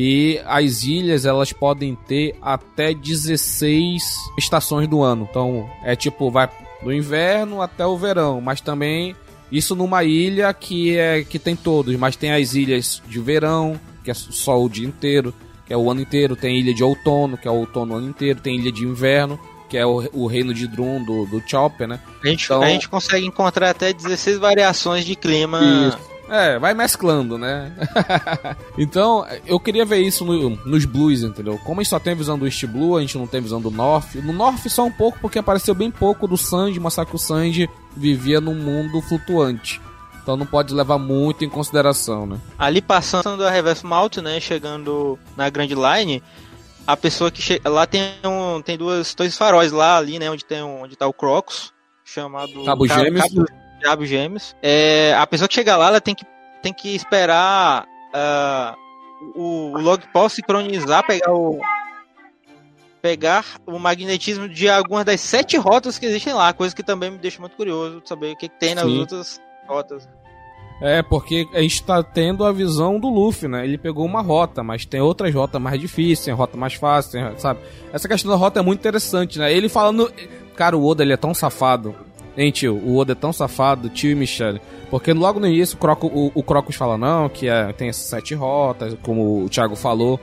E 0.00 0.40
as 0.46 0.84
ilhas, 0.84 1.24
elas 1.26 1.52
podem 1.52 1.96
ter 2.06 2.36
até 2.40 2.94
16 2.94 4.00
estações 4.38 4.86
do 4.86 5.02
ano. 5.02 5.26
Então, 5.28 5.68
é 5.82 5.96
tipo, 5.96 6.30
vai 6.30 6.48
do 6.84 6.92
inverno 6.92 7.60
até 7.60 7.84
o 7.84 7.96
verão, 7.96 8.40
mas 8.40 8.60
também 8.60 9.16
Isso 9.50 9.74
numa 9.74 10.04
ilha 10.04 10.52
que 10.54 10.96
é 10.96 11.24
que 11.24 11.36
tem 11.38 11.56
todos, 11.56 11.96
mas 11.96 12.14
tem 12.14 12.30
as 12.32 12.54
ilhas 12.54 13.02
de 13.08 13.18
verão, 13.18 13.80
que 14.04 14.10
é 14.10 14.14
só 14.14 14.62
o 14.62 14.68
dia 14.68 14.86
inteiro, 14.86 15.34
que 15.66 15.72
é 15.72 15.76
o 15.76 15.90
ano 15.90 16.00
inteiro, 16.02 16.36
tem 16.36 16.58
ilha 16.60 16.72
de 16.72 16.84
outono, 16.84 17.36
que 17.36 17.48
é 17.48 17.50
o 17.50 17.54
outono 17.54 17.94
o 17.94 17.96
ano 17.96 18.08
inteiro, 18.08 18.40
tem 18.40 18.56
ilha 18.56 18.70
de 18.70 18.84
inverno, 18.84 19.40
que 19.68 19.76
é 19.76 19.84
o, 19.84 20.08
o 20.12 20.26
reino 20.26 20.54
de 20.54 20.68
Drum 20.68 21.02
do, 21.02 21.26
do 21.26 21.42
Chopper, 21.48 21.88
né? 21.88 21.98
A 22.22 22.28
gente, 22.28 22.44
Então- 22.44 22.62
a 22.62 22.68
gente 22.68 22.88
consegue 22.88 23.26
encontrar 23.26 23.70
até 23.70 23.92
16 23.92 24.38
variações 24.38 25.04
de 25.04 25.16
clima. 25.16 25.58
É, 26.28 26.58
vai 26.58 26.74
mesclando, 26.74 27.38
né? 27.38 27.72
então, 28.76 29.26
eu 29.46 29.58
queria 29.58 29.84
ver 29.84 29.98
isso 29.98 30.24
no- 30.24 30.50
nos 30.66 30.84
blues, 30.84 31.22
entendeu? 31.22 31.58
Como 31.64 31.80
a 31.80 31.82
gente 31.82 31.90
só 31.90 31.98
tem 31.98 32.12
a 32.12 32.16
visão 32.16 32.38
do 32.38 32.46
East 32.46 32.64
Blue, 32.66 32.96
a 32.96 33.00
gente 33.00 33.16
não 33.16 33.26
tem 33.26 33.40
visão 33.40 33.60
do 33.60 33.70
North. 33.70 34.14
No 34.16 34.32
North 34.32 34.66
só 34.68 34.84
um 34.84 34.92
pouco, 34.92 35.18
porque 35.20 35.38
apareceu 35.38 35.74
bem 35.74 35.90
pouco 35.90 36.26
do 36.28 36.36
Sanji, 36.36 36.78
mas 36.78 36.94
só 36.94 37.04
que 37.04 37.14
o 37.16 37.18
Sanji 37.18 37.68
vivia 37.96 38.40
num 38.40 38.54
mundo 38.54 39.00
flutuante. 39.00 39.80
Então 40.22 40.36
não 40.36 40.44
pode 40.44 40.74
levar 40.74 40.98
muito 40.98 41.44
em 41.44 41.48
consideração, 41.48 42.26
né? 42.26 42.38
Ali 42.58 42.82
passando 42.82 43.42
a 43.46 43.50
Reverse 43.50 43.86
Malt, 43.86 44.18
né? 44.18 44.38
Chegando 44.40 45.18
na 45.34 45.48
Grand 45.48 45.68
Line, 45.70 46.22
a 46.86 46.94
pessoa 46.98 47.30
que 47.30 47.40
chega. 47.40 47.66
Lá 47.70 47.86
tem 47.86 48.02
um. 48.22 48.60
Tem 48.60 48.76
duas, 48.76 49.14
dois 49.14 49.38
faróis 49.38 49.72
lá 49.72 49.96
ali, 49.96 50.18
né? 50.18 50.30
Onde 50.30 50.44
tem 50.44 50.62
um, 50.62 50.82
onde 50.82 50.96
tá 50.96 51.06
o 51.06 51.14
Crocus, 51.14 51.72
chamado. 52.04 52.62
Cabo 52.66 52.86
Gêmeos. 52.86 53.22
Cabo, 53.22 53.46
Cabo 53.82 54.04
Gêmeos. 54.04 54.54
É, 54.62 55.14
a 55.18 55.26
pessoa 55.26 55.48
que 55.48 55.54
chega 55.54 55.76
lá, 55.76 55.88
ela 55.88 56.00
tem 56.00 56.14
que, 56.14 56.24
tem 56.62 56.72
que 56.72 56.94
esperar 56.94 57.86
ah, 58.14 58.74
o, 59.34 59.72
o 59.74 59.80
log 59.80 60.02
post 60.12 60.36
sincronizar, 60.36 61.06
pegar 61.06 61.32
o. 61.32 61.60
Pegar 63.00 63.44
o 63.64 63.78
magnetismo 63.78 64.48
de 64.48 64.68
algumas 64.68 65.04
das 65.04 65.20
sete 65.20 65.56
rotas 65.56 65.98
que 66.00 66.06
existem 66.06 66.32
lá, 66.32 66.52
coisa 66.52 66.74
que 66.74 66.82
também 66.82 67.12
me 67.12 67.18
deixa 67.18 67.40
muito 67.40 67.56
curioso 67.56 68.00
de 68.00 68.08
saber 68.08 68.32
o 68.32 68.36
que, 68.36 68.48
que 68.48 68.58
tem 68.58 68.74
nas 68.74 68.84
Sim. 68.86 68.98
outras 68.98 69.40
rotas. 69.68 70.08
É, 70.82 71.00
porque 71.02 71.46
a 71.54 71.60
gente 71.60 71.82
tá 71.84 72.02
tendo 72.02 72.44
a 72.44 72.50
visão 72.52 72.98
do 72.98 73.08
Luffy, 73.08 73.48
né? 73.48 73.64
Ele 73.64 73.78
pegou 73.78 74.04
uma 74.04 74.20
rota, 74.20 74.64
mas 74.64 74.84
tem 74.84 75.00
outras 75.00 75.32
rotas 75.32 75.60
mais 75.62 75.80
difíceis, 75.80 76.24
tem 76.24 76.34
rota 76.34 76.56
mais 76.56 76.74
fácil, 76.74 77.12
tem- 77.12 77.38
sabe? 77.38 77.60
Essa 77.92 78.08
questão 78.08 78.30
da 78.32 78.36
rota 78.36 78.58
é 78.58 78.62
muito 78.62 78.80
interessante, 78.80 79.38
né? 79.38 79.52
Ele 79.52 79.68
falando. 79.68 80.12
Cara, 80.56 80.76
o 80.76 80.84
Oda 80.84 81.04
ele 81.04 81.12
é 81.12 81.16
tão 81.16 81.32
safado. 81.32 81.94
Hein, 82.38 82.52
tio? 82.52 82.76
O 82.76 82.96
Oda 82.96 83.12
é 83.12 83.14
tão 83.16 83.32
safado, 83.32 83.88
tio 83.88 84.12
e 84.12 84.14
Michelle. 84.14 84.60
Porque 84.88 85.12
logo 85.12 85.40
no 85.40 85.48
início 85.48 85.74
o, 85.74 85.80
Croco, 85.80 86.06
o, 86.06 86.30
o 86.32 86.42
Crocus 86.44 86.76
fala, 86.76 86.96
não, 86.96 87.28
que 87.28 87.48
é, 87.48 87.72
tem 87.72 87.88
essas 87.88 88.04
sete 88.04 88.32
rotas, 88.32 88.96
como 89.02 89.44
o 89.44 89.48
Thiago 89.48 89.74
falou. 89.74 90.20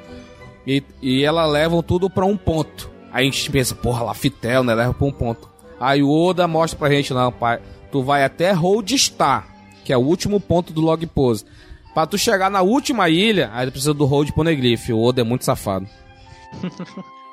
E, 0.65 0.82
e 1.01 1.25
ela 1.25 1.45
levam 1.45 1.84
tudo 1.84 2.10
pra 2.10 2.23
um 2.23 2.38
ponto. 2.38 2.89
Aí 3.12 3.28
a 3.28 3.30
gente 3.30 3.51
pensa, 3.51 3.75
porra, 3.75 4.06
Laftel, 4.06 4.63
né? 4.63 4.73
Leva 4.73 4.93
pra 4.93 5.06
um 5.06 5.12
ponto. 5.12 5.49
Aí 5.78 6.01
o 6.01 6.10
Oda 6.10 6.47
mostra 6.47 6.80
pra 6.80 6.89
gente, 6.89 7.13
não, 7.13 7.34
pai. 7.34 7.60
Tu 7.91 8.01
vai 8.01 8.23
até 8.23 8.54
Hold 8.54 8.91
Star, 8.93 9.45
que 9.84 9.91
é 9.91 9.97
o 9.97 10.01
último 10.01 10.39
ponto 10.39 10.71
do 10.71 10.80
log 10.80 11.06
pose. 11.08 11.45
Pra 11.93 12.08
tu 12.08 12.17
chegar 12.17 12.49
na 12.49 12.62
última 12.62 13.10
ilha, 13.10 13.51
aí 13.54 13.67
tu 13.67 13.71
precisa 13.71 13.93
do 13.93 14.06
Hold 14.06 14.32
Poneglyph. 14.32 14.88
O 14.89 15.04
Oda 15.04 15.19
é 15.19 15.23
muito 15.25 15.43
safado. 15.43 15.86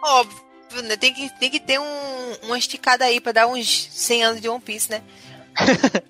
Óbvio? 0.04 0.38
Tem 0.98 1.12
que, 1.14 1.28
tem 1.38 1.50
que 1.50 1.61
ter 1.61 1.78
um, 1.78 2.32
uma 2.44 2.58
esticada 2.58 3.04
aí 3.04 3.20
pra 3.20 3.32
dar 3.32 3.46
uns 3.46 3.88
100 3.90 4.24
anos 4.24 4.40
de 4.40 4.48
One 4.48 4.61
Piece, 4.61 4.90
né? 4.90 5.02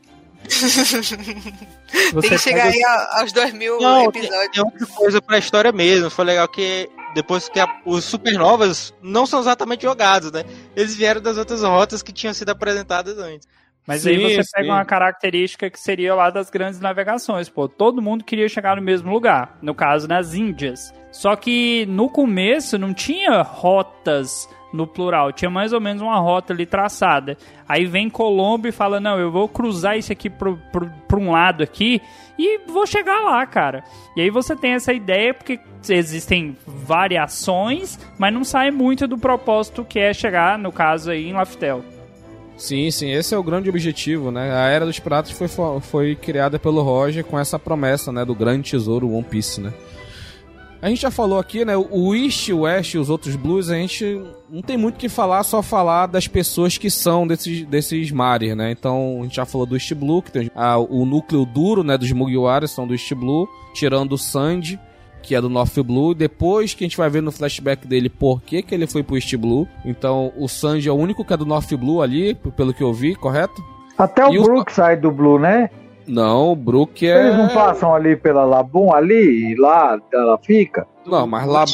tem 2.21 2.31
que 2.31 2.39
chegar 2.39 2.71
pega- 2.73 3.09
aí 3.15 3.21
aos 3.21 3.33
2 3.33 3.53
mil 3.55 3.81
Não, 3.81 4.05
episódios. 4.05 4.51
tem 4.53 4.63
outra 4.65 4.87
coisa 4.87 5.23
pra 5.23 5.39
história 5.39 5.73
mesmo. 5.73 6.11
Foi 6.11 6.25
legal 6.25 6.49
que 6.49 6.89
depois 7.15 7.49
que 7.49 7.61
a- 7.61 7.81
os 7.85 8.05
supernovas 8.05 8.93
não 9.03 9.27
são 9.27 9.41
exatamente 9.41 9.83
jogados, 9.83 10.33
né? 10.33 10.45
Eles 10.77 10.95
vieram 10.97 11.21
das 11.21 11.37
outras 11.37 11.63
rotas 11.63 12.03
que 12.03 12.13
tinham 12.13 12.35
sido 12.35 12.51
apresentadas 12.51 13.19
antes. 13.19 13.47
Mas 13.87 14.03
Sim, 14.03 14.11
aí 14.11 14.37
você 14.37 14.45
sim. 14.45 14.51
pega 14.55 14.69
uma 14.69 14.85
característica 14.85 15.69
que 15.69 15.79
seria 15.81 16.15
lá 16.15 16.31
das 16.31 16.49
grandes 16.51 16.79
navegações, 16.79 17.49
pô. 17.49 17.69
Todo 17.69 18.01
mundo 18.01 18.23
queria 18.23 18.49
chegar 18.49 18.77
no 18.77 18.83
mesmo 18.83 19.11
lugar, 19.13 19.59
no 19.61 19.75
caso 19.75 20.07
nas 20.07 20.35
Índias. 20.35 20.95
Só 21.13 21.37
que 21.37 21.87
no 21.87 22.09
começo 22.09 22.77
não 22.79 22.93
tinha 22.93 23.43
rotas 23.43 24.49
no 24.73 24.87
plural, 24.87 25.31
tinha 25.33 25.51
mais 25.51 25.75
ou 25.75 25.81
menos 25.81 26.01
uma 26.01 26.19
rota 26.19 26.55
ali 26.55 26.65
traçada. 26.65 27.37
Aí 27.69 27.85
vem 27.85 28.09
Colombo 28.09 28.67
e 28.67 28.73
fala: 28.73 28.99
Não, 28.99 29.19
eu 29.21 29.31
vou 29.31 29.47
cruzar 29.47 29.99
isso 29.99 30.11
aqui 30.11 30.31
pro, 30.31 30.57
pro, 30.73 30.91
pro 31.07 31.21
um 31.21 31.31
lado 31.33 31.63
aqui 31.63 32.01
e 32.39 32.59
vou 32.67 32.87
chegar 32.87 33.21
lá, 33.21 33.45
cara. 33.47 33.85
E 34.17 34.23
aí 34.23 34.31
você 34.31 34.57
tem 34.57 34.73
essa 34.73 34.91
ideia 34.95 35.35
porque 35.35 35.61
existem 35.87 36.57
variações, 36.67 37.99
mas 38.19 38.33
não 38.33 38.45
sai 38.45 38.71
muito 38.71 39.07
do 39.07 39.19
propósito 39.19 39.85
que 39.85 39.99
é 39.99 40.13
chegar, 40.15 40.59
no 40.59 40.73
caso 40.73 41.11
aí, 41.11 41.29
em 41.29 41.33
Laftel. 41.35 41.85
Sim, 42.57 42.91
sim, 42.91 43.11
esse 43.11 43.35
é 43.35 43.39
o 43.39 43.43
grande 43.43 43.69
objetivo, 43.69 44.31
né? 44.31 44.53
A 44.53 44.69
Era 44.69 44.87
dos 44.87 44.99
Piratas 44.99 45.33
foi, 45.33 45.49
fo- 45.49 45.81
foi 45.81 46.15
criada 46.15 46.59
pelo 46.59 46.81
Roger 46.83 47.25
com 47.25 47.39
essa 47.39 47.59
promessa, 47.59 48.13
né? 48.13 48.25
Do 48.25 48.35
grande 48.35 48.71
tesouro 48.71 49.11
One 49.13 49.25
Piece, 49.25 49.61
né? 49.61 49.73
A 50.83 50.89
gente 50.89 51.01
já 51.03 51.13
falou 51.13 51.39
aqui, 51.39 51.65
né? 51.65 51.77
O 51.77 52.13
East, 52.13 52.49
o 52.49 52.63
West 52.63 52.95
e 52.95 52.99
os 52.99 53.09
outros 53.09 53.37
Blues, 53.37 53.71
a 53.71 53.77
gente 53.77 54.21
não 54.51 54.61
tem 54.63 54.77
muito 54.77 54.97
o 54.97 54.99
que 54.99 55.09
falar, 55.09 55.45
só 55.45 55.63
falar 55.63 56.07
das 56.07 56.27
pessoas 56.27 56.77
que 56.77 56.91
são 56.91 57.25
desses, 57.25 57.65
desses 57.65 58.11
mares, 58.11 58.57
né? 58.57 58.73
Então, 58.73 59.19
a 59.21 59.23
gente 59.23 59.37
já 59.37 59.45
falou 59.47 59.65
do 59.65 59.77
East 59.77 59.95
Blue, 59.95 60.21
que 60.21 60.33
tem 60.33 60.51
ah, 60.57 60.79
o 60.79 61.07
núcleo 61.07 61.47
duro, 61.47 61.85
né? 61.85 61.97
Dos 61.97 62.11
Mugiwara 62.11 62.67
são 62.67 62.85
do 62.85 62.95
East 62.95 63.15
Blue, 63.15 63.49
tirando 63.73 64.15
o 64.15 64.19
Sandy, 64.19 64.77
que 65.23 65.37
é 65.37 65.41
do 65.41 65.49
North 65.49 65.79
Blue. 65.85 66.15
Depois 66.15 66.75
que 66.75 66.83
a 66.83 66.87
gente 66.89 66.97
vai 66.97 67.09
ver 67.09 67.23
no 67.23 67.31
flashback 67.31 67.87
dele 67.87 68.09
por 68.11 68.43
que, 68.43 68.61
que 68.61 68.75
ele 68.75 68.89
foi 68.89 69.05
pro 69.05 69.17
East 69.17 69.33
Blue. 69.37 69.69
Então, 69.85 70.33
o 70.37 70.49
Sanji 70.49 70.89
é 70.89 70.93
o 70.93 70.97
único 70.97 71.25
que 71.25 71.33
é 71.33 71.37
do 71.37 71.47
North 71.47 71.73
Blue 71.75 72.03
ali, 72.03 72.35
pelo 72.57 72.75
que 72.75 72.83
eu 72.83 72.93
vi, 72.93 73.15
correto? 73.15 73.63
Até 73.97 74.27
o 74.27 74.33
E 74.35 74.39
o- 74.41 74.43
Brook 74.43 74.73
sai 74.73 74.97
do 74.97 75.13
Blue, 75.13 75.39
né? 75.39 75.71
Não, 76.07 76.53
o 76.53 76.57
Brook 76.57 77.07
é. 77.07 77.27
Eles 77.27 77.37
não 77.39 77.49
passam 77.49 77.95
ali 77.95 78.17
pela 78.17 78.45
Labum 78.45 78.93
ali 78.93 79.53
e 79.53 79.55
lá 79.57 79.99
ela 80.13 80.39
fica? 80.39 80.87
Não, 81.07 81.27
mas 81.27 81.47
lá. 81.47 81.65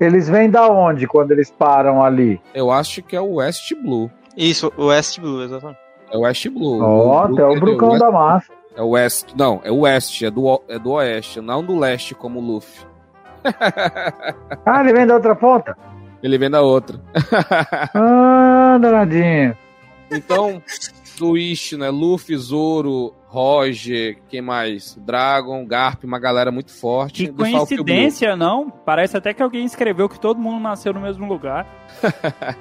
Eles 0.00 0.28
vêm 0.28 0.50
da 0.50 0.68
onde 0.68 1.06
quando 1.06 1.30
eles 1.32 1.50
param 1.50 2.04
ali? 2.04 2.40
Eu 2.54 2.70
acho 2.70 3.02
que 3.02 3.16
é 3.16 3.20
o 3.20 3.34
West 3.36 3.72
Blue. 3.82 4.10
Isso, 4.36 4.70
o 4.76 4.86
West 4.86 5.18
Blue, 5.20 5.42
exatamente. 5.42 5.78
É 6.12 6.16
o 6.16 6.20
West 6.20 6.46
Blue. 6.48 6.82
Ó, 6.82 7.22
até 7.24 7.32
o 7.32 7.34
Brook 7.36 7.56
é 7.56 7.60
Brucão 7.60 7.88
West- 7.90 8.00
da 8.02 8.10
Massa. 8.10 8.52
É 8.76 8.82
o 8.82 8.88
West. 8.90 9.28
Não, 9.36 9.60
é 9.64 9.70
o 9.72 9.80
West, 9.80 10.22
é 10.22 10.30
do, 10.30 10.44
o- 10.44 10.62
é 10.68 10.78
do 10.78 10.90
Oeste, 10.92 11.40
não 11.40 11.64
do 11.64 11.78
Leste 11.78 12.14
como 12.14 12.38
o 12.38 12.42
Luffy. 12.42 12.84
Ah, 14.66 14.80
ele 14.82 14.92
vem 14.92 15.06
da 15.06 15.14
outra 15.14 15.34
ponta? 15.34 15.76
Ele 16.22 16.36
vem 16.38 16.50
da 16.50 16.60
outra. 16.62 17.00
Ah, 17.94 18.78
danadinho. 18.80 19.56
Então, 20.10 20.62
East, 21.36 21.72
né? 21.72 21.88
Luffy, 21.88 22.36
Zoro, 22.36 23.14
Roger, 23.36 24.16
quem 24.30 24.40
mais? 24.40 24.98
Dragon, 25.04 25.62
Garp, 25.66 26.04
uma 26.04 26.18
galera 26.18 26.50
muito 26.50 26.72
forte. 26.72 27.26
Que 27.26 27.32
coincidência, 27.32 28.34
não? 28.34 28.70
Parece 28.70 29.14
até 29.14 29.34
que 29.34 29.42
alguém 29.42 29.66
escreveu 29.66 30.08
que 30.08 30.18
todo 30.18 30.40
mundo 30.40 30.58
nasceu 30.58 30.94
no 30.94 31.00
mesmo 31.00 31.26
lugar. 31.26 31.66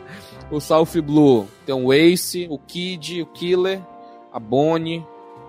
O 0.52 0.60
South 0.60 1.02
Blue 1.04 1.48
tem 1.66 1.74
o 1.74 1.92
Ace, 1.92 2.46
o 2.52 2.60
Kid, 2.60 3.24
o 3.24 3.26
Killer, 3.26 3.82
a 4.32 4.40
Bonnie, 4.40 5.04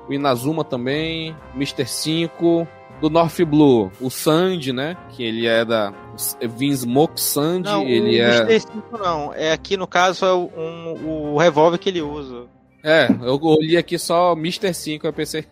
o 0.08 0.12
Inazuma 0.14 0.64
também, 0.64 1.36
Mr. 1.54 1.86
5. 1.86 2.66
Do 2.98 3.10
North 3.10 3.38
Blue, 3.44 3.92
o 4.00 4.08
Sandy, 4.08 4.72
né? 4.72 4.96
Que 5.11 5.22
ele 5.22 5.46
é 5.46 5.66
da 5.66 5.92
Vinsmoke 6.40 7.20
Sandy, 7.20 7.68
Não, 7.68 7.82
ele 7.82 8.18
o 8.18 8.22
é. 8.22 8.36
Mr. 8.44 8.61
5 8.61 8.96
não. 8.96 9.34
É 9.34 9.53
aqui, 9.53 9.76
no 9.76 9.86
caso, 9.86 10.24
é 10.24 10.32
um, 10.32 11.34
o 11.34 11.36
revólver 11.36 11.76
que 11.76 11.90
ele 11.90 12.01
usa. 12.01 12.46
É, 12.89 13.09
eu 13.11 13.41
olhei 13.43 13.76
aqui 13.76 13.99
só 13.99 14.32
Mr. 14.34 14.72
5, 14.72 15.07
eu 15.07 15.12
pensei. 15.12 15.45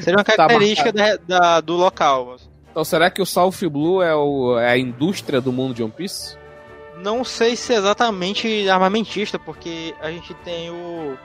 Seria 0.00 0.18
uma 0.18 0.24
Tá 0.26 0.36
característica 0.36 0.92
da, 0.92 1.16
da- 1.16 1.60
do 1.60 1.74
local. 1.76 2.36
Então 2.70 2.82
será 2.84 3.08
que 3.10 3.22
o 3.22 3.26
South 3.26 3.52
Blue 3.70 4.02
é, 4.02 4.14
o- 4.14 4.58
é 4.58 4.70
a 4.70 4.76
indústria 4.78 5.40
do 5.40 5.52
mundo 5.52 5.74
de 5.74 5.82
One 5.82 5.92
Piece? 5.92 6.36
Não 7.02 7.22
sei 7.22 7.54
se 7.54 7.72
é 7.72 7.76
exatamente 7.76 8.68
armamentista, 8.68 9.38
porque 9.38 9.94
a 10.00 10.10
gente 10.10 10.34
tem 10.44 10.70
o, 10.70 11.16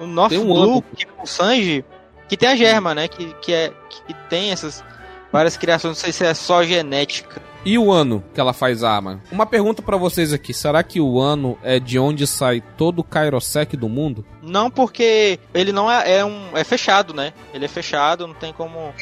o 0.00 0.06
North 0.06 0.30
Tem 0.30 0.38
um 0.38 0.46
Blue, 0.46 0.74
outro. 0.76 0.96
que 0.96 1.04
é 1.04 1.22
o 1.22 1.26
Sanji, 1.26 1.84
que 2.26 2.36
tem 2.38 2.48
a 2.48 2.56
Germa, 2.56 2.94
né? 2.94 3.06
Que, 3.06 3.34
que, 3.34 3.52
é, 3.52 3.70
que 4.06 4.14
tem 4.30 4.50
essas 4.50 4.82
várias 5.30 5.58
criações, 5.58 5.90
não 5.90 5.94
sei 6.02 6.12
se 6.12 6.24
é 6.24 6.32
só 6.32 6.64
genética. 6.64 7.42
E 7.68 7.76
o 7.76 7.92
ano 7.92 8.24
que 8.32 8.40
ela 8.40 8.54
faz 8.54 8.82
arma? 8.82 9.20
Uma 9.30 9.44
pergunta 9.44 9.82
pra 9.82 9.98
vocês 9.98 10.32
aqui: 10.32 10.54
será 10.54 10.82
que 10.82 11.02
o 11.02 11.20
ano 11.20 11.58
é 11.62 11.78
de 11.78 11.98
onde 11.98 12.26
sai 12.26 12.62
todo 12.78 13.00
o 13.00 13.04
Kairosek 13.04 13.76
do 13.76 13.90
mundo? 13.90 14.24
Não 14.40 14.70
porque 14.70 15.38
ele 15.52 15.70
não 15.70 15.92
é, 15.92 16.20
é 16.20 16.24
um. 16.24 16.56
é 16.56 16.64
fechado, 16.64 17.12
né? 17.12 17.34
Ele 17.52 17.66
é 17.66 17.68
fechado, 17.68 18.26
não 18.26 18.32
tem 18.32 18.54
como. 18.54 18.94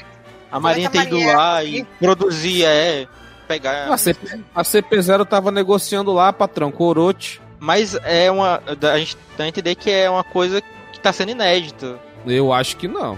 A 0.50 0.58
Marinha 0.58 0.90
que 0.90 0.98
a 0.98 1.02
ter 1.02 1.06
ido 1.06 1.32
lá 1.32 1.62
e 1.62 1.84
produzir, 2.00 2.64
é. 2.64 3.06
Pegar. 3.46 3.88
A, 3.92 3.96
CP, 3.96 4.40
a 4.52 4.62
CP0 4.62 5.24
tava 5.24 5.52
negociando 5.52 6.12
lá, 6.12 6.32
patrão, 6.32 6.72
com 6.72 6.82
o 6.82 6.86
Orochi. 6.88 7.40
Mas 7.60 7.94
é 8.02 8.28
uma. 8.32 8.60
A 8.92 8.98
gente 8.98 9.16
dá 9.38 9.44
a 9.44 9.48
entender 9.48 9.76
que 9.76 9.92
é 9.92 10.10
uma 10.10 10.24
coisa 10.24 10.60
que 10.92 10.98
tá 10.98 11.12
sendo 11.12 11.30
inédita. 11.30 12.00
Eu 12.26 12.52
acho 12.52 12.76
que 12.76 12.88
não. 12.88 13.16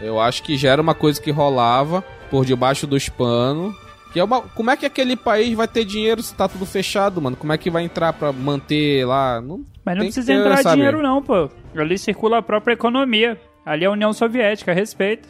Eu 0.00 0.18
acho 0.18 0.42
que 0.42 0.56
já 0.56 0.70
era 0.70 0.80
uma 0.80 0.94
coisa 0.94 1.20
que 1.20 1.30
rolava 1.30 2.02
por 2.30 2.46
debaixo 2.46 2.86
dos 2.86 3.10
panos 3.10 3.76
Que 4.12 4.20
é 4.20 4.24
uma, 4.24 4.40
como 4.40 4.70
é 4.70 4.76
que 4.76 4.86
aquele 4.86 5.16
país 5.16 5.54
vai 5.54 5.68
ter 5.68 5.84
dinheiro 5.84 6.22
se 6.22 6.34
tá 6.34 6.48
tudo 6.48 6.64
fechado, 6.64 7.20
mano? 7.20 7.36
Como 7.36 7.52
é 7.52 7.58
que 7.58 7.70
vai 7.70 7.82
entrar 7.84 8.12
pra 8.12 8.32
manter 8.32 9.06
lá? 9.06 9.40
Não, 9.40 9.64
Mas 9.84 9.96
não 9.96 10.04
precisa 10.04 10.26
ter, 10.26 10.38
entrar 10.38 10.62
sabe? 10.62 10.76
dinheiro 10.76 11.02
não, 11.02 11.22
pô. 11.22 11.50
Ali 11.76 11.98
circula 11.98 12.38
a 12.38 12.42
própria 12.42 12.72
economia. 12.72 13.38
Ali 13.66 13.84
é 13.84 13.88
a 13.88 13.90
União 13.90 14.12
Soviética, 14.12 14.72
respeito. 14.72 15.28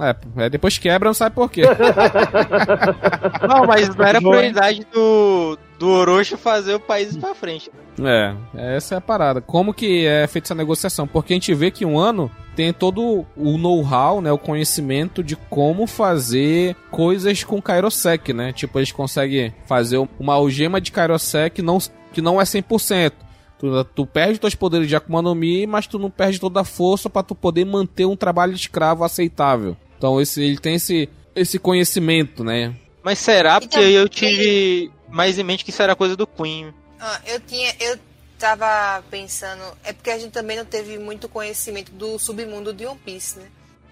É, 0.00 0.44
é, 0.44 0.50
depois 0.50 0.76
quebra, 0.76 1.08
não 1.08 1.14
sabe 1.14 1.34
por 1.36 1.50
quê. 1.50 1.62
não, 3.48 3.64
mas 3.66 3.94
não 3.94 4.04
era 4.04 4.20
prioridade 4.20 4.84
do, 4.92 5.56
do 5.78 5.88
Orochi 5.88 6.36
fazer 6.36 6.74
o 6.74 6.80
país 6.80 7.16
pra 7.16 7.34
frente. 7.34 7.70
É, 8.02 8.34
essa 8.76 8.96
é 8.96 8.98
a 8.98 9.00
parada. 9.00 9.40
Como 9.40 9.72
que 9.72 10.04
é 10.06 10.26
feita 10.26 10.46
essa 10.46 10.54
negociação? 10.54 11.06
Porque 11.06 11.32
a 11.32 11.36
gente 11.36 11.54
vê 11.54 11.70
que 11.70 11.84
um 11.84 11.96
ano 11.98 12.30
tem 12.54 12.72
todo 12.72 13.26
o 13.36 13.58
know-how, 13.58 14.20
né, 14.20 14.30
o 14.32 14.38
conhecimento 14.38 15.22
de 15.22 15.36
como 15.36 15.86
fazer 15.86 16.76
coisas 16.90 17.42
com 17.44 17.60
Kairosek, 17.60 18.32
né? 18.32 18.52
Tipo, 18.52 18.78
eles 18.78 18.92
conseguem 18.92 19.54
fazer 19.66 19.98
uma 20.18 20.34
algema 20.34 20.80
de 20.80 20.92
Kairosek 20.92 21.60
não, 21.62 21.78
que 22.12 22.22
não 22.22 22.40
é 22.40 22.44
100%. 22.44 23.12
Tu, 23.58 23.84
tu 23.94 24.06
perde 24.06 24.38
teus 24.38 24.54
poderes 24.54 24.88
de 24.88 24.96
Akuma 24.96 25.22
no 25.22 25.34
Mi, 25.34 25.66
mas 25.66 25.86
tu 25.86 25.98
não 25.98 26.10
perde 26.10 26.40
toda 26.40 26.60
a 26.60 26.64
força 26.64 27.08
para 27.08 27.22
tu 27.22 27.34
poder 27.34 27.64
manter 27.64 28.04
um 28.04 28.16
trabalho 28.16 28.52
escravo 28.52 29.04
aceitável. 29.04 29.76
Então 29.96 30.20
esse, 30.20 30.42
ele 30.42 30.58
tem 30.58 30.74
esse, 30.74 31.08
esse 31.34 31.58
conhecimento, 31.58 32.44
né? 32.44 32.74
Mas 33.02 33.18
será? 33.18 33.60
Porque 33.60 33.78
então, 33.78 33.90
eu 33.90 34.08
tive 34.08 34.90
mais 35.08 35.38
em 35.38 35.44
mente 35.44 35.64
que 35.64 35.70
isso 35.70 35.82
era 35.82 35.94
coisa 35.94 36.16
do 36.16 36.26
Queen. 36.26 36.72
Ah, 37.00 37.20
eu 37.26 37.40
tinha. 37.40 37.74
Eu 37.80 37.98
tava 38.38 39.02
pensando. 39.10 39.62
É 39.84 39.92
porque 39.92 40.10
a 40.10 40.18
gente 40.18 40.32
também 40.32 40.56
não 40.56 40.64
teve 40.64 40.98
muito 40.98 41.28
conhecimento 41.28 41.92
do 41.92 42.18
submundo 42.18 42.72
de 42.72 42.86
One 42.86 42.98
Piece, 43.04 43.38
né? 43.38 43.46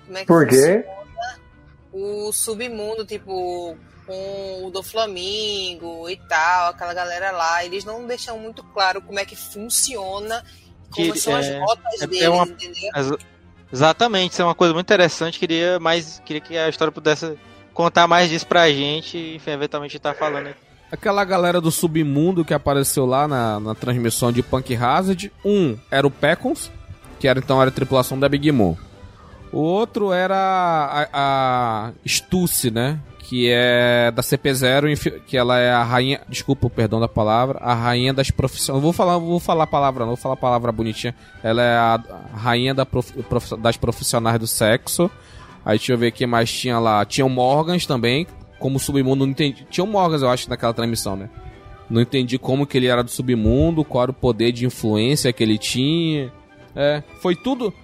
Como 0.06 0.18
é 0.18 0.20
que 0.20 0.26
Por 0.26 0.46
quê? 0.46 0.84
O 1.92 2.32
submundo, 2.32 3.04
tipo, 3.04 3.76
com 4.06 4.66
o 4.66 4.70
do 4.70 4.82
Flamingo 4.82 6.08
e 6.08 6.16
tal, 6.16 6.70
aquela 6.70 6.94
galera 6.94 7.30
lá, 7.30 7.64
eles 7.64 7.84
não 7.84 8.06
deixam 8.06 8.38
muito 8.38 8.62
claro 8.64 9.00
como 9.02 9.18
é 9.18 9.24
que 9.24 9.36
funciona, 9.36 10.44
como 10.90 11.12
que, 11.12 11.18
são 11.18 11.36
é, 11.36 11.40
as 11.40 11.60
rotas 11.60 12.02
é 12.02 12.06
deles, 12.06 12.28
uma, 12.28 12.44
entendeu? 12.44 13.18
Exatamente, 13.72 14.32
isso 14.32 14.42
é 14.42 14.44
uma 14.44 14.54
coisa 14.54 14.74
muito 14.74 14.86
interessante. 14.86 15.38
Queria 15.38 15.78
mais, 15.80 16.20
queria 16.24 16.40
que 16.40 16.56
a 16.58 16.68
história 16.68 16.92
pudesse 16.92 17.38
contar 17.72 18.06
mais 18.06 18.28
disso 18.28 18.46
pra 18.46 18.70
gente 18.70 19.16
enfim, 19.36 19.50
eventualmente 19.52 19.98
tá 19.98 20.12
falando 20.12 20.48
aqui. 20.48 20.71
Aquela 20.92 21.24
galera 21.24 21.58
do 21.58 21.70
submundo 21.70 22.44
que 22.44 22.52
apareceu 22.52 23.06
lá 23.06 23.26
na, 23.26 23.58
na 23.58 23.74
transmissão 23.74 24.30
de 24.30 24.42
Punk 24.42 24.76
Hazard. 24.76 25.32
Um 25.42 25.74
era 25.90 26.06
o 26.06 26.10
Pecons, 26.10 26.70
que 27.18 27.26
era 27.26 27.38
então 27.38 27.58
era 27.60 27.70
a 27.70 27.72
tripulação 27.72 28.20
da 28.20 28.28
Big 28.28 28.52
Mom. 28.52 28.76
O 29.50 29.58
outro 29.58 30.12
era 30.12 30.36
a, 30.36 31.08
a 31.12 31.92
Stussy, 32.06 32.70
né? 32.70 33.00
que 33.32 33.48
é 33.50 34.10
da 34.10 34.20
CP0, 34.20 35.22
que 35.26 35.38
ela 35.38 35.58
é 35.58 35.72
a 35.72 35.82
rainha, 35.82 36.20
desculpa 36.28 36.66
o 36.66 36.70
perdão 36.70 37.00
da 37.00 37.08
palavra, 37.08 37.58
a 37.62 37.72
rainha 37.72 38.12
das 38.12 38.30
profissões. 38.30 38.82
Vou 38.82 38.92
falar, 38.92 39.16
vou 39.16 39.40
falar 39.40 39.64
a 39.64 39.66
palavra, 39.66 40.00
não 40.00 40.08
vou 40.08 40.16
falar 40.18 40.34
a 40.34 40.36
palavra 40.36 40.70
bonitinha. 40.70 41.14
Ela 41.42 41.62
é 41.62 41.74
a 41.74 42.00
rainha 42.34 42.74
da 42.74 42.84
prof, 42.84 43.10
prof, 43.22 43.56
das 43.56 43.78
profissionais 43.78 44.38
do 44.38 44.46
sexo. 44.46 45.10
Aí 45.64 45.78
deixa 45.78 45.94
eu 45.94 45.98
ver 45.98 46.10
quem 46.10 46.26
mais 46.26 46.52
tinha 46.52 46.78
lá. 46.78 47.02
Tinha 47.06 47.24
o 47.24 47.30
Morgans 47.30 47.86
também, 47.86 48.26
como 48.62 48.78
submundo, 48.78 49.26
não 49.26 49.32
entendi. 49.32 49.66
Tinha 49.68 49.82
o 49.82 49.88
Morgans, 49.88 50.22
eu 50.22 50.30
acho, 50.30 50.48
naquela 50.48 50.72
transmissão, 50.72 51.16
né? 51.16 51.28
Não 51.90 52.00
entendi 52.00 52.38
como 52.38 52.64
que 52.64 52.78
ele 52.78 52.86
era 52.86 53.02
do 53.02 53.10
submundo, 53.10 53.84
qual 53.84 54.04
era 54.04 54.10
o 54.12 54.14
poder 54.14 54.52
de 54.52 54.64
influência 54.64 55.32
que 55.32 55.42
ele 55.42 55.58
tinha. 55.58 56.32
É, 56.74 57.02
foi 57.20 57.34
tudo 57.34 57.74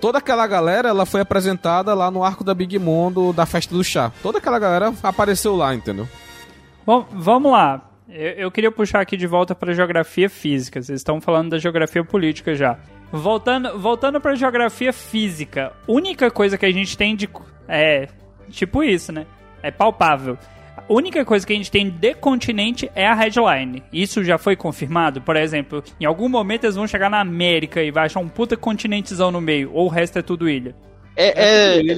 toda 0.00 0.18
aquela 0.18 0.46
galera 0.48 0.88
ela 0.88 1.06
foi 1.06 1.20
apresentada 1.20 1.94
lá 1.94 2.10
no 2.10 2.24
arco 2.24 2.42
da 2.42 2.52
Big 2.52 2.76
Mondo 2.76 3.32
da 3.32 3.46
festa 3.46 3.72
do 3.72 3.82
chá. 3.82 4.12
Toda 4.20 4.38
aquela 4.38 4.58
galera 4.58 4.92
apareceu 5.02 5.56
lá, 5.56 5.72
entendeu? 5.74 6.08
Bom, 6.84 7.06
vamos 7.12 7.52
lá. 7.52 7.88
Eu, 8.08 8.30
eu 8.32 8.50
queria 8.50 8.70
puxar 8.70 9.00
aqui 9.00 9.16
de 9.16 9.26
volta 9.26 9.54
para 9.54 9.72
geografia 9.72 10.28
física. 10.28 10.82
Vocês 10.82 11.00
estão 11.00 11.20
falando 11.20 11.50
da 11.50 11.58
geografia 11.58 12.04
política 12.04 12.54
já. 12.54 12.78
Voltando, 13.12 13.78
voltando 13.78 14.20
para 14.20 14.34
geografia 14.34 14.92
física, 14.92 15.72
única 15.86 16.30
coisa 16.30 16.58
que 16.58 16.66
a 16.66 16.72
gente 16.72 16.96
tem 16.96 17.14
de 17.14 17.28
é 17.68 18.08
tipo 18.50 18.82
isso, 18.82 19.12
né? 19.12 19.26
É 19.62 19.70
palpável. 19.70 20.38
A 20.76 20.84
única 20.88 21.24
coisa 21.24 21.46
que 21.46 21.52
a 21.52 21.56
gente 21.56 21.70
tem 21.70 21.88
de 21.88 22.14
continente 22.14 22.90
é 22.94 23.06
a 23.06 23.14
headline. 23.14 23.82
Isso 23.92 24.24
já 24.24 24.38
foi 24.38 24.56
confirmado? 24.56 25.20
Por 25.20 25.36
exemplo, 25.36 25.82
em 26.00 26.04
algum 26.04 26.28
momento 26.28 26.64
eles 26.64 26.76
vão 26.76 26.86
chegar 26.86 27.10
na 27.10 27.20
América 27.20 27.82
e 27.82 27.90
vai 27.90 28.06
achar 28.06 28.20
um 28.20 28.28
puta 28.28 28.56
continentezão 28.56 29.30
no 29.30 29.40
meio, 29.40 29.70
ou 29.72 29.86
o 29.86 29.88
resto 29.88 30.18
é 30.18 30.22
tudo 30.22 30.48
ilha? 30.48 30.74
É, 31.14 31.78
é, 31.78 31.92
é 31.92 31.96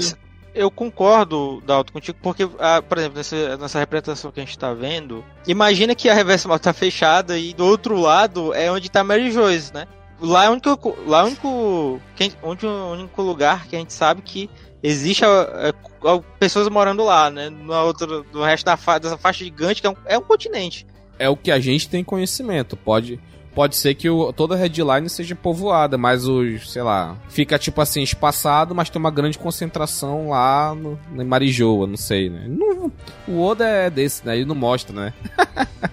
eu 0.55 0.71
concordo, 0.71 1.61
Dalton, 1.67 1.93
contigo, 1.93 2.19
porque, 2.23 2.49
ah, 2.61 2.81
por 2.81 2.99
exemplo, 2.99 3.19
nessa, 3.19 3.57
nessa 3.57 3.79
representação 3.79 4.31
que 4.31 4.41
a 4.41 4.45
gente 4.45 4.57
tá 4.57 4.73
vendo, 4.73 5.25
imagina 5.47 5.95
que 5.95 6.09
a 6.09 6.15
reversa 6.15 6.49
mal 6.49 6.59
tá 6.61 6.73
fechada 6.73 7.37
e 7.37 7.53
do 7.53 7.67
outro 7.67 7.99
lado 7.99 8.55
é 8.55 8.71
onde 8.71 8.89
tá 8.89 9.03
Mary 9.03 9.33
Joyce, 9.33 9.75
né? 9.75 9.87
Lá 10.21 10.45
é 10.45 10.49
o 10.49 10.53
único, 10.53 10.97
lá 11.07 11.21
é 11.21 11.23
o 11.25 11.27
único, 11.27 12.01
onde, 12.43 12.67
o 12.67 12.93
único 12.93 13.21
lugar 13.21 13.67
que 13.67 13.75
a 13.75 13.79
gente 13.81 13.93
sabe 13.93 14.23
que 14.23 14.49
existe 14.85 15.25
a, 15.25 15.29
a, 15.31 16.13
a, 16.13 16.21
pessoas 16.39 16.69
morando 16.69 17.03
lá, 17.03 17.31
né? 17.31 17.49
No, 17.49 17.73
outro, 17.87 18.25
no 18.33 18.45
resto 18.45 18.67
da 18.67 18.77
fa 18.77 18.99
dessa 18.99 19.17
faixa 19.17 19.43
gigante, 19.43 19.81
que 19.81 19.87
é 19.87 19.91
um, 19.91 19.97
é 20.05 20.19
um, 20.19 20.23
continente. 20.23 20.87
É 21.19 21.29
o 21.29 21.37
que 21.37 21.51
a 21.51 21.59
gente 21.59 21.89
tem 21.89 22.05
conhecimento. 22.05 22.77
Pode, 22.77 23.19
pode 23.55 23.77
ser 23.77 23.95
que 23.95 24.11
o, 24.11 24.31
toda 24.31 24.55
a 24.55 24.59
headline 24.59 25.09
seja 25.09 25.35
povoada, 25.35 25.97
mas 25.97 26.29
os, 26.29 26.71
sei 26.71 26.83
lá, 26.83 27.17
fica 27.31 27.59
tipo 27.59 27.81
assim, 27.81 28.03
espaçado, 28.03 28.75
mas 28.75 28.91
tem 28.91 29.01
uma 29.01 29.11
grande 29.11 29.39
concentração 29.39 30.29
lá 30.29 30.75
no, 30.75 30.99
em 31.17 31.25
Marijoa, 31.25 31.87
não 31.87 31.97
sei, 31.97 32.29
né? 32.29 32.45
Não, 32.47 32.93
o 33.27 33.41
Oda 33.43 33.67
é 33.67 33.89
desse, 33.89 34.27
né? 34.27 34.37
Ele 34.37 34.45
não 34.45 34.55
mostra, 34.55 34.95
né? 34.95 35.15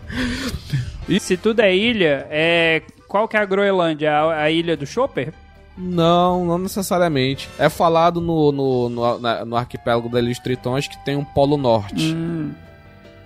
e... 1.07 1.17
Se 1.17 1.37
tudo 1.37 1.61
é 1.61 1.73
ilha, 1.73 2.27
é. 2.29 2.81
Qual 3.07 3.27
que 3.27 3.35
é 3.35 3.39
a 3.41 3.45
Groenlândia? 3.45 4.11
A, 4.11 4.43
a 4.43 4.51
ilha 4.51 4.75
do 4.75 4.85
Chopper? 4.85 5.33
Não, 5.82 6.45
não 6.45 6.59
necessariamente. 6.59 7.49
É 7.57 7.67
falado 7.67 8.21
no, 8.21 8.51
no, 8.51 8.89
no, 8.89 9.19
na, 9.19 9.43
no 9.43 9.55
arquipélago 9.55 10.07
da 10.07 10.19
Ilha 10.19 10.29
dos 10.29 10.39
Tritões 10.39 10.88
que 10.88 11.03
tem 11.03 11.15
um 11.15 11.25
Polo 11.25 11.57
Norte. 11.57 12.13
Hum. 12.13 12.51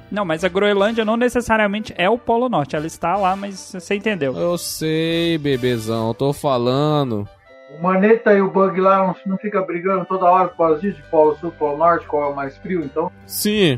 Não, 0.09 0.23
mas 0.23 0.43
a 0.43 0.49
Groenlândia 0.49 1.03
não 1.03 1.17
necessariamente 1.17 1.93
é 1.97 2.09
o 2.09 2.17
Polo 2.17 2.47
Norte. 2.47 2.75
Ela 2.75 2.87
está 2.87 3.17
lá, 3.17 3.35
mas 3.35 3.73
você 3.73 3.95
entendeu. 3.95 4.33
Eu 4.37 4.57
sei, 4.57 5.37
bebezão. 5.37 6.13
tô 6.13 6.31
falando. 6.31 7.27
O 7.77 7.83
Maneta 7.83 8.33
e 8.33 8.41
o 8.41 8.49
Bug 8.49 8.79
lá 8.79 8.99
não, 8.99 9.15
não 9.25 9.37
fica 9.37 9.61
brigando 9.61 10.05
toda 10.05 10.25
hora 10.25 10.47
por 10.47 10.57
causa 10.57 10.79
disso? 10.79 10.97
De 10.97 11.03
Polo 11.09 11.35
Sul, 11.37 11.51
Polo 11.51 11.77
Norte, 11.77 12.05
qual 12.05 12.29
é 12.29 12.31
o 12.31 12.35
mais 12.35 12.55
frio, 12.57 12.81
então? 12.85 13.11
Sim. 13.25 13.77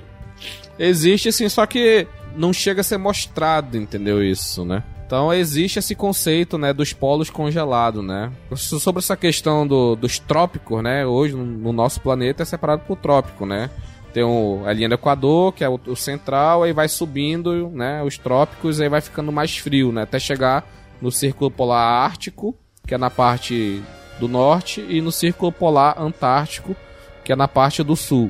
Existe, 0.78 1.32
sim, 1.32 1.50
só 1.50 1.66
que 1.66 2.06
não 2.36 2.54
chega 2.54 2.82
a 2.82 2.84
ser 2.84 2.98
mostrado, 2.98 3.76
entendeu 3.76 4.22
isso, 4.22 4.64
né? 4.64 4.84
Então 5.08 5.34
existe 5.34 5.80
esse 5.80 5.96
conceito, 5.96 6.58
né, 6.58 6.74
dos 6.74 6.92
polos 6.92 7.30
congelados, 7.30 8.04
né? 8.04 8.30
Sobre 8.58 9.00
essa 9.00 9.16
questão 9.16 9.66
do, 9.66 9.96
dos 9.96 10.20
trópicos, 10.20 10.84
né? 10.84 11.06
Hoje 11.06 11.34
no 11.34 11.72
nosso 11.72 12.02
planeta 12.02 12.44
é 12.44 12.46
separado 12.46 12.84
por 12.86 12.98
trópico, 12.98 13.46
né? 13.46 13.70
Tem 14.14 14.22
o, 14.22 14.64
a 14.66 14.74
linha 14.74 14.90
do 14.90 14.96
Equador, 14.96 15.54
que 15.54 15.64
é 15.64 15.70
o, 15.70 15.80
o, 15.88 15.96
central, 15.96 16.64
aí 16.64 16.74
vai 16.74 16.90
subindo, 16.90 17.70
né? 17.70 18.04
Os 18.04 18.18
trópicos, 18.18 18.82
aí 18.82 18.90
vai 18.90 19.00
ficando 19.00 19.32
mais 19.32 19.58
frio, 19.58 19.94
né? 19.94 20.02
Até 20.02 20.20
chegar 20.20 20.68
no 21.02 21.10
Círculo 21.10 21.50
Polar 21.50 22.04
Ártico, 22.04 22.54
que 22.86 22.94
é 22.94 22.98
na 22.98 23.10
parte 23.10 23.82
do 24.20 24.28
norte, 24.28 24.86
e 24.90 25.00
no 25.00 25.12
Círculo 25.12 25.54
Polar 25.54 26.02
Antártico, 26.02 26.76
que 27.24 27.32
é 27.32 27.36
na 27.36 27.48
parte 27.48 27.82
do 27.82 27.96
sul. 27.96 28.30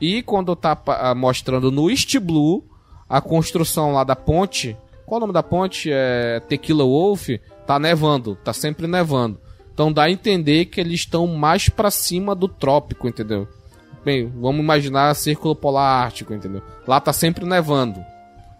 E 0.00 0.20
quando 0.22 0.56
tá 0.56 0.76
mostrando 1.16 1.70
no 1.70 1.88
East 1.88 2.18
Blue 2.18 2.64
a 3.08 3.20
construção 3.20 3.92
lá 3.92 4.02
da 4.02 4.16
ponte 4.16 4.76
qual 5.08 5.18
o 5.18 5.20
nome 5.22 5.32
da 5.32 5.42
ponte? 5.42 5.90
É 5.92 6.40
Tequila 6.40 6.84
Wolf. 6.84 7.28
Tá 7.66 7.78
nevando, 7.78 8.36
tá 8.36 8.52
sempre 8.52 8.86
nevando. 8.86 9.40
Então 9.72 9.92
dá 9.92 10.04
a 10.04 10.10
entender 10.10 10.66
que 10.66 10.80
eles 10.80 11.00
estão 11.00 11.26
mais 11.26 11.68
para 11.68 11.90
cima 11.90 12.34
do 12.34 12.48
trópico, 12.48 13.08
entendeu? 13.08 13.48
Bem, 14.04 14.26
vamos 14.26 14.60
imaginar 14.60 15.14
Círculo 15.14 15.54
Polar 15.54 16.04
Ártico, 16.04 16.34
entendeu? 16.34 16.62
Lá 16.86 17.00
tá 17.00 17.12
sempre 17.12 17.44
nevando. 17.44 18.00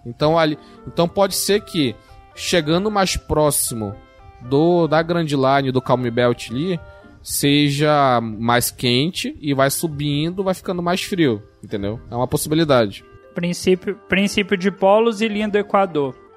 Então 0.07 0.39
ali, 0.39 0.59
então 0.87 1.09
pode 1.09 1.35
ser 1.35 1.63
que 1.63 1.95
chegando 2.35 2.91
mais 2.91 3.17
próximo 3.17 3.95
do 4.43 4.87
da 4.87 5.03
Grand 5.03 5.27
Line 5.27 5.73
do 5.73 5.83
Calm 5.83 6.09
Belt 6.11 6.51
ali, 6.51 6.79
seja 7.23 8.21
mais 8.21 8.71
quente 8.71 9.37
e 9.41 9.53
vai 9.53 9.71
subindo, 9.71 10.45
vai 10.45 10.55
ficando 10.55 10.83
mais 10.83 11.03
frio, 11.03 11.43
entendeu? 11.63 12.01
É 12.11 12.15
uma 12.15 12.29
possibilidade. 12.29 13.05
Princípio, 13.35 13.97
princípio 14.09 14.57
de 14.57 14.71
polos 14.71 15.21
e 15.21 15.29
linha 15.29 15.49
do 15.49 15.59
Equador. 15.59 16.28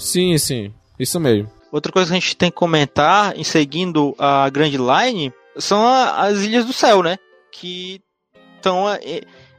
Sim, 0.00 0.36
sim. 0.38 0.72
Isso 0.98 1.20
mesmo. 1.20 1.50
Outra 1.70 1.92
coisa 1.92 2.08
que 2.10 2.16
a 2.16 2.20
gente 2.20 2.36
tem 2.36 2.50
que 2.50 2.56
comentar, 2.56 3.36
em 3.36 3.44
seguindo 3.44 4.14
a 4.18 4.48
Grand 4.50 4.70
Line, 4.70 5.32
são 5.56 5.86
a, 5.86 6.26
as 6.26 6.42
Ilhas 6.42 6.64
do 6.64 6.72
Céu, 6.72 7.02
né? 7.02 7.16
Que 7.52 8.00
estão. 8.56 8.86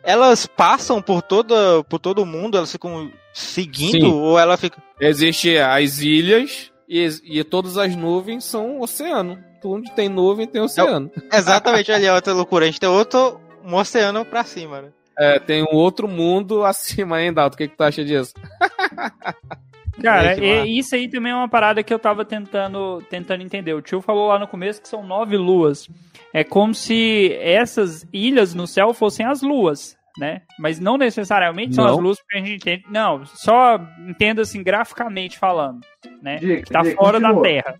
Elas 0.03 0.45
passam 0.45 1.01
por, 1.01 1.21
toda, 1.21 1.83
por 1.85 1.99
todo 1.99 2.23
o 2.23 2.25
mundo, 2.25 2.57
elas 2.57 2.71
ficam 2.71 3.11
seguindo, 3.33 4.07
sim. 4.07 4.13
ou 4.13 4.37
ela 4.37 4.57
fica. 4.57 4.81
Existem 4.99 5.59
as 5.59 5.99
ilhas 5.99 6.71
e, 6.89 7.07
e 7.23 7.43
todas 7.43 7.77
as 7.77 7.95
nuvens 7.95 8.43
são 8.43 8.81
oceano. 8.81 9.37
Onde 9.63 9.91
tem 9.91 10.09
nuvem 10.09 10.47
tem 10.47 10.61
oceano. 10.61 11.11
É, 11.31 11.37
exatamente, 11.37 11.91
ali 11.91 12.05
é 12.05 12.13
outra 12.13 12.33
loucura. 12.33 12.65
A 12.65 12.67
gente 12.67 12.79
tem 12.79 12.89
outro 12.89 13.39
um 13.63 13.75
oceano 13.75 14.25
pra 14.25 14.43
cima, 14.43 14.81
né? 14.81 14.89
É, 15.17 15.39
tem 15.39 15.63
um 15.63 15.75
outro 15.75 16.07
mundo 16.07 16.63
acima 16.65 17.17
ainda, 17.17 17.41
Dalton. 17.41 17.55
O 17.55 17.57
que, 17.57 17.67
que 17.67 17.77
tu 17.77 17.83
acha 17.83 18.03
disso? 18.03 18.33
Cara, 20.01 20.35
que 20.35 20.41
e- 20.45 20.77
isso 20.79 20.95
aí 20.95 21.07
também 21.07 21.31
é 21.31 21.35
uma 21.35 21.49
parada 21.49 21.83
que 21.83 21.93
eu 21.93 21.99
tava 21.99 22.23
tentando, 22.25 23.01
tentando 23.09 23.41
entender. 23.43 23.73
O 23.73 23.81
tio 23.81 24.01
falou 24.01 24.27
lá 24.27 24.37
no 24.39 24.47
começo 24.47 24.81
que 24.81 24.87
são 24.87 25.03
nove 25.03 25.37
luas. 25.37 25.87
É 26.33 26.43
como 26.43 26.73
se 26.73 27.33
essas 27.41 28.05
ilhas 28.13 28.53
no 28.53 28.65
céu 28.67 28.93
fossem 28.93 29.25
as 29.25 29.41
luas, 29.41 29.97
né? 30.17 30.41
Mas 30.59 30.79
não 30.79 30.97
necessariamente 30.97 31.75
são 31.75 31.83
Não. 31.85 31.93
as 31.93 31.99
luas 31.99 32.19
porque 32.19 32.37
a 32.37 32.39
gente 32.41 32.55
entende. 32.55 32.83
Não, 32.89 33.25
só 33.25 33.79
entenda 34.07 34.41
assim 34.41 34.63
graficamente 34.63 35.37
falando, 35.37 35.81
né? 36.21 36.37
Que 36.39 36.61
tá 36.63 36.81
diga, 36.81 36.95
fora 36.95 37.19
da 37.19 37.33
continua. 37.33 37.43
Terra. 37.43 37.75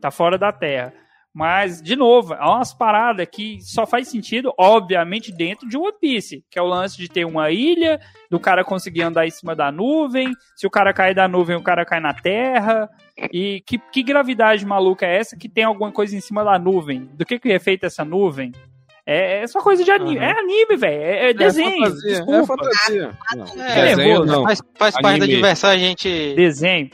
Tá 0.00 0.10
fora 0.10 0.38
da 0.38 0.52
Terra. 0.52 0.92
Mas, 1.34 1.80
de 1.80 1.96
novo, 1.96 2.34
é 2.34 2.44
umas 2.44 2.74
paradas 2.74 3.26
que 3.30 3.58
só 3.62 3.86
faz 3.86 4.08
sentido, 4.08 4.52
obviamente, 4.58 5.32
dentro 5.32 5.66
de 5.66 5.78
One 5.78 5.94
Piece. 5.98 6.44
Que 6.50 6.58
é 6.58 6.62
o 6.62 6.66
lance 6.66 6.98
de 6.98 7.08
ter 7.08 7.24
uma 7.24 7.50
ilha, 7.50 7.98
do 8.30 8.38
cara 8.38 8.62
conseguir 8.62 9.02
andar 9.02 9.26
em 9.26 9.30
cima 9.30 9.56
da 9.56 9.72
nuvem. 9.72 10.32
Se 10.54 10.66
o 10.66 10.70
cara 10.70 10.92
cair 10.92 11.14
da 11.14 11.26
nuvem, 11.26 11.56
o 11.56 11.62
cara 11.62 11.86
cai 11.86 12.00
na 12.00 12.12
terra. 12.12 12.88
E 13.32 13.62
que, 13.66 13.78
que 13.78 14.02
gravidade 14.02 14.66
maluca 14.66 15.06
é 15.06 15.16
essa 15.16 15.36
que 15.36 15.48
tem 15.48 15.64
alguma 15.64 15.90
coisa 15.90 16.14
em 16.14 16.20
cima 16.20 16.44
da 16.44 16.58
nuvem? 16.58 17.08
Do 17.14 17.24
que, 17.24 17.38
que 17.38 17.50
é 17.50 17.58
feita 17.58 17.86
essa 17.86 18.04
nuvem? 18.04 18.52
É, 19.06 19.42
é 19.42 19.46
só 19.46 19.60
coisa 19.60 19.82
de 19.82 19.90
anime. 19.90 20.18
Uhum. 20.18 20.22
É 20.22 20.38
anime, 20.38 20.76
velho. 20.76 21.02
É, 21.02 21.30
é 21.30 21.34
desenho. 21.34 21.84
É 21.84 21.88
fantasia. 21.88 22.10
É 22.10 22.12
desculpa. 22.12 22.46
fantasia. 22.46 23.10
Não, 23.34 23.64
É, 23.64 23.74
desenho 23.74 23.96
nervoso. 23.96 24.26
não. 24.26 24.42
Faz, 24.44 24.62
faz 24.78 25.00
parte 25.00 25.20
da 25.20 25.26
diversão 25.26 25.70
a 25.70 25.76
gente 25.78 26.34
Desenho. 26.34 26.90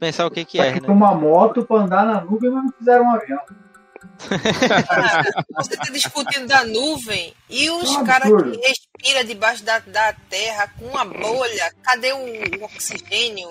Pensar 0.00 0.26
o 0.26 0.30
que 0.30 0.44
que 0.44 0.58
Tá 0.58 0.64
é, 0.66 0.72
né? 0.80 0.88
uma 0.88 1.14
moto 1.14 1.64
pra 1.64 1.76
andar 1.76 2.04
na 2.04 2.20
nuvem, 2.22 2.50
mas 2.50 2.64
não 2.64 2.72
fizeram 2.72 3.04
um 3.04 3.10
avião. 3.10 3.38
Cara, 4.88 5.24
você 5.56 5.76
tá 5.76 5.84
discutindo 5.92 6.46
da 6.46 6.64
nuvem 6.64 7.34
e 7.48 7.70
os 7.70 7.94
É 7.94 7.98
um 7.98 8.04
caras 8.04 8.28
que 8.28 8.60
respiram 8.66 9.24
debaixo 9.26 9.64
da, 9.64 9.78
da 9.80 10.12
terra 10.28 10.68
com 10.78 10.86
uma 10.86 11.04
bolha. 11.04 11.72
Cadê 11.82 12.12
o, 12.12 12.18
o 12.60 12.64
oxigênio? 12.64 13.50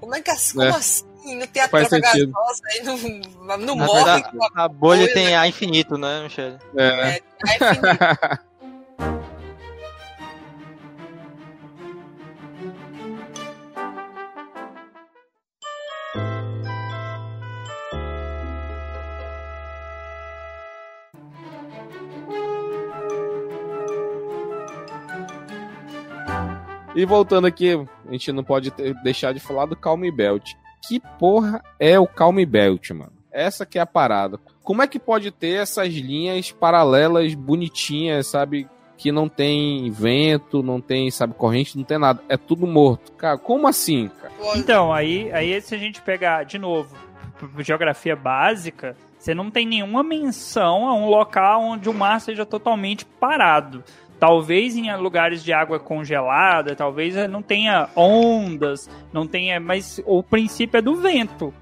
Como 0.00 0.14
é 0.14 0.20
que 0.20 0.30
assim? 0.30 0.54
Como 0.58 0.66
É. 0.68 0.70
assim? 0.70 1.04
Não 1.24 1.46
tem 1.46 1.62
a 1.62 1.68
Faz 1.68 1.88
troca 1.88 2.04
sentido. 2.08 2.32
gasosa 2.32 2.62
e 2.74 2.82
não, 2.82 3.58
não 3.58 3.76
morre 3.76 3.94
verdade, 4.04 4.36
com 4.36 4.44
a 4.44 4.64
a 4.64 4.68
bolha 4.68 5.02
bolha, 5.02 5.14
tem 5.14 5.36
ar 5.36 5.48
infinito, 5.48 5.96
né, 5.96 6.22
Michele? 6.24 6.58
É. 6.76 6.84
É, 6.84 7.20
aí 7.48 7.74
fica- 7.74 8.40
E 27.02 27.04
voltando 27.04 27.48
aqui, 27.48 27.72
a 28.06 28.12
gente 28.12 28.30
não 28.30 28.44
pode 28.44 28.70
ter- 28.70 28.94
deixar 29.02 29.34
de 29.34 29.40
falar 29.40 29.66
do 29.66 29.74
Calm 29.74 30.02
Belt. 30.14 30.52
Que 30.86 31.00
porra 31.18 31.60
é 31.80 31.98
o 31.98 32.06
Calm 32.06 32.36
Belt, 32.46 32.90
mano? 32.90 33.12
Essa 33.32 33.66
que 33.66 33.76
é 33.76 33.82
a 33.82 33.86
parada. 33.86 34.38
Como 34.62 34.82
é 34.82 34.86
que 34.86 35.00
pode 35.00 35.32
ter 35.32 35.60
essas 35.60 35.92
linhas 35.92 36.52
paralelas 36.52 37.34
bonitinhas, 37.34 38.28
sabe? 38.28 38.68
Que 38.96 39.10
não 39.10 39.28
tem 39.28 39.90
vento, 39.90 40.62
não 40.62 40.80
tem, 40.80 41.10
sabe, 41.10 41.34
corrente, 41.34 41.76
não 41.76 41.82
tem 41.82 41.98
nada. 41.98 42.22
É 42.28 42.36
tudo 42.36 42.68
morto. 42.68 43.10
Cara, 43.14 43.36
como 43.36 43.66
assim, 43.66 44.08
cara? 44.20 44.32
Então, 44.54 44.92
aí, 44.92 45.28
aí 45.32 45.60
se 45.60 45.74
a 45.74 45.78
gente 45.78 46.00
pegar, 46.02 46.44
de 46.44 46.56
novo, 46.56 46.94
geografia 47.58 48.14
básica, 48.14 48.96
você 49.18 49.34
não 49.34 49.50
tem 49.50 49.66
nenhuma 49.66 50.02
menção 50.04 50.86
a 50.88 50.94
um 50.94 51.08
local 51.08 51.62
onde 51.62 51.88
o 51.88 51.94
mar 51.94 52.20
seja 52.20 52.44
totalmente 52.46 53.04
parado. 53.04 53.82
Talvez 54.22 54.76
em 54.76 54.96
lugares 54.98 55.42
de 55.42 55.52
água 55.52 55.80
congelada, 55.80 56.76
talvez 56.76 57.16
eh, 57.16 57.26
não 57.26 57.42
tenha 57.42 57.88
ondas, 57.96 58.88
não 59.12 59.26
tenha, 59.26 59.58
mas 59.58 60.00
o 60.06 60.22
princípio 60.22 60.78
é 60.78 60.80
do 60.80 60.94
vento. 60.94 61.52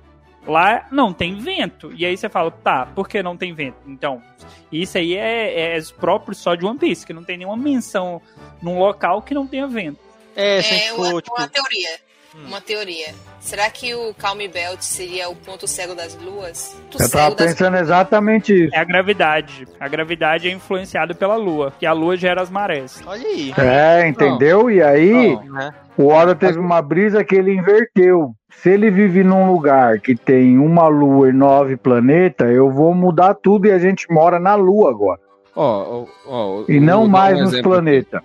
Lá 0.46 0.86
não 0.92 1.10
tem 1.10 1.38
vento. 1.38 1.90
E 1.96 2.04
aí 2.04 2.14
você 2.14 2.28
fala, 2.28 2.50
tá, 2.50 2.84
por 2.84 3.08
que 3.08 3.22
não 3.22 3.34
tem 3.34 3.54
vento? 3.54 3.78
Então, 3.86 4.22
isso 4.70 4.98
aí 4.98 5.16
é, 5.16 5.78
é 5.78 5.80
próprio 5.98 6.34
só 6.34 6.54
de 6.54 6.66
One 6.66 6.78
Piece, 6.78 7.06
que 7.06 7.14
não 7.14 7.24
tem 7.24 7.38
nenhuma 7.38 7.56
menção 7.56 8.20
num 8.60 8.78
local 8.78 9.22
que 9.22 9.32
não 9.32 9.46
tenha 9.46 9.66
vento. 9.66 10.00
É, 10.36 10.60
se 10.60 10.68
a 10.68 10.76
gente 10.76 10.88
É 10.88 10.92
uma, 10.92 11.10
for, 11.12 11.22
tipo, 11.22 11.40
uma 11.40 11.48
teoria. 11.48 11.98
Hum. 12.34 12.46
Uma 12.46 12.60
teoria. 12.60 13.08
Será 13.40 13.68
que 13.70 13.94
o 13.94 14.14
Calm 14.14 14.38
Belt 14.52 14.80
seria 14.82 15.28
o 15.28 15.34
ponto 15.34 15.66
cego 15.66 15.94
das 15.94 16.16
luas? 16.16 16.76
Ponto 16.90 17.02
Eu 17.02 17.10
tava 17.10 17.24
cego 17.24 17.34
das 17.36 17.46
pensando 17.48 17.76
exatamente 17.76 18.66
isso. 18.66 18.74
É 18.74 18.78
a 18.78 18.84
gravidade. 18.84 19.66
A 19.80 19.88
gravidade 19.88 20.48
é 20.48 20.52
influenciada 20.52 21.14
pela 21.14 21.34
Lua, 21.36 21.72
que 21.78 21.84
a 21.86 21.92
Lua 21.92 22.16
gera 22.16 22.40
as 22.40 22.48
marés. 22.50 23.02
olha 23.06 23.26
aí. 23.26 23.52
É, 23.58 24.06
entendeu? 24.06 24.70
E 24.70 24.80
aí, 24.82 25.34
Não. 25.34 25.44
Né? 25.54 25.74
o 25.98 26.06
Oda 26.08 26.34
teve 26.34 26.58
uma 26.58 26.80
brisa 26.80 27.24
que 27.24 27.34
ele 27.34 27.52
inverteu. 27.52 28.32
Se 28.62 28.68
ele 28.70 28.90
vive 28.90 29.24
num 29.24 29.50
lugar 29.52 29.98
que 30.00 30.14
tem 30.14 30.58
uma 30.58 30.86
lua 30.88 31.28
e 31.30 31.32
nove 31.32 31.76
planetas, 31.76 32.50
eu 32.50 32.70
vou 32.70 32.94
mudar 32.94 33.34
tudo 33.34 33.66
e 33.66 33.72
a 33.72 33.78
gente 33.78 34.06
mora 34.12 34.38
na 34.38 34.54
lua 34.54 34.90
agora. 34.90 35.20
Ó, 35.54 36.02
ó, 36.02 36.06
ó, 36.26 36.64
E 36.68 36.78
não 36.78 37.06
mais 37.08 37.38
um 37.38 37.42
nos 37.44 37.60
planetas. 37.60 38.20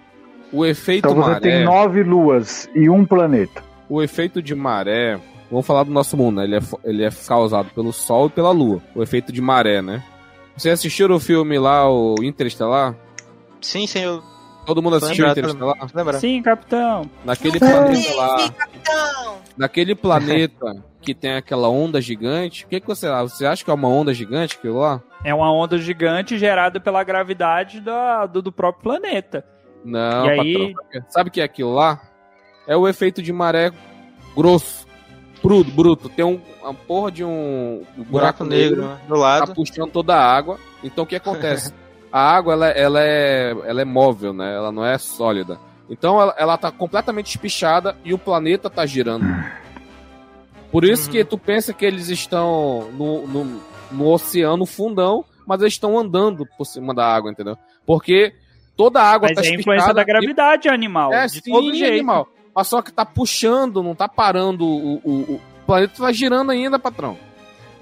O 0.52 0.66
efeito 0.66 1.08
Então 1.08 1.16
você 1.16 1.30
maré. 1.32 1.40
tem 1.42 1.64
nove 1.64 2.04
luas 2.04 2.70
e 2.76 2.90
um 2.90 3.04
planeta. 3.06 3.64
O 3.90 4.02
efeito 4.02 4.42
de 4.42 4.56
maré. 4.56 5.20
Vamos 5.50 5.66
falar 5.66 5.84
do 5.84 5.92
nosso 5.92 6.18
mundo, 6.18 6.38
né? 6.38 6.44
Ele 6.46 6.56
é, 6.58 6.60
ele 6.84 7.04
é 7.04 7.10
causado 7.28 7.70
pelo 7.70 7.94
Sol 7.94 8.28
e 8.28 8.30
pela 8.32 8.50
Lua. 8.52 8.82
O 8.96 9.04
efeito 9.04 9.32
de 9.32 9.42
maré, 9.42 9.82
né? 9.82 10.04
Vocês 10.58 10.74
assistiram 10.74 11.16
o 11.16 11.20
filme 11.20 11.60
lá, 11.60 11.90
o 11.90 12.16
Interestelar? 12.24 12.96
Sim, 13.62 13.86
sim, 13.88 14.00
eu 14.00 14.24
Todo 14.66 14.82
mundo 14.82 14.96
assistiu 14.96 15.28
o 15.28 15.30
Interestelar? 15.30 15.78
Sim, 16.20 16.42
capitão. 16.42 17.08
Naquele 17.24 17.60
planeta 17.60 18.16
lá. 18.16 18.40
Sim, 18.40 18.52
capitão! 18.54 19.36
Naquele 19.56 19.96
planeta 19.96 20.84
que 21.02 21.14
tem 21.14 21.36
aquela 21.36 21.70
onda 21.70 22.02
gigante. 22.02 22.66
O 22.66 22.68
que, 22.68 22.80
que 22.82 22.88
você 22.88 23.06
acha? 23.06 23.28
Você 23.28 23.46
acha 23.46 23.64
que 23.64 23.70
é 23.70 23.74
uma 23.74 23.88
onda 23.88 24.12
gigante 24.12 24.56
aquilo 24.58 24.80
lá? 24.80 25.02
É 25.24 25.34
uma 25.36 25.52
onda 25.54 25.78
gigante 25.78 26.38
gerada 26.40 26.80
pela 26.80 27.04
gravidade 27.04 27.80
da- 27.80 28.26
do, 28.26 28.42
do 28.42 28.52
próprio 28.52 28.84
planeta. 28.84 29.46
Não, 29.84 30.26
E 30.26 30.30
aí- 30.32 30.74
patrão. 30.74 31.06
Sabe 31.10 31.30
o 31.30 31.32
que 31.32 31.42
é 31.42 31.44
aquilo 31.44 31.74
lá? 31.76 32.02
É 32.68 32.76
o 32.76 32.88
efeito 32.88 33.22
de 33.22 33.32
maré 33.34 33.72
grosso. 34.36 34.86
Bruto, 35.44 35.70
bruto. 35.72 36.10
Tem 36.10 36.26
um, 36.26 36.42
uma 36.62 36.74
porra 36.74 37.12
de 37.12 37.24
um 37.24 37.84
Buraco 37.98 38.44
negro 38.44 38.82
né, 38.84 38.98
do 39.08 39.14
tá 39.14 39.20
lado. 39.20 39.54
puxando 39.54 39.92
toda 39.92 40.16
a 40.16 40.24
água. 40.36 40.58
Então 40.84 41.04
o 41.04 41.08
que 41.08 41.16
acontece? 41.16 41.72
a 42.12 42.20
água 42.20 42.54
ela, 42.54 42.68
ela, 42.70 43.00
é, 43.02 43.52
ela 43.66 43.82
é 43.82 43.86
móvel, 43.86 44.34
né? 44.34 44.56
Ela 44.56 44.72
não 44.72 44.84
é 44.86 44.98
sólida. 44.98 45.60
Então 45.88 46.20
ela, 46.20 46.34
ela 46.38 46.58
tá 46.58 46.72
completamente 46.72 47.28
espichada 47.28 47.96
e 48.04 48.12
o 48.14 48.18
planeta 48.18 48.70
tá 48.72 48.86
girando. 48.88 49.26
Por 50.72 50.84
isso 50.84 51.06
Uhum. 51.08 51.12
que 51.12 51.24
tu 51.24 51.38
pensa 51.38 51.74
que 51.74 51.86
eles 51.86 52.10
estão 52.10 52.90
no, 52.94 53.28
no, 53.28 53.62
no 53.92 54.08
oceano 54.12 54.66
fundão, 54.66 55.24
mas 55.46 55.62
eles 55.62 55.74
estão 55.74 55.98
andando 55.98 56.46
por 56.58 56.66
cima 56.66 56.94
da 56.94 57.06
água, 57.06 57.32
entendeu? 57.32 57.56
Porque 57.86 58.34
toda 58.76 59.00
a 59.00 59.04
água 59.10 59.30
Mas 59.30 59.38
tá 59.38 59.46
é 59.48 59.52
a 59.52 59.60
influência 59.60 59.94
da 59.94 60.02
e- 60.02 60.06
gravidade 60.06 60.68
animal. 60.68 61.14
é, 61.14 61.28
de 61.28 61.40
sim, 61.42 61.52
todo 61.52 61.74
jeito. 61.74 61.94
animal. 61.94 62.28
Mas 62.56 62.68
só 62.68 62.82
que 62.82 62.92
tá 62.92 63.06
puxando, 63.06 63.84
não 63.84 63.94
tá 63.94 64.08
parando. 64.08 64.66
O, 64.66 64.96
o, 65.04 65.12
o 65.36 65.42
planeta 65.68 65.94
tá 65.98 66.12
girando 66.12 66.52
ainda, 66.52 66.80
patrão. 66.80 67.18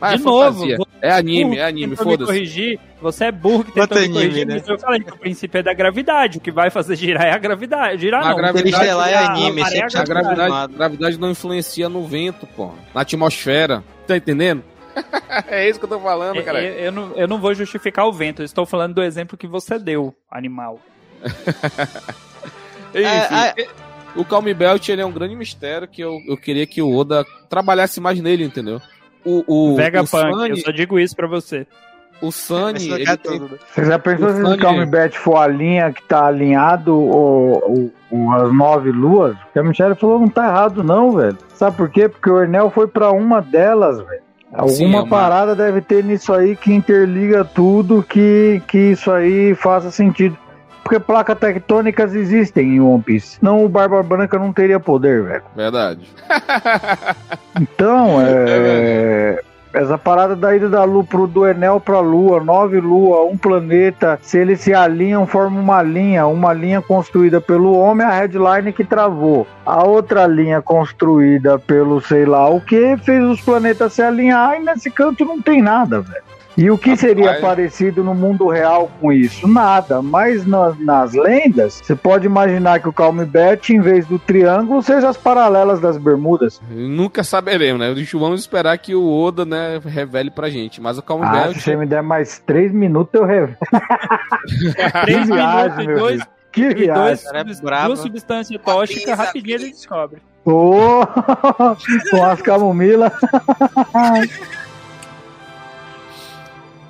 Mas 0.01 0.15
De 0.19 0.21
é 0.21 0.25
novo, 0.25 0.65
É 1.01 1.11
anime, 1.11 1.57
é 1.59 1.65
anime, 1.65 1.95
foda-se. 1.95 2.25
corrigir. 2.25 2.77
Você 3.01 3.25
é 3.25 3.31
burro 3.31 3.63
que 3.63 3.71
tentou 3.71 3.97
me 3.99 4.03
anime, 4.05 4.19
corrigir. 4.19 4.47
né? 4.47 4.61
Eu 4.67 4.79
falei 4.79 4.99
que 5.01 5.11
o 5.13 5.17
princípio 5.17 5.59
é 5.59 5.63
da 5.63 5.73
gravidade. 5.73 6.39
O 6.39 6.41
que 6.41 6.51
vai 6.51 6.69
fazer 6.69 6.95
girar 6.97 7.25
é 7.25 7.31
a 7.31 7.37
gravidade. 7.37 8.01
Girar 8.01 8.25
A 8.25 8.29
não. 8.31 8.35
gravidade- 8.35 8.85
é 8.87 8.91
a- 8.91 9.31
anime, 9.31 9.61
a 9.61 9.67
é 9.67 9.81
a 9.81 9.85
A 9.85 9.89
gravidade. 10.03 10.13
gravidade, 10.35 10.51
a 10.53 10.67
gravidade 10.67 11.17
não 11.19 11.29
influencia 11.31 11.87
no 11.87 12.05
vento, 12.05 12.45
pô. 12.47 12.71
Na 12.93 13.01
atmosfera. 13.01 13.81
Tá 14.05 14.17
entendendo? 14.17 14.61
é 15.47 15.69
isso 15.69 15.79
que 15.79 15.85
eu 15.85 15.89
tô 15.89 15.99
falando, 15.99 16.35
Eu, 16.35 16.43
cara. 16.43 16.61
eu- 16.61 16.73
eu 16.85 16.91
não, 16.91 17.11
eu 17.15 17.27
não 17.27 17.39
vou 17.39 17.53
justificar 17.53 18.05
o 18.05 18.11
vento, 18.11 18.41
eu 18.41 18.45
estou 18.45 18.65
falando 18.65 18.95
do 18.95 19.03
exemplo 19.03 19.37
que 19.37 19.47
você 19.47 19.79
deu, 19.79 20.13
animal. 20.29 20.79
Enfim, 22.93 23.05
É, 23.05 23.67
o 24.15 24.23
Calm 24.25 24.45
Belt 24.53 24.87
ele 24.89 25.01
é 25.01 25.05
um 25.05 25.11
grande 25.11 25.35
mistério 25.35 25.87
que 25.87 26.01
eu, 26.01 26.19
eu 26.27 26.37
queria 26.37 26.65
que 26.67 26.81
o 26.81 26.95
Oda 26.95 27.25
trabalhasse 27.49 27.99
mais 27.99 28.19
nele, 28.21 28.43
entendeu? 28.43 28.81
O, 29.25 29.43
o, 29.47 29.75
Vegapunk, 29.75 30.15
o 30.15 30.27
eu 30.27 30.33
Sunny, 30.35 30.61
só 30.61 30.71
digo 30.71 30.99
isso 30.99 31.15
pra 31.15 31.27
você. 31.27 31.65
o 32.21 32.31
Sunny, 32.31 32.89
ele 32.91 33.17
tem-? 33.17 33.41
Você 33.73 33.85
já 33.85 33.97
pensou 33.97 34.27
O 34.27 34.33
se 34.35 34.41
o 34.41 34.45
Sunny- 34.45 34.57
Calm 34.61 34.85
Bet 34.85 35.17
for 35.17 35.37
a 35.37 35.47
linha 35.47 35.91
que 35.93 36.03
tá 36.03 36.25
alinhado 36.27 36.93
ou, 36.93 37.91
as 38.35 38.53
nove 38.53 38.91
luas? 38.91 39.35
Porque 39.37 39.59
a 39.59 39.63
Michelle 39.63 39.95
falou 39.95 40.19
não 40.19 40.27
tá 40.29 40.45
errado 40.47 40.83
não, 40.83 41.11
velho. 41.13 41.37
Sabe 41.55 41.77
por 41.77 41.89
quê? 41.89 42.09
Porque 42.09 42.29
o 42.29 42.39
Ernel 42.41 42.69
foi 42.69 42.87
pra 42.87 43.11
uma 43.11 43.41
delas, 43.41 43.97
velho. 44.05 44.21
Alguma 44.51 44.75
Sim, 44.75 44.93
é 44.93 44.99
uma- 44.99 45.07
parada 45.07 45.55
deve 45.55 45.81
ter 45.81 46.03
nisso 46.03 46.31
aí 46.33 46.55
que 46.55 46.71
interliga 46.71 47.43
tudo, 47.43 48.03
que, 48.03 48.61
que 48.67 48.77
isso 48.91 49.09
aí 49.11 49.55
faça 49.55 49.89
sentido. 49.89 50.37
Porque 50.83 50.99
placas 50.99 51.37
tectônicas 51.37 52.13
existem 52.13 52.75
em 52.75 52.81
One 52.81 53.01
Piece. 53.01 53.37
Não, 53.41 53.63
o 53.63 53.69
Barba 53.69 54.03
Branca 54.03 54.37
não 54.37 54.51
teria 54.51 54.79
poder, 54.79 55.23
velho. 55.23 55.43
Verdade. 55.55 56.07
Então, 57.55 58.19
é. 58.19 59.39
Essa 59.73 59.97
parada 59.97 60.35
da 60.35 60.55
ida 60.55 60.69
da 60.69 60.83
Lua 60.83 61.03
pro 61.03 61.25
do 61.25 61.47
Enel 61.47 61.79
pra 61.79 61.99
Lua, 61.99 62.43
nove 62.43 62.79
Lua, 62.79 63.23
um 63.25 63.35
planeta, 63.35 64.19
se 64.21 64.37
eles 64.37 64.61
se 64.61 64.71
alinham, 64.71 65.25
formam 65.25 65.61
uma 65.61 65.81
linha, 65.81 66.27
uma 66.27 66.53
linha 66.53 66.79
construída 66.79 67.41
pelo 67.41 67.75
homem, 67.75 68.05
a 68.05 68.11
headline 68.11 68.71
que 68.71 68.83
travou. 68.83 69.47
A 69.65 69.83
outra 69.83 70.27
linha 70.27 70.61
construída 70.61 71.57
pelo 71.57 71.99
sei 72.01 72.23
lá 72.23 72.47
o 72.47 72.61
que 72.61 72.95
fez 72.97 73.23
os 73.23 73.41
planetas 73.41 73.93
se 73.93 74.03
alinhar 74.03 74.55
e 74.55 74.63
nesse 74.63 74.91
canto 74.91 75.25
não 75.25 75.41
tem 75.41 75.59
nada, 75.59 76.01
velho. 76.01 76.23
E 76.55 76.69
o 76.69 76.77
que 76.77 76.89
Rapaz. 76.91 76.99
seria 76.99 77.39
parecido 77.41 78.03
no 78.03 78.13
mundo 78.13 78.47
real 78.47 78.91
com 79.01 79.11
isso? 79.11 79.47
Nada. 79.47 80.01
Mas 80.03 80.45
na- 80.45 80.75
nas 80.79 81.13
lendas, 81.13 81.81
você 81.83 81.95
pode 81.95 82.25
imaginar 82.27 82.79
que 82.79 82.87
o 82.87 82.93
Calm 82.93 83.17
Bet, 83.25 83.73
em 83.73 83.79
vez 83.81 84.05
do 84.05 84.19
triângulo, 84.19 84.81
seja 84.83 85.09
as 85.09 85.17
paralelas 85.17 85.79
das 85.79 85.97
Bermudas. 85.97 86.61
Nunca 86.69 87.23
saberemos, 87.23 87.79
né? 87.79 87.93
Vamos 88.13 88.41
esperar 88.41 88.77
que 88.77 88.93
o 88.93 89.03
Oda, 89.11 89.45
né, 89.45 89.79
revele 89.83 90.29
pra 90.29 90.49
gente. 90.49 90.79
Mas 90.79 90.97
o 90.97 91.01
Calm 91.01 91.21
Ah, 91.23 91.51
se 91.53 91.59
você 91.61 91.75
me 91.75 91.85
der 91.87 92.03
mais 92.03 92.37
três 92.39 92.71
minutos, 92.71 93.13
eu 93.19 93.25
revelo. 93.25 93.57
Três 95.03 95.27
viagem, 95.27 95.87
minutos 95.87 95.97
e 95.97 95.99
dois. 95.99 96.21
Que 96.51 96.61
e 96.61 96.73
viagem. 96.75 96.93
dois, 97.03 97.23
Cara, 97.23 97.39
é 97.39 97.61
brabo. 97.63 97.87
duas 97.87 97.99
substâncias 97.99 98.61
tóxicas, 98.61 99.17
rapidinho 99.17 99.55
ele 99.55 99.71
descobre. 99.71 100.19
Ô, 100.45 101.01
com 102.11 102.23
as 102.23 102.41
camomila. 102.43 103.11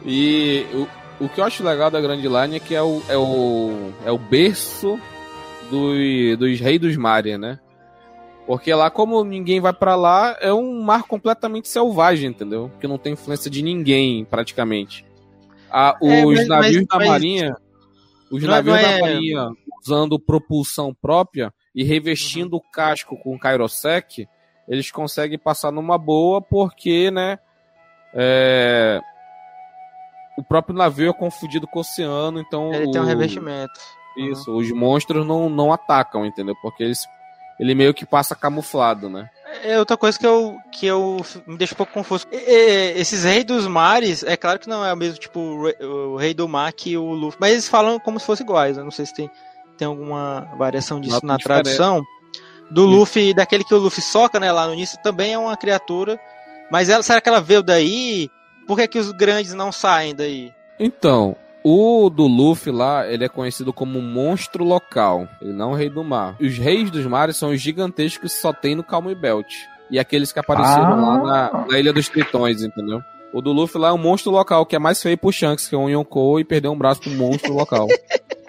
E 0.06 0.66
o, 1.20 1.26
o 1.26 1.30
que 1.30 1.40
eu 1.40 1.46
acho 1.46 1.64
legal 1.64 1.90
da 1.90 2.02
Grand 2.02 2.16
Line 2.22 2.58
é 2.58 2.60
que 2.60 2.76
é 2.76 2.82
o, 2.82 3.02
é 3.08 3.18
o, 3.18 3.92
é 4.06 4.12
o 4.12 4.18
berço 4.18 5.00
do, 5.70 6.38
dos 6.38 6.60
reis 6.60 6.80
dos 6.80 6.98
mares, 6.98 7.40
né? 7.40 7.60
Porque 8.46 8.74
lá, 8.74 8.90
como 8.90 9.24
ninguém 9.24 9.62
vai 9.62 9.72
pra 9.72 9.96
lá, 9.96 10.38
é 10.42 10.54
um 10.54 10.82
mar 10.82 11.04
completamente 11.04 11.70
selvagem, 11.70 12.30
entendeu? 12.30 12.70
Que 12.82 12.88
não 12.88 12.98
tem 12.98 13.14
influência 13.14 13.50
de 13.50 13.62
ninguém, 13.62 14.26
praticamente. 14.26 15.06
Ah, 15.72 15.98
os 16.02 16.12
É, 16.12 16.26
mas- 16.26 16.48
navios 16.48 16.76
mas- 16.76 16.88
da 16.88 16.98
mas- 16.98 17.08
marinha, 17.08 17.56
os 18.30 18.44
Não- 18.44 18.50
navios 18.50 18.76
não 18.76 18.82
da 18.84 18.90
é- 18.92 19.02
marinha 19.02 19.50
usando 19.82 20.20
propulsão 20.20 20.94
própria 20.94 21.54
e 21.74 21.84
revestindo 21.86 22.56
o 22.58 22.62
casco 22.62 23.18
com 23.18 23.40
Kairosek, 23.40 24.28
eles 24.68 24.92
conseguem 24.92 25.38
passar 25.40 25.72
numa 25.72 25.98
boa 25.98 26.42
porque, 26.42 27.10
né, 27.12 27.40
é, 28.14 29.00
o 30.38 30.44
próprio 30.44 30.76
navio 30.76 31.10
é 31.10 31.14
confundido 31.14 31.68
com 31.68 31.80
o 31.80 31.82
oceano, 31.82 32.40
então 32.40 32.74
Ele 32.74 32.92
tem 32.92 33.02
um 33.02 33.04
o- 33.04 33.08
revestimento. 33.08 33.80
Isso, 34.18 34.56
os 34.56 34.72
monstros 34.72 35.26
não, 35.26 35.50
não 35.50 35.74
atacam, 35.74 36.26
entendeu? 36.26 36.56
Porque 36.62 36.84
eles, 36.84 37.04
ele 37.60 37.74
meio 37.74 37.94
que 37.94 38.06
passa 38.06 38.36
camuflado, 38.36 39.10
né? 39.10 39.28
É 39.64 39.78
outra 39.80 39.98
coisa 39.98 40.18
que 40.20 40.26
eu, 40.26 40.58
que 40.72 40.86
eu 40.86 41.18
me 41.48 41.58
deixa 41.58 41.74
um 41.74 41.78
pouco 41.78 41.94
confuso. 41.94 42.26
E- 42.32 42.36
e- 42.38 43.00
esses 43.00 43.24
reis 43.24 43.44
dos 43.46 43.68
mares, 43.68 44.24
é 44.24 44.36
claro 44.38 44.60
que 44.60 44.68
não 44.70 44.86
é 44.86 44.94
o 44.94 44.98
mesmo 44.98 45.18
tipo 45.20 45.40
o 45.40 46.16
rei, 46.18 46.32
o 46.32 46.36
do 46.36 46.48
mar 46.48 46.72
que 46.74 46.96
o 46.98 47.12
Luffy, 47.14 47.38
mas 47.40 47.52
eles 47.54 47.68
falam 47.68 48.00
como 48.00 48.20
se 48.20 48.26
fossem 48.26 48.44
iguais. 48.44 48.78
Eu 48.78 48.84
não 48.84 48.92
sei 48.92 49.06
se 49.06 49.14
tem, 49.14 49.30
tem 49.78 49.88
alguma 49.88 50.48
variação 50.58 51.00
disso 51.00 51.16
Nota 51.16 51.28
na 51.28 51.38
diferente. 51.38 51.64
tradução. 51.64 52.04
Do 52.72 52.86
Luffy, 52.86 53.34
daquele 53.36 53.64
que 53.64 53.74
o 53.74 53.78
Luffy 53.78 54.02
soca, 54.02 54.40
né, 54.40 54.52
lá 54.52 54.66
no 54.68 54.74
início, 54.74 54.98
também 55.04 55.34
é 55.34 55.38
uma 55.38 55.56
criatura. 55.58 56.20
Mas 56.72 56.90
ela, 56.90 57.04
será 57.04 57.20
que 57.22 57.30
ela 57.30 57.42
veio 57.42 57.62
daí? 57.62 58.30
Por 58.68 58.78
que, 58.78 58.88
que 58.88 59.00
os 59.00 59.12
grandes 59.12 59.54
não 59.54 59.72
saem 59.72 60.16
daí? 60.16 60.52
Então, 60.80 61.36
o 61.64 62.10
do 62.10 62.28
Luffy 62.28 62.72
lá, 62.72 63.08
ele 63.08 63.24
é 63.26 63.30
conhecido 63.30 63.72
como 63.72 64.00
um 64.00 64.02
monstro 64.02 64.64
local. 64.64 65.28
Ele 65.42 65.54
não 65.54 65.72
é 65.72 65.74
o 65.74 65.78
rei 65.78 65.90
do 65.90 66.04
mar. 66.04 66.36
Os 66.40 66.58
reis 66.58 66.90
dos 66.92 67.06
mares 67.06 67.38
são 67.38 67.50
os 67.52 67.62
gigantescos 67.62 68.34
que 68.34 68.40
só 68.42 68.52
tem 68.52 68.76
no 68.76 68.84
Calm 68.84 69.14
Belt. 69.14 69.48
E 69.92 70.00
aqueles 70.00 70.32
que 70.32 70.40
apareceram 70.40 70.94
Ah. 70.94 70.96
lá 70.96 71.18
na, 71.24 71.66
na 71.68 71.80
Ilha 71.80 71.94
dos 71.94 72.10
Tritões, 72.10 72.62
entendeu? 72.64 73.02
O 73.34 73.42
do 73.42 73.52
Luffy 73.52 73.80
lá 73.82 73.90
é 73.90 73.92
um 73.92 73.98
monstro 73.98 74.32
local, 74.32 74.66
que 74.66 74.76
é 74.76 74.80
mais 74.80 75.02
feio 75.02 75.18
pro 75.18 75.32
Shanks, 75.32 75.68
que 75.68 75.74
é 75.76 75.78
um 75.78 75.90
Yonkou, 75.90 76.40
e 76.40 76.44
perdeu 76.44 76.72
um 76.72 76.78
braço 76.78 77.02
pro 77.02 77.12
monstro 77.12 77.54
local. 77.54 77.88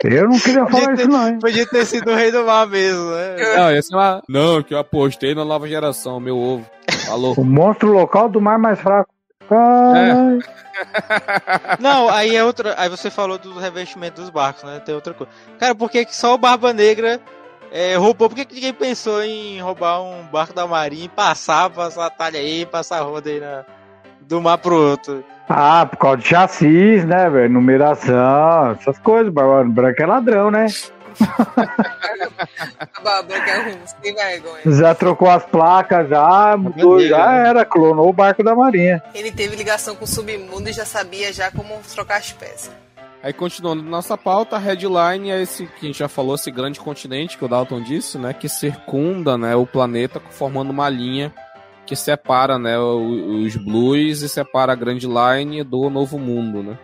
Eu 0.04 0.28
não 0.28 0.38
queria 0.38 0.66
falar 0.66 0.92
isso, 0.92 1.08
não, 1.08 1.28
hein? 1.28 1.38
Podia 1.40 1.66
ter 1.66 1.86
sido 1.86 2.10
o 2.10 2.14
rei 2.14 2.30
do 2.30 2.44
mar 2.44 2.66
mesmo, 2.66 3.10
né? 3.10 3.36
não, 3.56 3.70
esse 3.74 3.94
é 3.94 3.96
uma... 3.96 4.22
Não, 4.28 4.62
que 4.62 4.74
eu 4.74 4.78
apostei 4.78 5.34
na 5.34 5.46
nova 5.46 5.66
geração, 5.66 6.20
meu 6.20 6.36
ovo. 6.36 6.66
Falou. 7.06 7.32
O 7.38 7.42
monstro 7.44 7.90
local 7.90 8.28
do 8.28 8.38
mar 8.38 8.58
mais 8.58 8.78
fraco. 8.78 9.08
Ai, 9.50 10.38
Não, 11.78 12.08
aí 12.08 12.34
é 12.34 12.44
outra. 12.44 12.74
Aí 12.78 12.88
você 12.88 13.10
falou 13.10 13.38
do 13.38 13.58
revestimento 13.58 14.20
dos 14.20 14.30
barcos, 14.30 14.64
né? 14.64 14.80
Tem 14.80 14.94
outra 14.94 15.14
coisa. 15.14 15.32
Cara, 15.58 15.74
por 15.74 15.90
que 15.90 16.06
só 16.10 16.34
o 16.34 16.38
Barba 16.38 16.72
Negra 16.72 17.20
é, 17.72 17.96
roubou? 17.96 18.28
Por 18.28 18.36
que, 18.36 18.44
que 18.44 18.54
ninguém 18.54 18.72
pensou 18.72 19.22
em 19.22 19.60
roubar 19.60 20.00
um 20.02 20.24
barco 20.24 20.54
da 20.54 20.66
marinha 20.66 21.06
e 21.06 21.08
passar, 21.08 21.70
passar 21.70 22.06
a 22.06 22.10
talha 22.10 22.38
aí, 22.38 22.66
passar 22.66 22.98
a 22.98 23.02
roda 23.02 23.30
aí 23.30 23.40
na, 23.40 23.64
do 24.20 24.40
mar 24.40 24.58
pro 24.58 24.76
outro? 24.76 25.24
Ah, 25.48 25.86
por 25.86 25.98
causa 25.98 26.16
de 26.18 26.28
chassis, 26.28 27.04
né, 27.04 27.28
velho? 27.28 27.52
Numeração, 27.52 28.72
essas 28.72 28.98
coisas. 28.98 29.32
Barba 29.32 29.64
Branca 29.64 30.02
é 30.02 30.06
ladrão, 30.06 30.50
né? 30.50 30.66
É 33.04 33.62
ruim, 33.62 33.78
sem 33.84 34.14
vergonha. 34.14 34.62
Já 34.78 34.94
trocou 34.94 35.28
as 35.28 35.44
placas, 35.44 36.08
já 36.08 36.56
mudou, 36.56 36.92
bandeira, 36.92 37.16
já 37.16 37.30
né? 37.30 37.48
era, 37.48 37.64
clonou 37.64 38.08
o 38.08 38.12
barco 38.12 38.42
da 38.42 38.54
marinha. 38.54 39.02
Ele 39.14 39.30
teve 39.30 39.54
ligação 39.56 39.94
com 39.94 40.04
o 40.04 40.08
submundo 40.08 40.68
e 40.70 40.72
já 40.72 40.84
sabia 40.84 41.32
já 41.32 41.50
como 41.50 41.78
trocar 41.94 42.18
as 42.18 42.32
peças. 42.32 42.72
Aí 43.22 43.32
continuando 43.32 43.82
nossa 43.82 44.18
pauta, 44.18 44.56
a 44.56 44.58
headline 44.58 45.30
é 45.30 45.42
esse 45.42 45.66
que 45.66 45.86
a 45.86 45.86
gente 45.86 45.98
já 45.98 46.08
falou, 46.08 46.34
esse 46.34 46.50
grande 46.50 46.78
continente 46.78 47.38
que 47.38 47.44
o 47.44 47.48
Dalton 47.48 47.82
disse, 47.82 48.18
né, 48.18 48.34
que 48.34 48.48
circunda, 48.48 49.38
né, 49.38 49.56
o 49.56 49.66
planeta 49.66 50.20
formando 50.30 50.70
uma 50.70 50.88
linha 50.90 51.32
que 51.86 51.96
separa, 51.96 52.58
né, 52.58 52.78
os 52.78 53.56
Blues 53.56 54.22
e 54.22 54.28
separa 54.28 54.72
a 54.72 54.76
Grand 54.76 54.98
Line 54.98 55.62
do 55.62 55.88
Novo 55.88 56.18
Mundo, 56.18 56.62
né? 56.62 56.78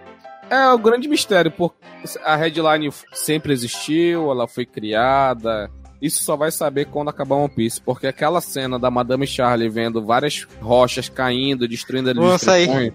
É 0.51 0.69
o 0.69 0.79
grande 0.79 1.09
mistério, 1.09 1.53
porque 1.53 1.79
a 2.25 2.35
headline 2.35 2.91
sempre 3.13 3.53
existiu, 3.53 4.33
ela 4.33 4.49
foi 4.49 4.67
criada. 4.67 5.71
Isso 6.01 6.25
só 6.25 6.37
vai 6.37 6.51
saber 6.51 6.87
quando 6.87 7.11
acabar 7.11 7.37
One 7.37 7.49
Piece, 7.49 7.81
porque 7.81 8.07
aquela 8.07 8.41
cena 8.41 8.79
da 8.79 8.91
Madame 8.91 9.27
Charlie 9.27 9.69
vendo 9.69 10.05
várias 10.05 10.47
rochas 10.61 11.09
caindo, 11.09 11.69
destruindo 11.69 12.11
ali 12.11 12.21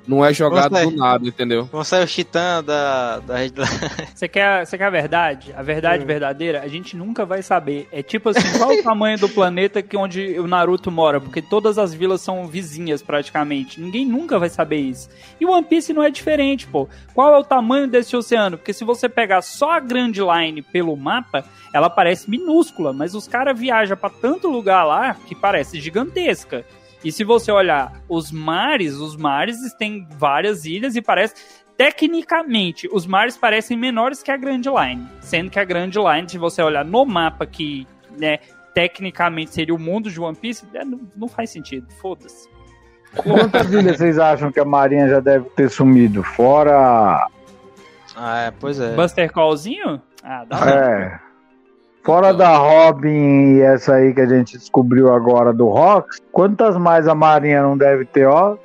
não 0.07 0.25
é 0.25 0.33
jogado 0.33 0.71
do 0.71 0.91
nada, 0.91 1.27
entendeu? 1.27 1.65
Vamos 1.71 1.87
sair 1.87 2.03
os 2.03 2.13
titãs 2.13 2.63
da, 2.63 3.19
da. 3.19 3.35
Você 4.13 4.27
quer, 4.27 4.65
você 4.65 4.77
quer 4.77 4.85
a 4.85 4.89
verdade? 4.89 5.53
A 5.55 5.61
verdade 5.61 6.05
verdadeira? 6.05 6.61
A 6.61 6.67
gente 6.67 6.95
nunca 6.95 7.25
vai 7.25 7.41
saber. 7.41 7.87
É 7.91 8.01
tipo 8.01 8.29
assim, 8.29 8.57
qual 8.57 8.71
o 8.71 8.83
tamanho 8.83 9.17
do 9.19 9.27
planeta 9.27 9.81
que 9.81 9.97
onde 9.97 10.39
o 10.39 10.47
Naruto 10.47 10.89
mora? 10.89 11.19
Porque 11.19 11.41
todas 11.41 11.77
as 11.77 11.93
vilas 11.93 12.21
são 12.21 12.47
vizinhas 12.47 13.01
praticamente. 13.01 13.79
Ninguém 13.79 14.05
nunca 14.05 14.39
vai 14.39 14.49
saber 14.49 14.77
isso. 14.77 15.09
E 15.39 15.45
o 15.45 15.51
One 15.51 15.65
Piece 15.65 15.93
não 15.93 16.03
é 16.03 16.09
diferente, 16.09 16.65
pô. 16.67 16.87
Qual 17.13 17.33
é 17.33 17.37
o 17.37 17.43
tamanho 17.43 17.87
desse 17.87 18.15
oceano? 18.15 18.57
Porque 18.57 18.73
se 18.73 18.83
você 18.83 19.09
pegar 19.09 19.41
só 19.41 19.71
a 19.71 19.79
Grand 19.79 20.13
Line 20.13 20.61
pelo 20.61 20.95
mapa, 20.95 21.45
ela 21.73 21.89
parece 21.89 22.29
minúscula, 22.29 22.93
mas 22.95 23.13
os 23.13 23.27
caras 23.27 23.59
viajam 23.59 23.97
pra 23.97 24.09
tanto 24.09 24.47
lugar 24.47 24.83
lá 24.83 25.13
que 25.13 25.35
parece 25.35 25.79
gigantesca. 25.79 26.65
E 27.03 27.11
se 27.11 27.23
você 27.23 27.51
olhar 27.51 28.01
os 28.09 28.31
mares, 28.31 28.95
os 28.95 29.15
mares 29.15 29.57
têm 29.77 30.07
várias 30.17 30.65
ilhas 30.65 30.95
e 30.95 31.01
parece 31.01 31.35
tecnicamente, 31.77 32.89
os 32.91 33.05
mares 33.05 33.37
parecem 33.37 33.77
menores 33.77 34.23
que 34.23 34.31
a 34.31 34.37
Grand 34.37 34.61
Line. 34.61 35.07
Sendo 35.21 35.51
que 35.51 35.59
a 35.59 35.63
Grand 35.63 35.91
Line, 35.91 36.29
se 36.29 36.37
você 36.37 36.61
olhar 36.61 36.83
no 36.83 37.05
mapa 37.05 37.45
que, 37.45 37.87
né, 38.17 38.39
tecnicamente 38.73 39.53
seria 39.53 39.75
o 39.75 39.79
mundo 39.79 40.09
de 40.09 40.19
One 40.19 40.35
Piece, 40.35 40.65
é, 40.73 40.83
não, 40.83 41.01
não 41.15 41.27
faz 41.27 41.49
sentido. 41.49 41.85
Foda-se. 42.01 42.49
Quantas 43.15 43.71
ilhas 43.71 43.97
vocês 43.97 44.17
acham 44.17 44.51
que 44.51 44.59
a 44.59 44.65
marinha 44.65 45.07
já 45.07 45.19
deve 45.19 45.49
ter 45.51 45.69
sumido? 45.69 46.23
Fora. 46.23 47.27
Ah, 48.15 48.37
é, 48.39 48.51
pois 48.51 48.79
é. 48.79 48.95
Buster 48.95 49.31
Callzinho? 49.31 50.01
Ah, 50.23 50.43
dá. 50.45 50.69
É. 50.69 51.24
Fora 52.05 52.31
da 52.31 52.55
Robin 52.55 53.55
e 53.55 53.61
essa 53.61 53.95
aí 53.95 54.13
que 54.13 54.21
a 54.21 54.27
gente 54.27 54.59
descobriu 54.59 55.11
agora 55.11 55.51
do 55.51 55.67
Rox, 55.67 56.21
quantas 56.31 56.77
mais 56.77 57.07
a 57.07 57.15
marinha 57.15 57.63
não 57.63 57.75
deve 57.75 58.05
ter, 58.05 58.27
ó? 58.27 58.57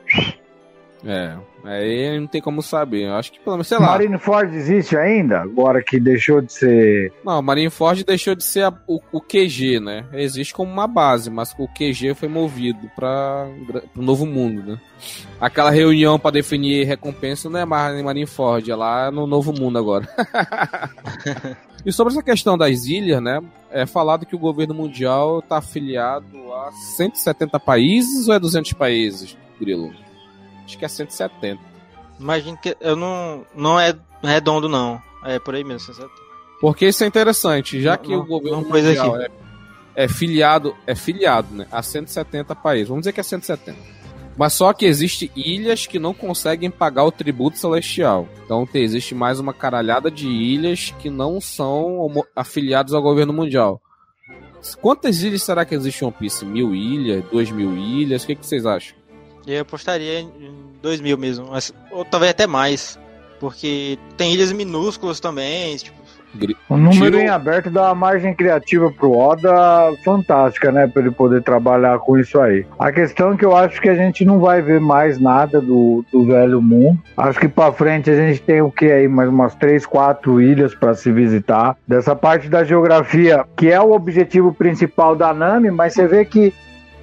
É, 1.02 1.34
aí 1.64 2.18
não 2.18 2.26
tem 2.26 2.40
como 2.40 2.62
saber. 2.62 3.04
Eu 3.08 3.14
acho 3.14 3.32
que 3.32 3.40
pelo 3.40 3.56
menos, 3.56 3.68
sei 3.68 3.78
lá. 3.78 3.86
Marineford 3.86 4.56
existe 4.56 4.96
ainda? 4.96 5.40
Agora 5.40 5.82
que 5.82 5.98
deixou 6.00 6.40
de 6.40 6.52
ser. 6.52 7.12
Não, 7.24 7.40
Marineford 7.42 8.04
deixou 8.04 8.34
de 8.34 8.44
ser 8.44 8.64
a- 8.64 8.74
o, 8.86 9.00
o 9.12 9.20
QG, 9.20 9.80
né? 9.80 10.04
Existe 10.12 10.52
como 10.54 10.72
uma 10.72 10.86
base, 10.86 11.30
mas 11.30 11.54
o 11.58 11.68
QG 11.68 12.14
foi 12.14 12.28
movido 12.28 12.90
para 12.96 13.46
o 13.96 14.02
novo 14.02 14.26
mundo, 14.26 14.62
né? 14.72 14.80
Aquela 15.40 15.70
reunião 15.70 16.18
para 16.18 16.32
definir 16.32 16.84
recompensa 16.86 17.48
não 17.48 17.58
é 17.60 17.64
mais 17.64 17.98
em 17.98 18.02
Marineford, 18.02 18.70
é 18.70 18.74
lá 18.76 19.10
no 19.10 19.26
novo 19.26 19.52
mundo 19.52 19.78
agora. 19.78 20.06
e 21.84 21.92
sobre 21.92 22.12
essa 22.12 22.22
questão 22.22 22.56
das 22.58 22.84
ilhas, 22.84 23.22
né? 23.22 23.40
É 23.70 23.86
falado 23.86 24.26
que 24.26 24.34
o 24.34 24.38
governo 24.38 24.74
mundial 24.74 25.38
está 25.38 25.58
afiliado 25.58 26.26
a 26.52 26.70
170 26.96 27.58
países 27.60 28.28
ou 28.28 28.34
é 28.34 28.38
200 28.38 28.72
países, 28.74 29.36
Grilo? 29.60 29.92
Acho 30.70 30.78
que 30.78 30.84
é 30.84 30.88
170. 30.88 31.60
Imagino 32.18 32.56
que 32.56 32.76
eu 32.80 32.94
não, 32.94 33.44
não 33.54 33.80
é 33.80 33.96
redondo, 34.22 34.68
não. 34.68 35.02
É 35.24 35.38
por 35.38 35.54
aí 35.54 35.64
mesmo, 35.64 35.80
você 35.80 36.00
sabe? 36.00 36.12
Porque 36.60 36.86
isso 36.86 37.02
é 37.02 37.06
interessante, 37.06 37.80
já 37.80 37.96
Não, 37.96 37.98
que 37.98 38.10
não, 38.10 38.20
o 38.20 38.26
governo 38.26 38.60
mundial 38.62 39.16
é, 39.16 39.28
é 39.94 40.06
filiado, 40.06 40.76
é 40.86 40.94
filiado, 40.94 41.54
né, 41.54 41.66
a 41.72 41.82
170 41.82 42.54
países. 42.54 42.88
Vamos 42.88 43.02
dizer 43.02 43.12
que 43.12 43.20
é 43.20 43.22
170. 43.22 43.78
Mas 44.36 44.52
só 44.52 44.72
que 44.72 44.84
existe 44.84 45.30
ilhas 45.34 45.86
que 45.86 45.98
não 45.98 46.14
conseguem 46.14 46.70
pagar 46.70 47.04
o 47.04 47.10
tributo 47.10 47.58
celestial. 47.58 48.28
Então 48.44 48.66
tem, 48.66 48.82
existe 48.82 49.14
mais 49.14 49.40
uma 49.40 49.52
caralhada 49.52 50.10
de 50.10 50.28
ilhas 50.28 50.94
que 50.98 51.10
não 51.10 51.40
são 51.40 52.08
afiliadas 52.36 52.92
ao 52.92 53.02
governo 53.02 53.32
mundial. 53.32 53.80
Quantas 54.80 55.22
ilhas 55.22 55.42
será 55.42 55.64
que 55.64 55.74
existe 55.74 56.04
One 56.04 56.14
Piece? 56.18 56.44
Mil 56.44 56.74
ilhas? 56.74 57.24
Dois 57.30 57.50
mil 57.50 57.76
ilhas? 57.76 58.22
O 58.22 58.26
que, 58.26 58.36
que 58.36 58.46
vocês 58.46 58.64
acham? 58.66 58.99
Eu 59.50 59.62
apostaria 59.62 60.20
em 60.20 60.30
dois 60.80 61.00
mil 61.00 61.18
mesmo, 61.18 61.48
mas, 61.50 61.72
ou 61.90 62.04
talvez 62.04 62.30
até 62.30 62.46
mais. 62.46 62.98
Porque 63.38 63.98
tem 64.16 64.34
ilhas 64.34 64.52
minúsculas 64.52 65.18
também, 65.18 65.76
tipo, 65.76 66.00
o 66.68 66.76
número 66.76 67.18
em 67.18 67.28
aberto 67.28 67.70
dá 67.70 67.88
uma 67.88 67.94
margem 67.94 68.32
criativa 68.32 68.90
pro 68.90 69.16
Oda 69.16 69.92
fantástica, 70.04 70.70
né? 70.70 70.86
Pra 70.86 71.02
ele 71.02 71.10
poder 71.10 71.42
trabalhar 71.42 71.98
com 71.98 72.16
isso 72.16 72.38
aí. 72.40 72.64
A 72.78 72.92
questão 72.92 73.32
é 73.32 73.36
que 73.36 73.44
eu 73.44 73.56
acho 73.56 73.80
que 73.80 73.88
a 73.88 73.96
gente 73.96 74.24
não 74.24 74.38
vai 74.38 74.62
ver 74.62 74.80
mais 74.80 75.18
nada 75.18 75.60
do, 75.60 76.04
do 76.12 76.24
velho 76.24 76.62
mundo. 76.62 77.00
Acho 77.16 77.40
que 77.40 77.48
pra 77.48 77.72
frente 77.72 78.10
a 78.10 78.14
gente 78.14 78.40
tem 78.42 78.62
o 78.62 78.70
que 78.70 78.86
aí? 78.86 79.08
Mais 79.08 79.28
umas 79.28 79.54
três, 79.56 79.84
quatro 79.84 80.40
ilhas 80.40 80.74
para 80.74 80.94
se 80.94 81.10
visitar. 81.10 81.76
Dessa 81.86 82.14
parte 82.14 82.48
da 82.48 82.62
geografia, 82.62 83.44
que 83.56 83.68
é 83.68 83.80
o 83.80 83.92
objetivo 83.92 84.54
principal 84.54 85.16
da 85.16 85.34
Nami, 85.34 85.70
mas 85.70 85.94
você 85.94 86.06
vê 86.06 86.24
que 86.24 86.54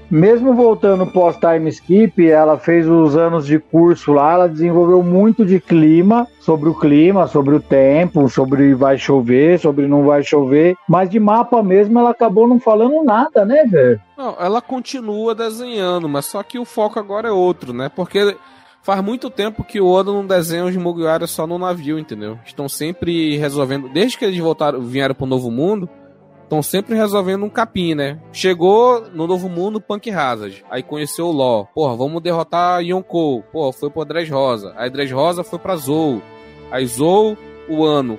mesmo 0.09 0.53
voltando 0.53 1.05
pós-time 1.05 1.69
skip, 1.69 2.29
ela 2.29 2.57
fez 2.57 2.87
os 2.87 3.15
anos 3.15 3.45
de 3.45 3.59
curso 3.59 4.13
lá, 4.13 4.33
ela 4.33 4.47
desenvolveu 4.47 5.03
muito 5.03 5.45
de 5.45 5.59
clima, 5.59 6.27
sobre 6.39 6.69
o 6.69 6.73
clima, 6.73 7.27
sobre 7.27 7.55
o 7.55 7.59
tempo, 7.59 8.29
sobre 8.29 8.73
vai 8.73 8.97
chover, 8.97 9.59
sobre 9.59 9.85
não 9.87 10.05
vai 10.05 10.23
chover, 10.23 10.75
mas 10.87 11.09
de 11.09 11.19
mapa 11.19 11.61
mesmo 11.61 11.99
ela 11.99 12.11
acabou 12.11 12.47
não 12.47 12.59
falando 12.59 13.03
nada, 13.03 13.43
né, 13.43 13.65
velho? 13.65 13.99
Não, 14.17 14.35
ela 14.39 14.61
continua 14.61 15.35
desenhando, 15.35 16.07
mas 16.07 16.25
só 16.25 16.41
que 16.41 16.57
o 16.57 16.65
foco 16.65 16.99
agora 16.99 17.27
é 17.27 17.31
outro, 17.31 17.73
né? 17.73 17.89
Porque 17.93 18.35
faz 18.81 19.03
muito 19.03 19.29
tempo 19.29 19.63
que 19.63 19.81
o 19.81 19.87
Oda 19.87 20.11
não 20.13 20.25
desenha 20.25 20.63
os 20.63 20.75
Mugiwara 20.77 21.27
só 21.27 21.45
no 21.45 21.59
navio, 21.59 21.99
entendeu? 21.99 22.39
Estão 22.45 22.69
sempre 22.69 23.35
resolvendo, 23.35 23.89
desde 23.89 24.17
que 24.17 24.23
eles 24.23 24.39
voltaram, 24.39 24.81
vieram 24.81 25.13
pro 25.13 25.25
Novo 25.25 25.51
Mundo, 25.51 25.89
estão 26.47 26.63
sempre 26.63 26.95
resolvendo 26.95 27.43
um 27.43 27.49
capim, 27.49 27.93
né? 27.93 28.17
Chegou 28.31 29.05
no 29.13 29.27
Novo 29.27 29.49
Mundo 29.49 29.81
Punk 29.81 30.09
Hazard, 30.09 30.65
aí 30.71 30.81
conheceu 30.81 31.27
o 31.27 31.31
Ló. 31.31 31.65
Porra, 31.75 31.95
vamos 31.95 32.23
derrotar 32.23 32.81
Yonkou. 32.81 33.43
Porra, 33.43 33.73
foi 33.73 33.89
pro 33.89 34.05
Dres 34.05 34.29
Rosa. 34.29 34.73
Aí 34.77 34.89
Dres 34.89 35.11
Rosa 35.11 35.43
foi 35.43 35.59
pra 35.59 35.75
Zou. 35.75 36.21
Aí 36.71 36.85
Zou, 36.87 37.37
o 37.69 37.83
Ano. 37.83 38.17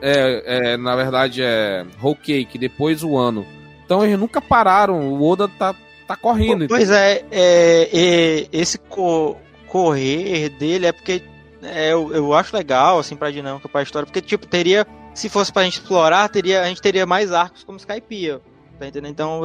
É, 0.00 0.72
é, 0.72 0.76
na 0.76 0.96
verdade 0.96 1.42
é 1.42 1.84
Whole 2.02 2.16
Cake, 2.16 2.58
depois 2.58 3.04
o 3.04 3.16
Ano. 3.16 3.46
Então 3.84 4.02
eles 4.04 4.18
nunca 4.18 4.40
pararam. 4.40 5.12
O 5.12 5.28
Oda 5.28 5.46
tá, 5.46 5.74
tá 6.06 6.16
correndo. 6.16 6.66
Pois 6.68 6.90
é, 6.90 7.22
é, 7.30 7.88
é 7.92 8.46
esse 8.50 8.78
co 8.78 9.36
correr 9.68 10.48
dele 10.48 10.86
é 10.86 10.92
porque 10.92 11.22
é, 11.62 11.92
eu, 11.92 12.12
eu 12.14 12.32
acho 12.34 12.56
legal, 12.56 12.98
assim, 12.98 13.16
pra 13.16 13.30
dinâmica, 13.30 13.68
pra 13.68 13.82
história, 13.82 14.06
porque, 14.06 14.20
tipo, 14.20 14.46
teria 14.46 14.86
se 15.18 15.28
fosse 15.28 15.52
pra 15.52 15.64
gente 15.64 15.80
explorar, 15.80 16.28
teria, 16.28 16.62
a 16.62 16.66
gente 16.66 16.80
teria 16.80 17.04
mais 17.04 17.32
arcos 17.32 17.64
como 17.64 17.78
Skypiea. 17.78 18.40
Tá 18.78 18.86
entendendo? 18.86 19.10
Então, 19.10 19.42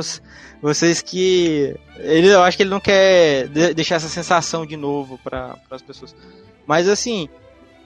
vocês 0.61 1.01
que. 1.01 1.75
Ele, 1.97 2.27
eu 2.27 2.43
acho 2.43 2.55
que 2.55 2.61
ele 2.61 2.69
não 2.69 2.79
quer 2.79 3.47
deixar 3.47 3.95
essa 3.95 4.07
sensação 4.07 4.63
de 4.63 4.77
novo 4.77 5.19
para 5.23 5.57
as 5.71 5.81
pessoas. 5.81 6.15
Mas, 6.67 6.87
assim. 6.87 7.27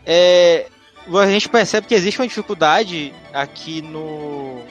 É, 0.05 0.67
a 1.07 1.27
gente 1.27 1.47
percebe 1.47 1.87
que 1.87 1.95
existe 1.95 2.19
uma 2.19 2.27
dificuldade 2.27 3.13
aqui 3.33 3.81
no. 3.81 4.61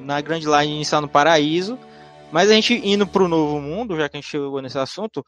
Na 0.00 0.20
Grand 0.20 0.40
Line 0.40 0.74
inicial 0.74 1.00
no 1.00 1.08
Paraíso. 1.08 1.78
Mas 2.32 2.50
a 2.50 2.54
gente 2.54 2.74
indo 2.74 3.06
pro 3.06 3.28
Novo 3.28 3.60
Mundo, 3.60 3.96
já 3.96 4.08
que 4.08 4.16
a 4.16 4.20
gente 4.20 4.30
chegou 4.30 4.60
nesse 4.60 4.78
assunto. 4.78 5.24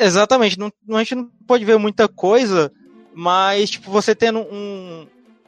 Exatamente, 0.00 0.58
não, 0.58 0.70
a 0.96 0.98
gente 0.98 1.14
não 1.14 1.30
pode 1.46 1.64
ver 1.64 1.78
muita 1.78 2.08
coisa. 2.08 2.72
Mas, 3.14 3.70
tipo, 3.70 3.90
você 3.90 4.14
tendo 4.14 4.40
um, 4.40 5.06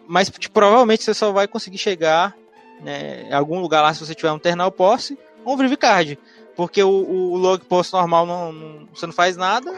mas 0.08 0.30
tipo, 0.30 0.54
provavelmente 0.54 1.04
você 1.04 1.12
só 1.12 1.30
vai 1.30 1.46
conseguir 1.46 1.78
chegar 1.78 2.34
né, 2.80 3.28
em 3.28 3.32
algum 3.32 3.60
lugar 3.60 3.82
lá 3.82 3.92
se 3.92 4.04
você 4.04 4.14
tiver 4.14 4.32
um 4.32 4.38
terminal 4.38 4.72
posse 4.72 5.18
ou 5.44 5.54
um 5.54 5.56
Vivicard. 5.56 6.18
Porque 6.56 6.82
o, 6.82 6.88
o 6.88 7.36
log 7.36 7.64
post 7.66 7.92
normal 7.92 8.26
não, 8.26 8.52
não, 8.52 8.88
você 8.92 9.06
não 9.06 9.12
faz 9.12 9.36
nada. 9.36 9.72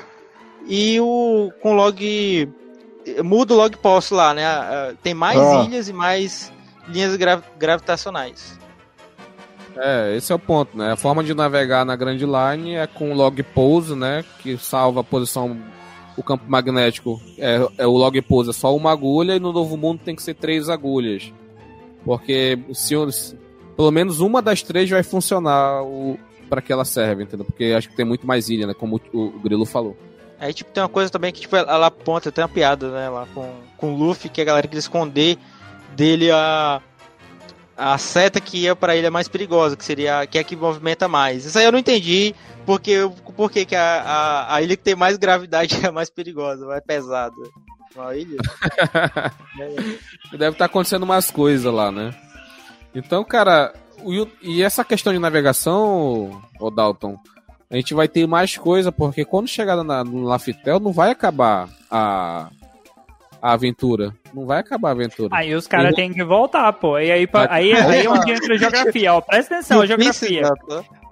E 0.67 0.99
o 1.01 1.53
com 1.61 1.75
log. 1.75 2.49
Muda 3.25 3.55
o 3.55 3.57
log 3.57 3.77
post 3.79 4.15
lá, 4.15 4.33
né? 4.33 4.45
Tem 5.03 5.13
mais 5.13 5.39
ah. 5.39 5.65
ilhas 5.65 5.89
e 5.89 5.93
mais 5.93 6.53
linhas 6.89 7.17
grav 7.17 7.43
gravitacionais. 7.59 8.59
É, 9.77 10.17
esse 10.17 10.33
é 10.33 10.35
o 10.35 10.39
ponto, 10.39 10.77
né? 10.77 10.93
A 10.93 10.97
forma 10.97 11.23
de 11.23 11.35
navegar 11.35 11.85
na 11.85 11.97
Grand 11.97 12.17
Line 12.17 12.77
é 12.77 12.87
com 12.87 13.15
log 13.15 13.43
pose, 13.43 13.95
né? 13.95 14.25
Que 14.39 14.57
salva 14.57 15.01
a 15.01 15.05
posição 15.05 15.59
o 16.17 16.23
campo 16.23 16.45
magnético 16.47 17.21
é, 17.39 17.67
é 17.79 17.87
o 17.87 17.93
log 17.93 18.21
pose 18.23 18.51
é 18.51 18.53
só 18.53 18.75
uma 18.75 18.93
agulha 18.93 19.37
e 19.37 19.41
no 19.41 19.53
novo 19.53 19.77
mundo 19.77 20.01
tem 20.05 20.15
que 20.15 20.23
ser 20.23 20.35
três 20.35 20.69
agulhas. 20.69 21.33
Porque 22.05 22.59
se, 22.73 22.95
pelo 23.77 23.91
menos 23.91 24.21
uma 24.21 24.41
das 24.41 24.63
três 24.63 24.89
vai 24.89 25.03
funcionar 25.03 25.83
para 26.49 26.61
que 26.61 26.73
ela 26.73 26.85
serve, 26.85 27.25
entendeu? 27.25 27.45
Porque 27.45 27.65
acho 27.77 27.89
que 27.89 27.97
tem 27.97 28.05
muito 28.05 28.27
mais 28.27 28.49
ilha, 28.49 28.67
né? 28.67 28.75
Como 28.75 29.01
o, 29.13 29.27
o 29.27 29.41
Grilo 29.41 29.65
falou. 29.65 29.97
Aí, 30.39 30.55
tipo, 30.55 30.73
tem 30.73 30.83
uma 30.83 30.89
coisa 30.89 31.11
também 31.11 31.33
que, 31.33 31.41
tipo, 31.43 31.55
ela 31.55 31.87
aponta, 31.87 32.33
tem 32.33 32.43
uma 32.43 32.49
piada, 32.49 32.91
né, 32.91 33.11
lá 33.11 33.27
com, 33.35 33.47
com 33.77 33.93
o 33.93 33.97
Luffy, 33.97 34.31
que 34.31 34.41
a 34.41 34.45
galera 34.45 34.67
queria 34.67 34.81
esconder 34.81 35.37
dele 35.95 36.31
a, 36.31 36.81
a 37.81 37.97
seta 37.97 38.41
que 38.41 38.59
ia 38.59 38.77
para 38.77 38.93
a 38.93 38.97
ilha 38.97 39.11
mais 39.11 39.27
perigosa, 39.27 39.75
que 39.75 39.85
seria 39.85 40.27
que 40.27 40.37
é 40.37 40.43
a 40.43 40.45
que 40.45 40.55
movimenta 40.55 41.09
mais. 41.09 41.47
Isso 41.47 41.59
aí 41.59 41.65
eu 41.65 41.73
não 41.73 41.79
entendi 41.79 42.35
porque, 42.67 42.99
porque 43.35 43.65
que 43.65 43.75
a, 43.75 44.03
a, 44.03 44.55
a 44.57 44.63
ilha 44.63 44.77
que 44.77 44.83
tem 44.83 44.95
mais 44.95 45.17
gravidade 45.17 45.75
é 45.85 45.91
mais 45.91 46.11
perigosa, 46.11 46.67
mais 46.67 46.85
pesada. 46.85 47.35
Uma 47.97 48.15
ilha? 48.15 48.37
Deve 50.31 50.51
estar 50.51 50.59
tá 50.59 50.65
acontecendo 50.67 51.05
umas 51.05 51.31
coisas 51.31 51.73
lá, 51.73 51.91
né? 51.91 52.15
Então, 52.95 53.25
cara, 53.25 53.73
o, 54.03 54.27
e 54.43 54.63
essa 54.63 54.85
questão 54.85 55.13
de 55.13 55.19
navegação, 55.19 56.43
o 56.61 56.71
Dalton, 56.71 57.19
a 57.71 57.77
gente 57.77 57.95
vai 57.95 58.09
ter 58.09 58.27
mais 58.27 58.59
coisa, 58.59 58.93
porque 58.93 59.25
quando 59.25 59.49
chegar 59.49 59.83
na, 59.83 60.05
no 60.05 60.25
Laftel 60.25 60.79
não 60.79 60.93
vai 60.93 61.11
acabar 61.11 61.69
a, 61.91 62.51
a 63.41 63.53
aventura. 63.53 64.15
Não 64.35 64.47
vai 64.47 64.61
acabar 64.61 64.91
a 64.91 64.93
aventura. 64.93 65.29
Aí 65.33 65.55
os 65.55 65.67
caras 65.67 65.95
têm 65.95 66.13
que 66.13 66.23
voltar, 66.23 66.73
pô. 66.75 66.99
E 66.99 67.11
aí, 67.11 67.27
pra, 67.27 67.53
aí, 67.53 67.73
aí, 67.73 67.83
aí 67.83 68.07
é 68.07 68.11
onde 68.11 68.33
entra 68.33 68.55
a 68.55 68.59
geografia, 68.59 69.15
ó. 69.15 69.21
Presta 69.21 69.55
atenção, 69.55 69.81
a 69.81 69.87
geografia. 69.87 70.43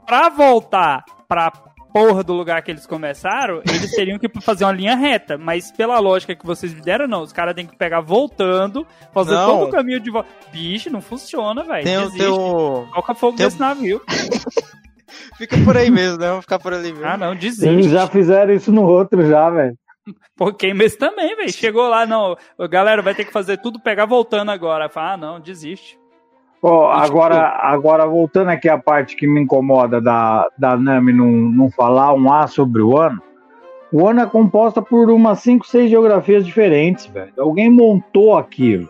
Pra 0.07 0.29
voltar 0.29 1.05
pra 1.29 1.53
porra 1.93 2.23
do 2.23 2.33
lugar 2.33 2.63
que 2.63 2.71
eles 2.71 2.87
começaram, 2.87 3.61
eles 3.67 3.91
teriam 3.91 4.19
que 4.19 4.29
fazer 4.41 4.65
uma 4.65 4.73
linha 4.73 4.95
reta. 4.95 5.37
Mas 5.39 5.73
pela 5.73 5.99
lógica 5.99 6.35
que 6.35 6.47
vocês 6.47 6.73
me 6.73 6.81
deram, 6.81 7.09
não. 7.09 7.23
Os 7.23 7.33
caras 7.33 7.55
têm 7.55 7.67
que 7.67 7.77
pegar 7.77 8.01
voltando, 8.01 8.87
fazer 9.13 9.35
não. 9.35 9.47
todo 9.47 9.69
o 9.69 9.71
caminho 9.71 10.01
de 10.01 10.11
volta. 10.11 10.29
Bicho, 10.53 10.91
não 10.91 11.01
funciona, 11.01 11.65
velho. 11.65 11.85
Tem 11.85 11.99
o 11.99 12.11
teu. 12.11 12.35
Coloca 12.91 13.15
fogo 13.15 13.37
tem 13.37 13.47
desse 13.47 13.59
navio. 13.59 14.01
Fica 15.37 15.57
por 15.65 15.77
aí 15.77 15.91
mesmo, 15.91 16.19
né? 16.19 16.29
Vamos 16.29 16.45
ficar 16.45 16.59
por 16.59 16.73
ali 16.75 16.93
mesmo. 16.93 17.07
Ah, 17.07 17.17
não, 17.17 17.35
desiste. 17.35 17.67
Eles 17.67 17.87
já 17.87 18.07
fizeram 18.07 18.53
isso 18.53 18.73
no 18.73 18.83
outro 18.83 19.27
já, 19.27 19.49
velho. 19.49 19.77
Pô, 20.37 20.53
Queimes 20.53 20.97
também, 20.97 21.37
velho. 21.37 21.53
Chegou 21.53 21.89
lá, 21.89 22.07
não. 22.07 22.37
Galera, 22.71 23.03
vai 23.03 23.15
ter 23.15 23.25
que 23.25 23.33
fazer 23.33 23.59
tudo 23.59 23.81
pegar 23.81 24.07
voltando 24.07 24.51
agora. 24.51 24.89
Fala, 24.89 25.13
ah, 25.13 25.17
não, 25.17 25.41
desiste. 25.41 25.99
Oh, 26.61 26.87
agora, 26.87 27.57
agora, 27.63 28.05
voltando 28.07 28.49
aqui 28.49 28.69
a 28.69 28.79
parte 28.79 29.15
que 29.15 29.29
me 29.29 29.41
incomoda 29.41 30.01
da, 30.01 30.49
da 30.59 30.77
Nami 30.77 31.13
não, 31.13 31.31
não 31.31 31.71
falar 31.71 32.13
um 32.15 32.33
A 32.33 32.49
sobre 32.49 32.83
o 32.83 32.99
ano. 32.99 33.23
O 33.93 34.07
ano 34.07 34.21
é 34.21 34.27
composta 34.27 34.83
por 34.83 35.09
umas 35.09 35.41
5, 35.41 35.67
6 35.67 35.89
geografias 35.91 36.45
diferentes, 36.45 37.07
velho. 37.07 37.33
Alguém 37.39 37.71
montou 37.71 38.37
aquilo. 38.37 38.89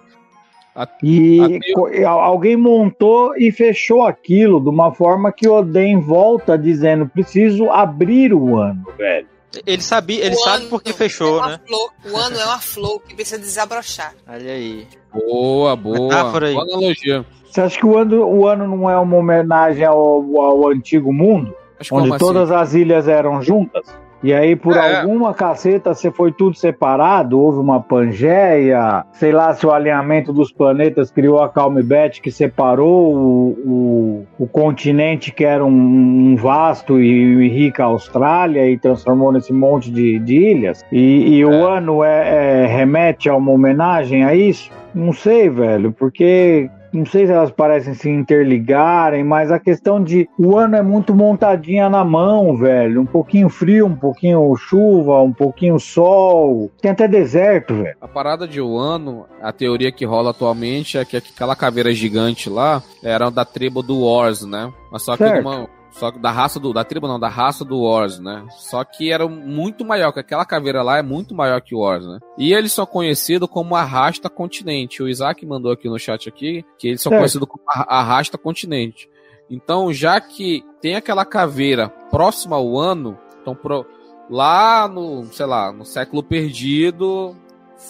E 1.03 1.63
alguém 2.05 2.57
montou 2.57 3.37
e 3.37 3.51
fechou 3.51 4.05
aquilo 4.05 4.61
de 4.61 4.69
uma 4.69 4.93
forma 4.93 5.33
que 5.33 5.49
o 5.49 5.55
Oden 5.55 6.01
volta 6.01 6.57
dizendo: 6.57 7.09
preciso 7.09 7.69
abrir 7.71 8.33
o 8.33 8.57
ano, 8.57 8.85
velho. 8.97 9.27
Ele 9.67 9.83
sabia, 9.83 10.25
ele 10.25 10.35
o 10.35 10.39
sabe 10.39 10.67
porque 10.67 10.93
fechou, 10.93 11.43
é 11.45 11.49
né? 11.49 11.61
Flor, 11.67 11.91
o 12.05 12.17
ano 12.17 12.39
é 12.39 12.45
uma 12.45 12.59
flor 12.59 13.01
que 13.01 13.15
precisa 13.15 13.39
desabrochar. 13.39 14.15
Olha 14.27 14.53
aí. 14.53 14.87
Boa, 15.13 15.75
boa. 15.75 16.01
Metáfora 16.01 16.49
aí. 16.49 16.55
Boa 16.55 16.65
analogia. 16.65 17.25
Você 17.51 17.61
acha 17.63 17.79
que 17.79 17.87
o 17.87 17.97
ano, 17.97 18.27
o 18.27 18.47
ano 18.47 18.67
não 18.69 18.91
é 18.91 18.99
uma 18.99 19.17
homenagem 19.17 19.85
ao, 19.85 19.97
ao 20.39 20.69
antigo 20.69 21.13
mundo? 21.13 21.55
onde 21.91 22.09
assim? 22.09 22.19
todas 22.19 22.51
as 22.51 22.75
ilhas 22.75 23.09
eram 23.09 23.41
juntas? 23.43 23.87
E 24.23 24.33
aí, 24.33 24.57
por 24.57 24.77
é. 24.77 25.01
alguma 25.01 25.33
caceta, 25.33 25.95
você 25.95 26.11
foi 26.11 26.33
tudo 26.33 26.57
separado, 26.57 27.39
houve 27.39 27.61
uma 27.61 27.81
Pangeia, 27.81 29.05
sei 29.13 29.33
lá 29.33 29.55
se 29.55 29.65
o 29.65 29.71
alinhamento 29.71 30.33
dos 30.33 30.51
planetas 30.53 31.11
criou 31.11 31.41
a 31.41 31.49
Calmebet 31.49 32.21
que 32.21 32.31
separou 32.31 33.15
o, 33.15 34.27
o, 34.39 34.45
o, 34.45 34.47
continente 34.47 35.31
que 35.31 35.45
era 35.45 35.65
um, 35.65 35.71
um 35.71 36.37
vasto 36.37 37.01
e, 37.01 37.07
e, 37.07 37.49
rica 37.49 37.85
Austrália 37.85 38.69
e 38.69 38.77
transformou 38.77 39.31
nesse 39.31 39.53
monte 39.53 39.91
de, 39.91 40.19
de 40.19 40.35
ilhas. 40.35 40.85
E, 40.91 41.37
e 41.37 41.41
é. 41.41 41.47
o 41.47 41.67
ano 41.67 42.03
é, 42.03 42.65
é, 42.65 42.67
remete 42.67 43.29
a 43.29 43.37
uma 43.37 43.53
homenagem 43.53 44.25
a 44.25 44.35
isso? 44.35 44.71
Não 44.93 45.13
sei, 45.13 45.49
velho, 45.49 45.93
porque 45.93 46.69
não 46.93 47.07
sei 47.07 47.27
se 47.27 47.33
elas 47.33 47.51
parecem 47.51 47.95
se 47.95 48.09
interligarem, 48.09 49.25
mas 49.25 49.51
a 49.51 49.59
questão 49.59 50.03
de 50.03 50.29
o 50.39 50.57
ano 50.57 50.77
é 50.77 50.83
muito 50.83 51.15
montadinha 51.15 51.89
na 51.89 52.05
mão, 52.05 52.57
velho. 52.57 53.01
Um 53.01 53.07
pouquinho 53.07 53.49
frio, 53.49 53.87
um 53.87 53.97
pouquinho 53.97 54.55
chuva, 54.57 55.21
um 55.23 55.33
pouquinho 55.33 55.79
sol. 55.79 56.71
Tem 56.81 56.91
até 56.91 57.07
deserto, 57.07 57.75
velho. 57.75 57.97
A 58.01 58.09
parada 58.09 58.47
de 58.47 58.61
Wano, 58.61 59.27
a 59.43 59.53
teoria 59.53 59.93
que 59.93 60.05
rola 60.05 60.31
atualmente 60.31 60.99
é 60.99 61.05
que 61.05 61.17
aquela 61.17 61.57
caveira 61.57 61.93
gigante 61.93 62.49
lá 62.49 62.83
era 63.03 63.31
da 63.31 63.45
tribo 63.45 63.83
do 63.83 64.01
Wars, 64.05 64.43
né? 64.43 64.73
Mas 64.91 65.03
só 65.03 65.17
que 65.17 65.25
Certo. 65.25 65.41
uma, 65.41 65.69
só 65.91 66.11
que 66.13 66.19
da 66.19 66.31
raça 66.31 66.61
do 66.61 66.73
da 66.73 66.85
tribo 66.85 67.09
não, 67.09 67.19
da 67.19 67.29
raça 67.29 67.65
do 67.65 67.81
Wars, 67.83 68.19
né? 68.21 68.45
Só 68.51 68.85
que 68.85 69.11
era 69.11 69.27
muito 69.27 69.85
maior, 69.85 70.13
que 70.13 70.21
aquela 70.21 70.45
caveira 70.45 70.83
lá 70.83 70.99
é 70.99 71.03
muito 71.03 71.35
maior 71.35 71.61
que 71.61 71.75
o 71.75 71.81
Wars, 71.81 72.07
né? 72.07 72.19
E 72.37 72.53
eles 72.53 72.73
são 72.73 72.87
conhecidos 72.87 73.49
como 73.49 73.75
Arrasta 73.75 74.29
Continente. 74.29 75.03
O 75.03 75.09
Isaac 75.09 75.45
mandou 75.47 75.73
aqui 75.73 75.89
no 75.89 75.99
chat 75.99 76.29
aqui 76.29 76.65
que 76.79 76.89
eles 76.89 77.01
são 77.03 77.11
Certo. 77.11 77.21
conhecidos 77.21 77.49
como 77.49 77.63
Arra- 77.69 77.87
Arrasta 77.89 78.39
Continente. 78.39 79.09
Então, 79.51 79.93
já 79.93 80.21
que 80.21 80.63
tem 80.81 80.95
aquela 80.95 81.25
caveira 81.25 81.89
próxima 82.11 82.55
ao 82.57 82.77
ano, 82.79 83.19
então 83.41 83.55
pro, 83.55 83.87
lá 84.29 84.87
no, 84.87 85.25
sei 85.33 85.47
lá, 85.47 85.73
no 85.73 85.85
século 85.87 86.23
perdido, 86.23 87.35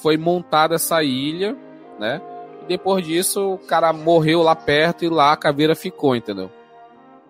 foi 0.02 0.16
montada 0.16 0.76
essa 0.76 1.02
ilha, 1.02 1.56
né? 1.98 2.22
E 2.62 2.66
depois 2.68 3.04
disso, 3.04 3.54
o 3.54 3.58
cara 3.58 3.92
morreu 3.92 4.40
lá 4.42 4.54
perto 4.54 5.04
e 5.04 5.08
lá 5.08 5.32
a 5.32 5.36
caveira 5.36 5.74
ficou, 5.74 6.14
entendeu? 6.14 6.48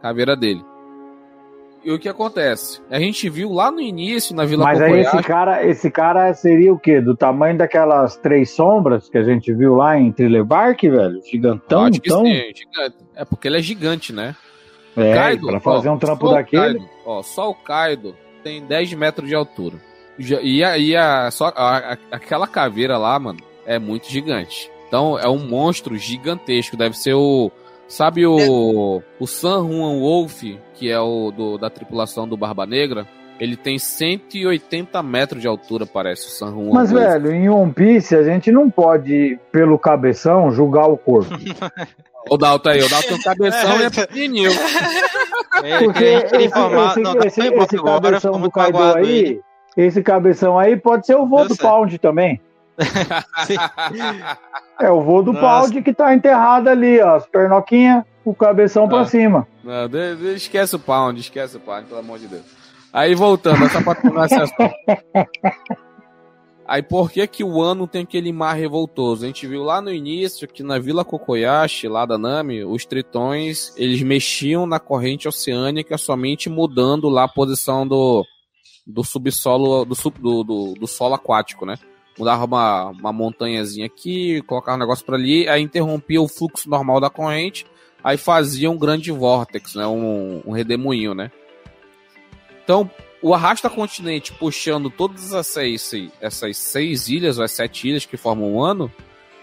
Caveira 0.01 0.36
dele. 0.36 0.64
E 1.84 1.92
o 1.92 1.99
que 1.99 2.09
acontece? 2.09 2.80
A 2.90 2.99
gente 2.99 3.30
viu 3.30 3.53
lá 3.53 3.70
no 3.70 3.80
início, 3.80 4.34
na 4.34 4.44
Vila 4.44 4.64
Mas 4.64 4.80
aí 4.80 5.01
esse 5.01 5.22
cara, 5.22 5.64
esse 5.64 5.90
cara 5.90 6.34
seria 6.34 6.72
o 6.72 6.78
quê? 6.78 7.01
Do 7.01 7.16
tamanho 7.16 7.57
daquelas 7.57 8.16
três 8.16 8.51
sombras 8.51 9.09
que 9.09 9.16
a 9.16 9.22
gente 9.22 9.53
viu 9.55 9.76
lá 9.76 9.96
em 9.99 10.11
Trilebark, 10.11 10.82
velho? 10.88 11.22
Gigantão, 11.24 11.88
que 11.90 11.99
então? 11.99 12.24
sim, 12.24 12.32
gigante. 12.55 12.96
É 13.14 13.24
porque 13.24 13.46
ele 13.49 13.59
é 13.59 13.62
gigante, 13.62 14.12
né? 14.12 14.34
É, 14.96 15.14
Kaido, 15.14 15.46
pra 15.46 15.61
fazer 15.61 15.88
ó, 15.88 15.94
um 15.94 15.99
trampo 15.99 16.28
daquele. 16.30 16.78
Kaido, 16.80 16.88
ó, 17.07 17.22
só 17.22 17.49
o 17.49 17.55
Kaido 17.55 18.14
tem 18.42 18.64
10 18.66 18.94
metros 18.94 19.28
de 19.28 19.34
altura. 19.36 19.76
E, 20.18 20.64
a, 20.64 20.76
e 20.76 20.96
a, 20.96 21.30
só, 21.30 21.53
a- 21.55 21.96
aquela 22.11 22.49
caveira 22.49 22.99
lá, 22.99 23.16
mano, 23.20 23.38
é 23.64 23.78
muito 23.78 24.11
gigante. 24.11 24.68
Então 24.88 25.16
é 25.16 25.28
um 25.28 25.38
monstro 25.38 25.96
gigantesco. 25.96 26.76
Deve 26.76 26.99
ser 26.99 27.14
o. 27.14 27.53
Sabe 27.89 28.26
o. 28.26 29.03
O 29.18 29.26
San 29.26 29.66
Juan 29.66 29.99
Wolf, 29.99 30.43
que 30.74 30.91
é 30.91 31.01
o 31.01 31.30
do, 31.30 31.59
da 31.59 31.70
tripulação 31.70 32.28
do 32.28 32.36
Barba 32.36 32.66
Negra? 32.66 33.07
Ele 33.41 33.57
tem 33.57 33.78
180 33.78 35.01
metros 35.03 35.41
de 35.41 35.47
altura, 35.49 35.86
parece, 35.86 36.26
o 36.26 36.30
San 36.30 36.51
Juan 36.53 36.70
Mas, 36.72 36.91
Wolf. 36.91 37.03
velho, 37.03 37.32
em 37.32 37.49
One 37.49 37.72
Piece 37.72 38.14
a 38.16 38.22
gente 38.24 38.51
não 38.51 38.68
pode, 38.68 39.39
pelo 39.53 39.78
cabeção, 39.78 40.51
julgar 40.51 40.89
o 40.89 40.99
corpo. 40.99 41.34
O 42.28 42.36
Dalton 42.36 42.70
aí, 42.70 42.82
o 42.82 42.89
Dalton 42.91 43.09
tem 43.09 43.22
cabeção 43.22 43.80
e 43.80 43.84
é 43.84 43.91
pequenininho. 43.91 44.51
É, 45.62 45.78
Porque 45.78 45.99
que 45.99 46.05
a 46.05 46.18
gente 46.20 46.34
esse, 46.34 46.47
informar. 46.47 46.97
não, 46.99 47.14
cabeção 47.84 48.41
do 48.41 48.51
Kaido 48.51 48.78
aí, 48.82 49.09
ele. 49.09 49.41
esse 49.76 50.03
cabeção 50.03 50.59
aí 50.59 50.76
pode 50.76 51.07
ser 51.07 51.14
o 51.14 51.26
voo 51.26 51.47
do. 51.47 51.57
Pound 51.57 51.97
também. 51.99 52.41
É 54.81 54.91
o 54.91 55.03
voo 55.03 55.22
do 55.22 55.33
Nossa. 55.33 55.70
Pound 55.70 55.83
que 55.83 55.93
tá 55.93 56.14
enterrado 56.14 56.68
ali, 56.68 57.01
ó. 57.01 57.16
As 57.16 57.26
pernoquinhas, 57.26 58.05
o 58.24 58.35
cabeção 58.35 58.89
pra 58.89 59.01
Ah. 59.01 59.05
cima. 59.07 59.47
Não, 59.64 59.89
de- 59.89 60.16
de- 60.16 60.35
esquece 60.35 60.76
o 60.76 60.79
pound, 60.79 61.20
esquece 61.20 61.57
o 61.57 61.61
pound, 61.61 61.87
pelo 61.87 62.01
amor 62.01 62.18
de 62.18 62.29
Deus. 62.29 62.45
Aí 62.93 63.14
voltando, 63.14 63.64
é 63.64 63.68
só 63.68 63.81
pra 63.83 64.24
esse 64.26 64.35
assunto. 64.35 64.74
Aí 66.66 66.83
por 66.83 67.11
que 67.11 67.26
que 67.26 67.43
o 67.43 67.62
ano 67.62 67.87
tem 67.87 68.03
aquele 68.03 68.31
mar 68.33 68.53
revoltoso? 68.55 69.24
A 69.24 69.26
gente 69.26 69.47
viu 69.47 69.62
lá 69.62 69.81
no 69.81 69.91
início 69.93 70.47
que 70.47 70.62
na 70.62 70.79
Vila 70.79 71.05
Kokoyashi, 71.05 71.89
lá 71.89 72.05
da 72.05 72.18
Nami, 72.18 72.62
os 72.64 72.85
tritões, 72.85 73.72
eles 73.76 74.03
mexiam 74.03 74.66
na 74.66 74.79
corrente 74.79 75.26
oceânica 75.26 75.97
somente 75.97 76.49
mudando 76.51 77.09
lá 77.09 77.24
a 77.24 77.29
posição 77.29 77.87
do, 77.89 78.22
do 78.87 79.03
subsolo, 79.03 79.85
do, 79.87 79.95
do, 80.20 80.45
do, 80.45 80.74
do 80.74 80.87
solo 80.87 81.14
aquático, 81.14 81.64
né? 81.64 81.76
Mudava 82.19 82.45
uma, 82.45 82.87
uma 82.89 83.12
montanhazinha 83.12 83.87
aqui, 83.87 84.43
colocava 84.43 84.77
um 84.77 84.81
negócio 84.81 85.05
pra 85.05 85.16
ali, 85.16 85.49
aí 85.49 85.62
interrompia 85.62 86.21
o 86.21 86.29
fluxo 86.29 86.69
normal 86.69 87.01
da 87.01 87.09
corrente, 87.09 87.64
aí 88.03 88.16
fazia 88.16 88.71
um 88.71 88.77
grande 88.77 89.12
vórtex, 89.12 89.75
né? 89.75 89.87
Um, 89.87 90.43
um 90.45 90.51
redemoinho, 90.51 91.14
né? 91.14 91.31
Então, 92.64 92.91
o 93.23 93.33
arrasta 93.35 93.71
continente 93.71 94.33
puxando 94.33 94.91
todas 94.91 95.27
essas 95.27 95.47
seis, 95.47 96.11
essas 96.21 96.57
seis 96.57 97.09
ilhas, 97.09 97.39
ou 97.39 97.45
as 97.45 97.53
sete 97.53 97.89
ilhas 97.89 98.05
que 98.05 98.16
formam 98.16 98.53
o 98.53 98.62
ano, 98.62 98.91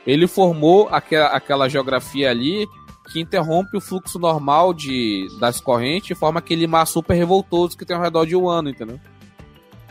ele 0.05 0.27
formou 0.27 0.87
aquela, 0.89 1.27
aquela 1.27 1.69
geografia 1.69 2.29
ali 2.29 2.67
que 3.11 3.19
interrompe 3.19 3.77
o 3.77 3.81
fluxo 3.81 4.19
normal 4.19 4.73
de, 4.73 5.27
das 5.39 5.59
correntes 5.59 6.11
e 6.11 6.15
forma 6.15 6.39
aquele 6.39 6.67
mar 6.67 6.85
super 6.85 7.13
revoltoso 7.13 7.77
que 7.77 7.85
tem 7.85 7.95
ao 7.95 8.01
redor 8.01 8.25
de 8.25 8.35
um 8.35 8.49
ano, 8.49 8.69
entendeu? 8.69 8.99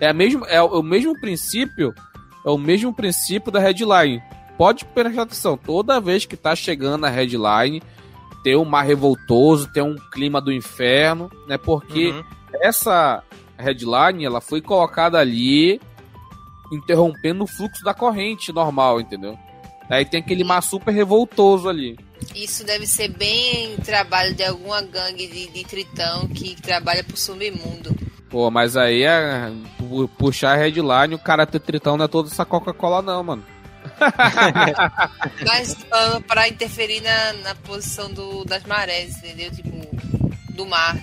É, 0.01 0.09
a 0.09 0.13
mesmo, 0.13 0.45
é 0.47 0.61
o 0.61 0.83
mesmo 0.83 1.19
princípio, 1.21 1.95
é 2.45 2.51
o 2.51 2.59
mesmo 2.59 2.93
princípio 2.93 3.51
da 3.51 3.59
headline. 3.61 4.23
Pode 4.57 4.85
prestar 4.85 5.23
atenção, 5.23 5.57
toda 5.57 6.01
vez 6.01 6.25
que 6.27 6.37
tá 6.37 6.55
chegando 6.55 7.05
a 7.07 7.11
headline, 7.11 7.83
tem 8.43 8.57
um 8.57 8.65
mar 8.65 8.85
revoltoso, 8.85 9.73
tem 9.73 9.83
um 9.83 9.97
clima 10.13 10.41
do 10.41 10.53
inferno, 10.53 11.31
né? 11.49 11.57
Porque 11.59 12.11
Uhum. 12.11 12.25
essa 12.63 13.23
headline 13.57 14.25
ela 14.25 14.41
foi 14.41 14.61
colocada 14.61 15.19
ali 15.19 15.81
interrompendo 16.71 17.45
o 17.45 17.47
fluxo 17.47 17.83
da 17.85 17.95
corrente 17.95 18.53
normal, 18.53 19.01
entendeu? 19.01 19.39
Aí 19.89 20.05
tem 20.05 20.21
aquele 20.21 20.45
mar 20.45 20.63
super 20.63 20.93
revoltoso 20.93 21.69
ali. 21.69 21.99
Isso 22.35 22.65
deve 22.65 22.87
ser 22.87 23.09
bem 23.09 23.77
trabalho 23.85 24.35
de 24.35 24.43
alguma 24.43 24.81
gangue 24.81 25.27
de, 25.27 25.49
de 25.49 25.65
tritão 25.65 26.27
que 26.29 26.55
trabalha 26.61 27.05
pro 27.05 27.17
submundo. 27.17 27.95
Pô, 28.35 28.51
mas 28.51 28.77
aí 28.77 29.05
é 29.05 29.49
pu- 29.79 30.09
puxar 30.19 30.55
a 30.55 30.57
headline, 30.57 31.15
o 31.15 31.19
cara 31.21 31.47
ter 31.47 31.61
tritão 31.61 31.97
não 31.97 32.07
é 32.07 32.09
toda 32.09 32.29
essa 32.29 32.45
Coca-Cola 32.45 33.01
não, 33.01 33.23
mano. 33.23 33.45
Mas 35.47 35.77
ah, 35.93 36.21
pra 36.27 36.49
interferir 36.49 37.01
na, 37.01 37.33
na 37.45 37.55
posição 37.55 38.13
do, 38.13 38.45
das 38.45 38.65
marés, 38.65 39.19
entendeu? 39.19 39.53
Tipo, 39.53 39.71
do 40.53 40.67
mar. 40.67 40.97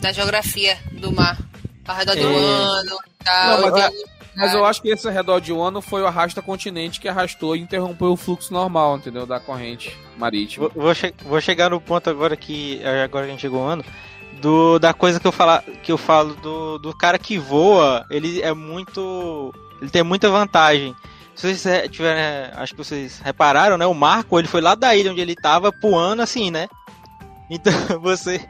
Da 0.00 0.12
geografia 0.12 0.78
do 0.92 1.10
mar. 1.12 1.36
Ao 1.88 1.96
redor 1.96 2.14
do 2.14 2.20
É. 2.20 2.24
ano 2.36 2.96
e 3.20 3.24
tal. 3.24 3.60
Não, 3.60 3.70
mas 3.72 3.90
Tem- 3.90 4.04
Mas 4.36 4.54
eu 4.54 4.64
acho 4.64 4.80
que 4.80 4.90
esse 4.90 5.10
redor 5.10 5.40
de 5.40 5.52
um 5.52 5.60
ano 5.60 5.80
foi 5.82 6.02
o 6.02 6.06
arrasta 6.06 6.40
continente 6.40 7.00
que 7.00 7.08
arrastou 7.08 7.56
e 7.56 7.60
interrompeu 7.60 8.12
o 8.12 8.16
fluxo 8.16 8.52
normal, 8.52 8.96
entendeu? 8.96 9.26
Da 9.26 9.40
corrente 9.40 9.96
marítima. 10.16 10.68
Vou, 10.68 10.84
vou 10.84 10.94
che- 10.94 11.14
vou 11.24 11.40
chegar 11.40 11.68
no 11.70 11.80
ponto 11.80 12.08
agora 12.08 12.36
que 12.36 12.80
agora 12.84 13.24
que 13.24 13.30
a 13.30 13.32
gente 13.34 13.40
chegou 13.40 13.66
ano 13.66 13.84
do 14.40 14.78
da 14.78 14.92
coisa 14.92 15.20
que 15.20 15.26
eu 15.26 15.32
falar 15.32 15.62
que 15.82 15.92
eu 15.92 15.98
falo 15.98 16.34
do, 16.36 16.78
do 16.78 16.96
cara 16.96 17.18
que 17.18 17.38
voa, 17.38 18.06
ele 18.10 18.40
é 18.40 18.52
muito 18.52 19.52
ele 19.80 19.90
tem 19.90 20.02
muita 20.02 20.30
vantagem. 20.30 20.94
Se 21.34 21.46
vocês 21.46 21.66
eh, 21.66 21.88
tiverem, 21.88 22.22
eh, 22.22 22.52
acho 22.56 22.74
que 22.74 22.78
vocês 22.78 23.18
repararam, 23.20 23.78
né? 23.78 23.86
O 23.86 23.94
Marco, 23.94 24.38
ele 24.38 24.48
foi 24.48 24.60
lá 24.60 24.74
da 24.74 24.94
ilha 24.94 25.10
onde 25.10 25.20
ele 25.20 25.34
tava 25.34 25.72
voando 25.80 26.22
assim, 26.22 26.50
né? 26.50 26.68
Então 27.48 27.72
você 28.00 28.46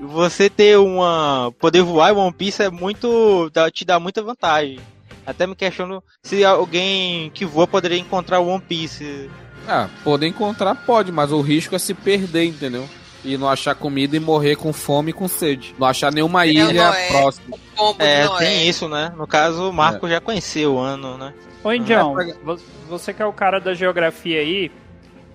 você 0.00 0.48
ter 0.48 0.78
uma 0.78 1.52
poder 1.58 1.82
voar 1.82 2.12
em 2.12 2.16
One 2.16 2.32
Piece 2.32 2.62
é 2.62 2.70
muito 2.70 3.50
te 3.72 3.84
dá 3.84 3.98
muita 3.98 4.22
vantagem. 4.22 4.78
Até 5.26 5.46
me 5.46 5.54
questiono 5.54 6.02
se 6.22 6.44
alguém 6.44 7.30
que 7.30 7.44
voa 7.44 7.66
poderia 7.66 7.98
encontrar 7.98 8.40
o 8.40 8.48
One 8.48 8.62
Piece. 8.62 9.30
Ah, 9.68 9.88
poder 10.02 10.26
encontrar 10.26 10.74
pode, 10.74 11.12
mas 11.12 11.30
o 11.32 11.40
risco 11.40 11.74
é 11.74 11.78
se 11.78 11.94
perder, 11.94 12.44
entendeu? 12.44 12.88
E 13.24 13.36
não 13.36 13.48
achar 13.48 13.74
comida 13.74 14.16
e 14.16 14.20
morrer 14.20 14.56
com 14.56 14.72
fome 14.72 15.10
e 15.10 15.12
com 15.12 15.28
sede. 15.28 15.74
Não 15.78 15.86
achar 15.86 16.10
nenhuma 16.10 16.46
ilha 16.46 16.72
não 16.72 16.94
é. 16.94 17.08
próxima. 17.08 17.56
É, 17.98 18.26
tem 18.38 18.48
é. 18.48 18.64
isso, 18.64 18.88
né? 18.88 19.12
No 19.16 19.26
caso, 19.26 19.68
o 19.68 19.72
Marco 19.72 20.08
já 20.08 20.20
conheceu 20.20 20.74
o 20.74 20.78
ano, 20.78 21.18
né? 21.18 21.34
Ô, 21.62 21.72
Indião, 21.72 22.18
É, 22.18 22.32
vo- 22.42 22.58
você 22.88 23.12
que 23.12 23.20
é 23.22 23.26
o 23.26 23.32
cara 23.32 23.60
da 23.60 23.74
geografia 23.74 24.40
aí, 24.40 24.70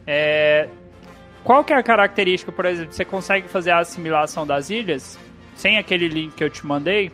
é... 0.07 0.67
qual 1.43 1.63
que 1.63 1.73
é 1.73 1.77
a 1.77 1.83
característica, 1.83 2.51
por 2.51 2.65
exemplo, 2.65 2.93
você 2.93 3.05
consegue 3.05 3.47
fazer 3.47 3.71
a 3.71 3.79
assimilação 3.79 4.47
das 4.47 4.71
ilhas 4.71 5.19
sem 5.55 5.77
aquele 5.77 6.07
link 6.07 6.33
que 6.33 6.43
eu 6.43 6.49
te 6.49 6.65
mandei? 6.65 7.11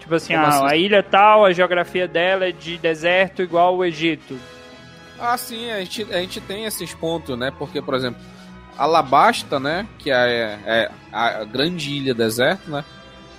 Tipo 0.00 0.16
assim, 0.16 0.34
ah, 0.34 0.48
assim? 0.48 0.66
a 0.66 0.76
ilha 0.76 1.00
tal, 1.00 1.44
a 1.44 1.52
geografia 1.52 2.08
dela 2.08 2.44
é 2.46 2.50
de 2.50 2.76
deserto 2.76 3.40
igual 3.40 3.76
o 3.76 3.84
Egito. 3.84 4.36
Ah, 5.18 5.38
sim, 5.38 5.70
a 5.70 5.78
gente, 5.78 6.02
a 6.12 6.18
gente 6.18 6.40
tem 6.40 6.64
esses 6.64 6.92
pontos, 6.92 7.38
né? 7.38 7.52
Porque, 7.56 7.80
por 7.80 7.94
exemplo, 7.94 8.20
Alabasta, 8.76 9.58
né? 9.60 9.86
Que 9.98 10.10
é, 10.10 10.58
é 10.66 10.90
a 11.12 11.44
grande 11.44 11.90
ilha 11.90 12.14
deserto, 12.14 12.70
né? 12.70 12.84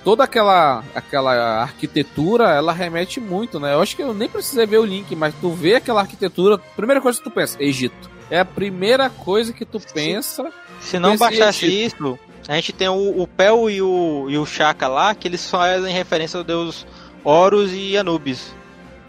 Toda 0.03 0.25
aquela, 0.25 0.83
aquela 0.93 1.61
arquitetura, 1.61 2.49
ela 2.49 2.73
remete 2.73 3.21
muito, 3.21 3.59
né? 3.59 3.73
Eu 3.73 3.81
acho 3.81 3.95
que 3.95 4.01
eu 4.01 4.13
nem 4.13 4.27
precisei 4.27 4.65
ver 4.65 4.79
o 4.79 4.85
link, 4.85 5.15
mas 5.15 5.33
tu 5.39 5.51
vê 5.51 5.75
aquela 5.75 6.01
arquitetura, 6.01 6.57
primeira 6.75 6.99
coisa 6.99 7.17
que 7.17 7.23
tu 7.23 7.31
pensa, 7.31 7.57
Egito. 7.63 8.11
É 8.29 8.39
a 8.39 8.45
primeira 8.45 9.09
coisa 9.09 9.53
que 9.53 9.65
tu 9.65 9.79
pensa. 9.93 10.51
Se 10.81 10.99
não 10.99 11.13
Esse 11.13 11.19
bastasse 11.19 11.65
Egito. 11.65 11.95
isso, 11.95 12.19
a 12.47 12.55
gente 12.55 12.73
tem 12.73 12.89
o, 12.89 13.21
o 13.21 13.27
Pel 13.27 13.69
e 13.69 13.81
o, 13.81 14.29
e 14.29 14.37
o 14.37 14.45
Shaka 14.45 14.87
lá, 14.87 15.15
que 15.15 15.27
eles 15.27 15.49
fazem 15.49 15.93
referência 15.93 16.37
ao 16.37 16.43
deus 16.43 16.85
Horus 17.23 17.71
e 17.73 17.97
Anubis. 17.97 18.53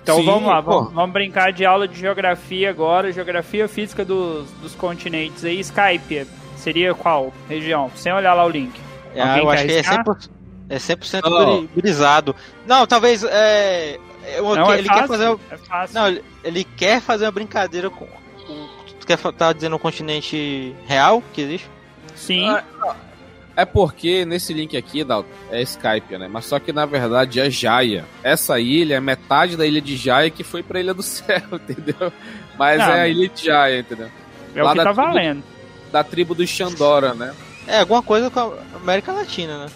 Então 0.05 0.19
Sim, 0.19 0.27
vamos 0.27 0.49
lá, 0.51 0.61
vamos, 0.61 0.93
vamos 0.93 1.13
brincar 1.15 1.51
de 1.51 1.65
aula 1.65 1.89
de 1.89 1.99
geografia 1.99 2.69
agora. 2.69 3.11
Geografia 3.11 3.67
física 3.67 4.05
dos, 4.05 4.51
dos 4.61 4.75
continentes 4.75 5.43
aí. 5.47 5.59
Skype, 5.61 6.27
seria 6.57 6.95
qual 6.95 7.33
região? 7.49 7.91
Sem 7.97 8.13
olhar 8.13 8.35
lá 8.35 8.45
o 8.45 8.49
link. 8.51 8.79
É, 9.15 9.41
eu 9.41 9.47
quer 9.47 9.55
acho 9.55 9.65
que 9.67 9.73
é 9.73 9.75
arriscar? 9.77 10.05
100%, 10.05 10.31
é 10.69 10.77
100% 10.77 11.23
Não. 11.31 11.57
guri- 11.57 11.71
gurizado. 11.75 12.37
Não, 12.67 12.87
talvez. 12.87 13.25
É, 13.25 13.99
é, 14.27 14.43
o- 14.43 14.55
Não, 14.55 14.71
é 14.71 14.79
ele 14.79 14.89
quer 14.89 15.07
fácil, 15.07 15.09
fazer. 15.09 15.39
é 15.51 15.57
fácil. 15.57 15.95
Não, 15.99 16.09
ele, 16.09 16.65
quer 16.65 17.01
fazer 17.01 17.25
uma 17.25 17.33
brincadeira 17.33 17.89
com. 17.89 18.05
com 18.07 18.69
tu 19.01 19.07
quer 19.07 19.17
tá 19.17 19.53
dizendo 19.55 19.77
um 19.77 19.79
continente 19.79 20.75
real 20.87 21.23
que 21.33 21.41
existe? 21.41 21.71
Sim, 22.15 22.47
Ah, 22.51 22.63
É 23.57 23.65
porque 23.65 24.25
nesse 24.25 24.53
link 24.53 24.77
aqui, 24.77 25.05
Dalton, 25.05 25.29
é 25.51 25.63
Skype, 25.63 26.19
né? 26.19 26.29
Mas 26.29 26.45
só 26.47 26.59
que 26.59 26.73
na 26.73 26.85
verdade 26.87 27.39
é 27.41 27.49
Jaya. 27.49 28.05
Essa 28.23 28.59
ilha 28.59 28.97
é 28.97 29.01
metade 29.01 29.57
da 29.57 29.65
ilha 29.65 29.81
de 29.81 29.97
Jaya 29.97 30.29
que 30.31 30.43
foi 30.43 30.63
pra 30.63 30.81
Ilha 30.81 30.93
do 30.93 31.03
Céu, 31.05 31.41
entendeu? 31.53 32.13
Mas 32.59 32.79
Não, 32.79 32.87
é 32.87 33.01
a 33.03 33.09
ilha 33.09 33.29
de 33.29 33.45
Jaya, 33.45 33.79
entendeu? 33.81 34.09
é 34.57 34.61
o 34.63 34.65
lá 34.65 34.73
que 34.73 34.79
da 34.79 34.85
tá 34.85 34.93
tribo- 34.93 35.07
valendo. 35.07 35.43
Da 35.93 36.03
tribo 36.05 36.35
dos 36.35 36.49
Xandora, 36.51 37.15
né? 37.15 37.33
É, 37.69 37.79
alguma 37.81 38.03
coisa 38.03 38.29
com 38.31 38.41
a 38.41 38.53
América 38.77 39.13
Latina, 39.13 39.59
né? 39.65 39.67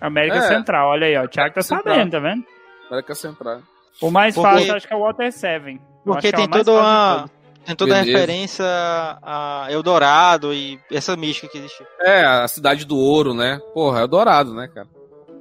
América 0.00 0.36
É. 0.38 0.42
Central, 0.42 0.88
olha 0.90 1.06
aí, 1.06 1.16
ó. 1.16 1.24
O 1.24 1.28
Thiago 1.28 1.54
tá 1.54 1.62
Central. 1.62 1.94
sabendo, 1.94 2.10
tá 2.10 2.18
vendo? 2.18 2.44
América 2.90 3.14
Central. 3.14 3.60
O 4.00 4.10
mais 4.10 4.34
Porque- 4.34 4.50
fácil 4.50 4.74
acho 4.74 4.86
que 4.88 4.92
é 4.94 4.96
o 4.96 5.00
Water 5.00 5.32
7. 5.32 5.66
Eu 5.74 5.80
Porque 6.04 6.20
que 6.20 6.28
é 6.28 6.32
tem 6.32 6.44
o 6.44 6.48
toda 6.48 6.72
uma. 6.72 7.30
Tem 7.68 7.76
toda 7.76 7.96
a 7.96 8.00
Beleza. 8.00 8.18
referência 8.18 8.64
a 8.66 9.66
Eldorado 9.68 10.54
e 10.54 10.80
essa 10.90 11.14
mística 11.14 11.48
que 11.48 11.58
existe. 11.58 11.84
É, 12.00 12.24
a 12.24 12.48
cidade 12.48 12.86
do 12.86 12.96
ouro, 12.96 13.34
né? 13.34 13.60
Porra, 13.74 14.04
é 14.04 14.06
dourado, 14.06 14.54
né, 14.54 14.68
cara? 14.68 14.88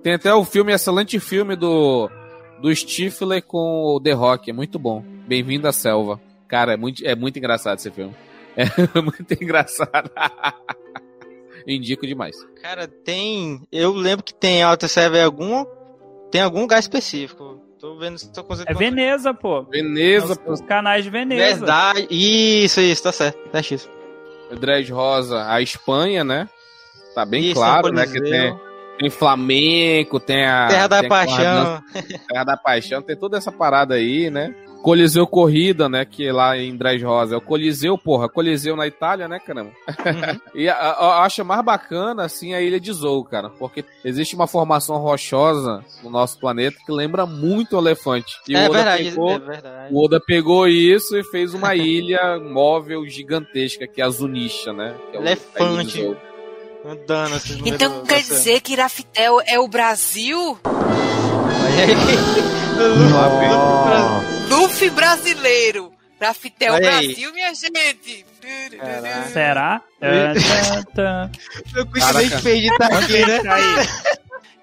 Tem 0.03 0.15
até 0.15 0.33
o 0.33 0.43
filme, 0.43 0.73
excelente 0.73 1.21
filme 1.21 1.55
do, 1.55 2.09
do 2.61 2.75
Stifler 2.75 3.41
com 3.41 3.95
o 3.95 4.01
The 4.01 4.11
Rock. 4.11 4.49
É 4.49 4.53
muito 4.53 4.77
bom. 4.77 5.01
Bem-vindo 5.25 5.69
à 5.69 5.71
selva. 5.71 6.19
Cara, 6.49 6.73
é 6.73 6.77
muito, 6.77 7.01
é 7.07 7.15
muito 7.15 7.39
engraçado 7.39 7.77
esse 7.77 7.89
filme. 7.91 8.13
É 8.57 9.01
muito 9.01 9.31
engraçado. 9.41 10.11
Indico 11.65 12.05
demais. 12.05 12.35
Cara, 12.61 12.89
tem. 12.89 13.61
Eu 13.71 13.93
lembro 13.93 14.25
que 14.25 14.33
tem 14.33 14.63
Alta 14.63 14.89
Serva 14.89 15.17
em 15.17 15.23
algum. 15.23 15.65
Tem 16.29 16.41
algum 16.41 16.61
lugar 16.61 16.79
específico. 16.79 17.56
Tô 17.79 17.95
vendo 17.95 18.17
se 18.17 18.31
tô 18.33 18.43
conseguindo. 18.43 18.71
É 18.71 18.75
Veneza, 18.75 19.33
pô. 19.33 19.63
Veneza, 19.63 20.33
Os, 20.33 20.37
pô. 20.37 20.51
os 20.51 20.61
canais 20.61 21.03
de 21.03 21.09
Veneza. 21.09 21.57
Verdade. 21.59 22.07
Isso, 22.09 22.81
isso, 22.81 23.03
tá 23.03 23.11
certo. 23.11 23.37
Tá 23.49 23.59
isso. 23.59 23.89
Dread 24.59 24.91
Rosa, 24.91 25.45
a 25.51 25.61
Espanha, 25.61 26.23
né? 26.23 26.49
Tá 27.13 27.25
bem 27.25 27.45
Isso, 27.45 27.55
claro, 27.55 27.91
né? 27.91 28.05
Que 28.07 28.21
tem, 28.21 28.59
tem 28.99 29.09
Flamengo, 29.09 30.19
tem 30.19 30.45
a. 30.45 30.67
Terra 30.67 30.87
da 30.87 31.03
Paixão. 31.07 31.83
Terra 32.29 32.43
da 32.43 32.57
Paixão, 32.57 33.01
tem 33.01 33.15
toda 33.15 33.37
essa 33.37 33.51
parada 33.51 33.95
aí, 33.95 34.29
né? 34.29 34.55
Coliseu 34.87 35.27
Corrida, 35.27 35.89
né? 35.89 36.05
Que 36.05 36.27
é 36.27 36.31
lá 36.31 36.57
em 36.57 36.73
Dres 36.73 37.03
Rosa. 37.03 37.35
É 37.35 37.37
o 37.37 37.41
Coliseu, 37.41 37.97
porra. 37.97 38.29
Coliseu 38.29 38.73
na 38.77 38.87
Itália, 38.87 39.27
né, 39.27 39.37
caramba? 39.37 39.71
e 40.55 40.69
a- 40.69 40.73
a- 40.75 40.97
eu 41.01 41.11
acho 41.23 41.43
mais 41.43 41.61
bacana, 41.61 42.23
assim, 42.23 42.53
a 42.53 42.61
ilha 42.61 42.79
de 42.79 42.93
Zou, 42.93 43.21
cara. 43.25 43.49
Porque 43.49 43.83
existe 44.05 44.33
uma 44.33 44.47
formação 44.47 44.95
rochosa 44.95 45.83
no 46.01 46.09
nosso 46.09 46.39
planeta 46.39 46.77
que 46.85 46.91
lembra 46.93 47.25
muito 47.25 47.75
o 47.75 47.79
elefante. 47.81 48.33
E 48.47 48.55
o 48.55 48.57
é 48.57 48.65
Oda 48.69 48.73
verdade, 48.77 49.03
pegou- 49.09 49.29
é 49.31 49.39
verdade. 49.39 49.93
o 49.93 50.05
Oda 50.05 50.19
pegou 50.25 50.67
isso 50.69 51.17
e 51.17 51.23
fez 51.25 51.53
uma 51.53 51.75
ilha 51.75 52.39
móvel 52.39 53.05
gigantesca, 53.05 53.85
que 53.87 54.01
é 54.01 54.05
a 54.05 54.09
Zunisha, 54.09 54.71
né? 54.71 54.95
É 55.11 55.17
o- 55.17 55.21
Elefante. 55.21 56.15
Andando 56.85 57.35
assim 57.35 57.61
Então 57.65 58.05
quer 58.05 58.21
dizer 58.21 58.61
que 58.61 58.71
Iraftel 58.71 59.41
é 59.45 59.59
o 59.59 59.67
Brasil? 59.67 60.57
Nossa. 62.77 64.36
Luffy 64.49 64.89
brasileiro. 64.89 65.91
Olha 66.73 66.89
aí. 66.97 67.07
Brasil, 67.07 67.33
minha 67.33 67.53
gente. 67.53 68.25
Caraca. 68.77 69.23
Será? 69.29 69.81
Eu- 70.01 70.83
Tá, 70.95 71.29
tá. 71.29 71.29
Fez 72.41 72.61
de 72.61 72.67
estar 72.67 72.87
aqui, 72.97 73.25
né? 73.25 73.39
Aí, 73.47 73.87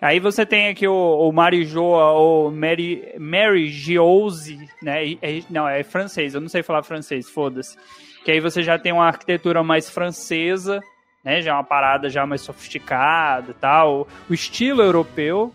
aí 0.01 0.21
você 0.21 0.45
tem 0.45 0.69
aqui 0.69 0.87
o, 0.89 1.29
o 1.29 1.33
Marijoa, 1.33 2.11
ou 2.13 2.51
Mary, 2.51 3.05
Mary 3.19 3.69
Giose, 3.71 4.59
né? 4.83 5.13
É- 5.23 5.43
não, 5.51 5.69
é 5.69 5.83
francês, 5.85 6.35
eu 6.35 6.41
não 6.41 6.49
sei 6.49 6.63
falar 6.63 6.83
francês, 6.83 7.29
foda-se. 7.29 7.77
Que 8.25 8.33
aí 8.33 8.41
você 8.41 8.63
já 8.63 8.79
tem 8.79 8.93
uma 8.93 9.07
arquitetura 9.07 9.63
mais 9.63 9.89
francesa, 9.89 10.81
né? 11.23 11.41
Já 11.41 11.53
é 11.53 11.55
uma 11.55 11.65
parada 11.65 12.09
já 12.09 12.27
mais 12.27 12.41
sofisticada 12.41 13.51
e 13.53 13.55
tal. 13.55 14.09
O 14.29 14.35
estilo 14.35 14.83
europeu. 14.83 15.55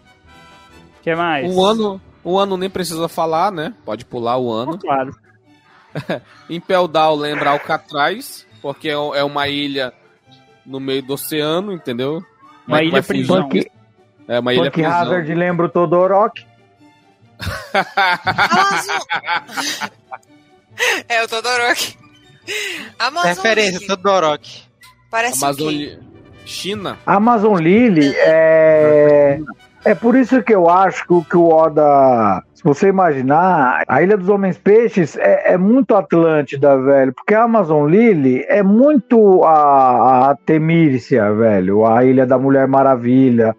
O 0.99 1.01
que 1.03 1.13
mais? 1.15 1.51
O 1.53 1.65
ano, 1.65 2.01
o 2.29 2.37
ano 2.37 2.55
nem 2.57 2.69
precisa 2.69 3.07
falar, 3.07 3.51
né? 3.51 3.73
Pode 3.83 4.05
pular 4.05 4.37
o 4.37 4.51
ano. 4.51 4.77
Claro. 4.77 5.15
Impel 6.49 6.87
Down 6.87 7.15
lembra 7.15 7.49
Alcatraz, 7.49 8.45
porque 8.61 8.89
é 8.89 8.93
é 8.93 9.23
uma 9.23 9.47
ilha 9.47 9.91
no 10.65 10.79
meio 10.79 11.01
do 11.01 11.13
oceano, 11.13 11.73
entendeu? 11.73 12.23
Uma 12.67 12.83
ilha 12.83 13.01
prisão. 13.01 13.49
Punk, 13.49 13.71
É 14.27 14.39
uma 14.39 14.53
ilha 14.53 14.65
Punk 14.65 14.73
prisão. 14.73 14.91
Hazard 14.91 15.33
lembra 15.33 15.65
o 15.65 15.69
Todoroki. 15.69 16.45
Amazon... 17.73 18.99
é 21.07 21.23
o 21.23 21.27
Todoroki. 21.27 21.97
Amazon 22.99 23.29
Referência, 23.29 23.79
Lily. 23.79 23.87
Todoroki. 23.87 24.63
Parece 25.09 25.41
o 25.41 25.45
Amazon... 25.45 25.73
China. 26.45 26.97
Amazon 27.05 27.57
Lily 27.57 28.13
é. 28.15 29.39
É 29.39 29.59
por 29.95 30.15
isso 30.15 30.41
que 30.43 30.53
eu 30.53 30.69
acho 30.69 31.05
que, 31.07 31.13
o- 31.13 31.23
que 31.23 31.37
o 31.37 31.47
Oda. 31.49 32.43
Se 32.53 32.63
você 32.63 32.89
imaginar, 32.89 33.83
a 33.87 34.03
Ilha 34.03 34.17
dos 34.17 34.27
Homens 34.27 34.57
Peixes 34.57 35.15
é, 35.17 35.53
é 35.53 35.57
muito 35.57 35.95
Atlântida, 35.95 36.77
velho. 36.77 37.13
Porque 37.13 37.33
a 37.33 37.43
Amazon 37.43 37.87
Lily 37.89 38.43
é 38.49 38.61
muito 38.61 39.43
a, 39.45 40.31
a 40.31 40.35
Temícia, 40.35 41.31
velho. 41.33 41.85
A 41.85 42.03
Ilha 42.03 42.25
da 42.25 42.37
Mulher 42.37 42.67
Maravilha. 42.67 43.55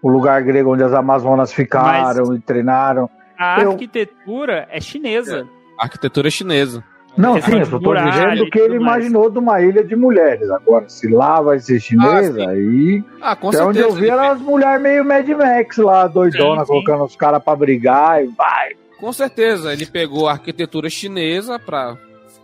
O 0.00 0.08
lugar 0.08 0.40
grego 0.42 0.72
onde 0.74 0.84
as 0.84 0.92
Amazonas 0.92 1.52
ficaram 1.52 2.34
e 2.36 2.40
treinaram. 2.40 3.10
A 3.36 3.60
Eu- 3.62 3.72
arquitetura 3.72 4.68
é 4.70 4.80
chinesa. 4.80 5.44
Arquitetura 5.80 6.30
chinesa. 6.30 6.84
Não, 7.16 7.40
sim, 7.40 7.52
eu 7.52 7.58
de 7.60 7.66
só 7.66 7.78
tô 7.78 7.84
muralha 7.86 8.10
dizendo 8.34 8.50
que 8.50 8.58
ele 8.58 8.78
mais. 8.78 9.04
imaginou 9.04 9.30
de 9.30 9.38
uma 9.38 9.60
ilha 9.62 9.84
de 9.84 9.94
mulheres. 9.94 10.50
Agora, 10.50 10.88
se 10.88 11.08
lá 11.08 11.40
vai 11.40 11.58
ser 11.60 11.78
chinesa, 11.80 12.34
sim. 12.34 12.48
aí 12.48 13.04
Ah, 13.22 13.36
com 13.36 13.48
Até 13.48 13.58
certeza. 13.58 13.68
onde 13.68 13.78
eu 13.80 13.92
vi 13.92 14.08
eram 14.10 14.30
as 14.32 14.40
mulheres 14.40 14.82
meio 14.82 15.04
Mad 15.04 15.28
Max 15.28 15.76
lá, 15.78 16.06
doidona, 16.08 16.60
Sim, 16.60 16.66
sim. 16.66 16.66
colocando 16.66 17.04
os 17.04 17.14
caras 17.16 17.42
pra 17.42 17.54
brigar 17.54 18.22
e 18.24 18.26
vai. 18.28 18.70
Com 18.98 19.12
certeza, 19.12 19.72
ele 19.72 19.86
pegou 19.86 20.28
a 20.28 20.32
arquitetura 20.32 20.88
chinesa 20.90 21.58
pra 21.58 21.96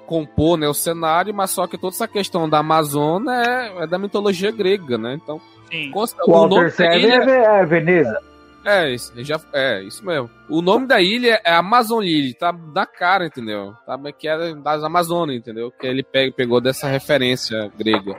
compor 0.06 0.58
né, 0.58 0.68
o 0.68 0.74
cenário, 0.74 1.32
mas 1.34 1.50
só 1.50 1.66
que 1.66 1.78
toda 1.78 1.94
essa 1.94 2.06
questão 2.08 2.48
da 2.48 2.58
Amazônia 2.58 3.30
é, 3.32 3.84
é 3.84 3.86
da 3.86 3.98
mitologia 3.98 4.50
grega, 4.50 4.98
né? 4.98 5.18
Então, 5.22 5.40
Sim. 5.70 5.90
com- 5.92 6.00
O 6.00 6.04
o 6.26 6.48
Walter 6.48 6.70
Seven 6.72 6.98
ilha 6.98 7.14
é, 7.30 7.60
é 7.62 7.66
Veneza. 7.66 8.18
É, 8.64 8.92
isso, 8.92 9.12
já, 9.24 9.40
é 9.52 9.82
isso 9.82 10.04
mesmo. 10.04 10.30
O 10.48 10.61
nome 10.61 10.86
da 10.86 11.00
ilha 11.00 11.40
é 11.44 11.52
Amazon 11.52 12.02
Lily, 12.02 12.34
tá 12.34 12.52
na 12.52 12.84
cara, 12.84 13.26
entendeu? 13.26 13.74
Tá, 13.86 13.98
que 14.12 14.28
é 14.28 14.54
das 14.54 14.84
Amazonas, 14.84 15.36
entendeu? 15.36 15.70
Que 15.70 15.86
ele 15.86 16.02
pega, 16.02 16.32
pegou 16.32 16.61
dessa 16.61 16.88
referência 16.88 17.70
grega. 17.78 18.16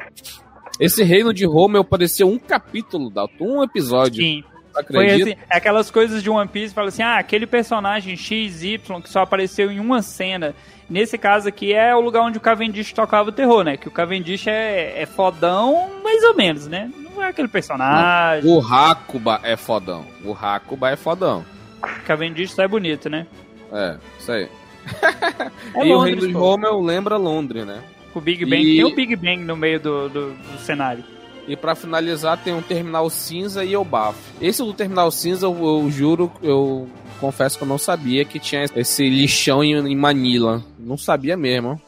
Esse 0.79 1.03
reino 1.03 1.33
de 1.33 1.45
Roma 1.45 1.83
pareceu 1.83 2.27
um 2.27 2.39
capítulo, 2.39 3.09
Dalton, 3.09 3.59
um 3.59 3.63
episódio. 3.63 4.23
Sim. 4.23 4.43
Foi 4.73 5.05
Acredita? 5.05 5.31
assim, 5.31 5.39
aquelas 5.49 5.91
coisas 5.91 6.23
de 6.23 6.29
One 6.29 6.47
Piece, 6.47 6.73
fala 6.73 6.87
assim, 6.87 7.03
ah, 7.03 7.17
aquele 7.17 7.45
personagem 7.45 8.15
XY 8.15 8.79
que 9.03 9.09
só 9.09 9.21
apareceu 9.21 9.69
em 9.69 9.79
uma 9.79 10.01
cena. 10.01 10.55
Nesse 10.89 11.17
caso 11.17 11.47
aqui 11.47 11.73
é 11.73 11.95
o 11.95 11.99
lugar 11.99 12.23
onde 12.23 12.37
o 12.37 12.41
Cavendish 12.41 12.93
tocava 12.93 13.29
o 13.29 13.31
terror, 13.33 13.63
né? 13.63 13.77
Que 13.77 13.87
o 13.87 13.91
Cavendish 13.91 14.47
é, 14.47 15.01
é 15.01 15.05
fodão, 15.05 16.01
mais 16.01 16.23
ou 16.23 16.35
menos, 16.35 16.67
né? 16.67 16.89
Não 17.15 17.23
é 17.23 17.29
aquele 17.29 17.47
personagem. 17.47 18.49
O 18.49 18.59
Hakuba 18.61 19.39
é 19.43 19.55
fodão. 19.55 20.05
O 20.23 20.33
Hakuba 20.33 20.89
é 20.89 20.95
fodão. 20.95 21.45
O 21.83 22.05
Cavendish 22.05 22.51
só 22.53 22.63
é 22.63 22.67
bonito, 22.67 23.09
né? 23.09 23.25
É, 23.71 23.97
isso 24.19 24.31
aí. 24.31 24.47
É 25.75 25.85
e 25.87 25.91
o 25.91 25.97
Londres, 25.97 26.15
reino 26.15 26.27
de 26.27 26.33
pô. 26.33 26.39
Roma 26.39 26.69
lembra 26.85 27.15
Londres, 27.17 27.65
né? 27.65 27.81
O 28.13 28.19
Big 28.19 28.43
Bang. 28.45 28.61
E- 28.61 28.75
Tem 28.77 28.83
o 28.85 28.95
Big 28.95 29.15
Bang 29.15 29.37
no 29.37 29.55
meio 29.55 29.79
do, 29.79 30.09
do, 30.09 30.31
do 30.33 30.57
cenário. 30.59 31.03
E 31.47 31.55
pra 31.55 31.75
finalizar 31.75 32.37
tem 32.37 32.53
um 32.53 32.61
terminal 32.61 33.09
cinza 33.09 33.63
e 33.63 33.75
o 33.77 33.83
bafo. 33.83 34.19
Esse 34.41 34.63
do 34.63 34.73
terminal 34.73 35.09
cinza 35.11 35.45
eu, 35.45 35.53
eu 35.83 35.89
juro, 35.91 36.31
eu 36.43 36.87
confesso 37.19 37.57
que 37.57 37.63
eu 37.63 37.67
não 37.67 37.77
sabia 37.77 38.25
que 38.25 38.39
tinha 38.39 38.65
esse 38.75 39.07
lixão 39.09 39.63
em, 39.63 39.73
em 39.75 39.95
Manila. 39.95 40.61
Não 40.79 40.97
sabia 40.97 41.37
mesmo. 41.37 41.79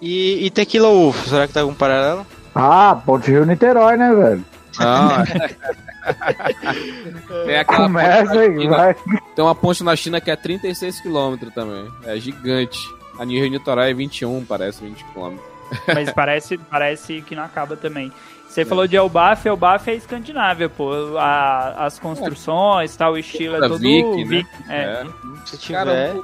E, 0.00 0.44
e 0.46 0.50
Tequila 0.50 0.88
Wolf, 0.88 1.26
será 1.28 1.46
que 1.46 1.52
tá 1.54 1.60
algum 1.60 1.74
paralelo? 1.74 2.26
Ah, 2.54 3.00
Ponte 3.04 3.30
Rio 3.30 3.44
Niterói, 3.46 3.96
né, 3.96 4.12
velho? 4.14 4.44
Ah, 4.78 5.24
tem 7.44 7.56
aquela 7.56 7.78
ponte 7.88 7.92
Começa 7.92 8.32
aí, 8.40 8.58
China- 8.60 8.76
vai. 8.76 8.94
Tem 9.34 9.44
uma 9.44 9.54
ponte 9.54 9.84
na 9.84 9.96
China 9.96 10.20
que 10.20 10.30
é 10.30 10.36
36 10.36 11.00
km 11.00 11.36
também. 11.54 11.90
É 12.04 12.16
gigante. 12.18 12.78
A 13.18 13.24
Rio 13.24 13.48
Niterói 13.50 13.90
é 13.90 13.94
21, 13.94 14.44
parece 14.44 14.82
20 14.82 15.04
km. 15.12 15.36
Mas 15.94 16.12
parece, 16.12 16.58
parece 16.58 17.22
que 17.22 17.34
não 17.34 17.44
acaba 17.44 17.76
também. 17.76 18.12
Você 18.48 18.64
falou 18.66 18.86
de 18.86 18.96
Elbaf, 18.96 19.46
Elbaf 19.48 19.88
é 19.90 19.94
Escandinávia, 19.94 20.68
pô. 20.68 21.16
A- 21.16 21.86
as 21.86 21.98
construções, 21.98 22.94
tal, 22.96 23.12
o 23.14 23.18
estilo 23.18 23.56
é 23.56 23.60
todo 23.60 23.78
Viking, 23.78 24.24
né? 24.24 24.24
Viking, 24.24 24.48
é. 24.68 24.74
É. 24.76 25.06
Se 25.46 25.56
tiver. 25.58 25.84
Cara, 25.84 26.14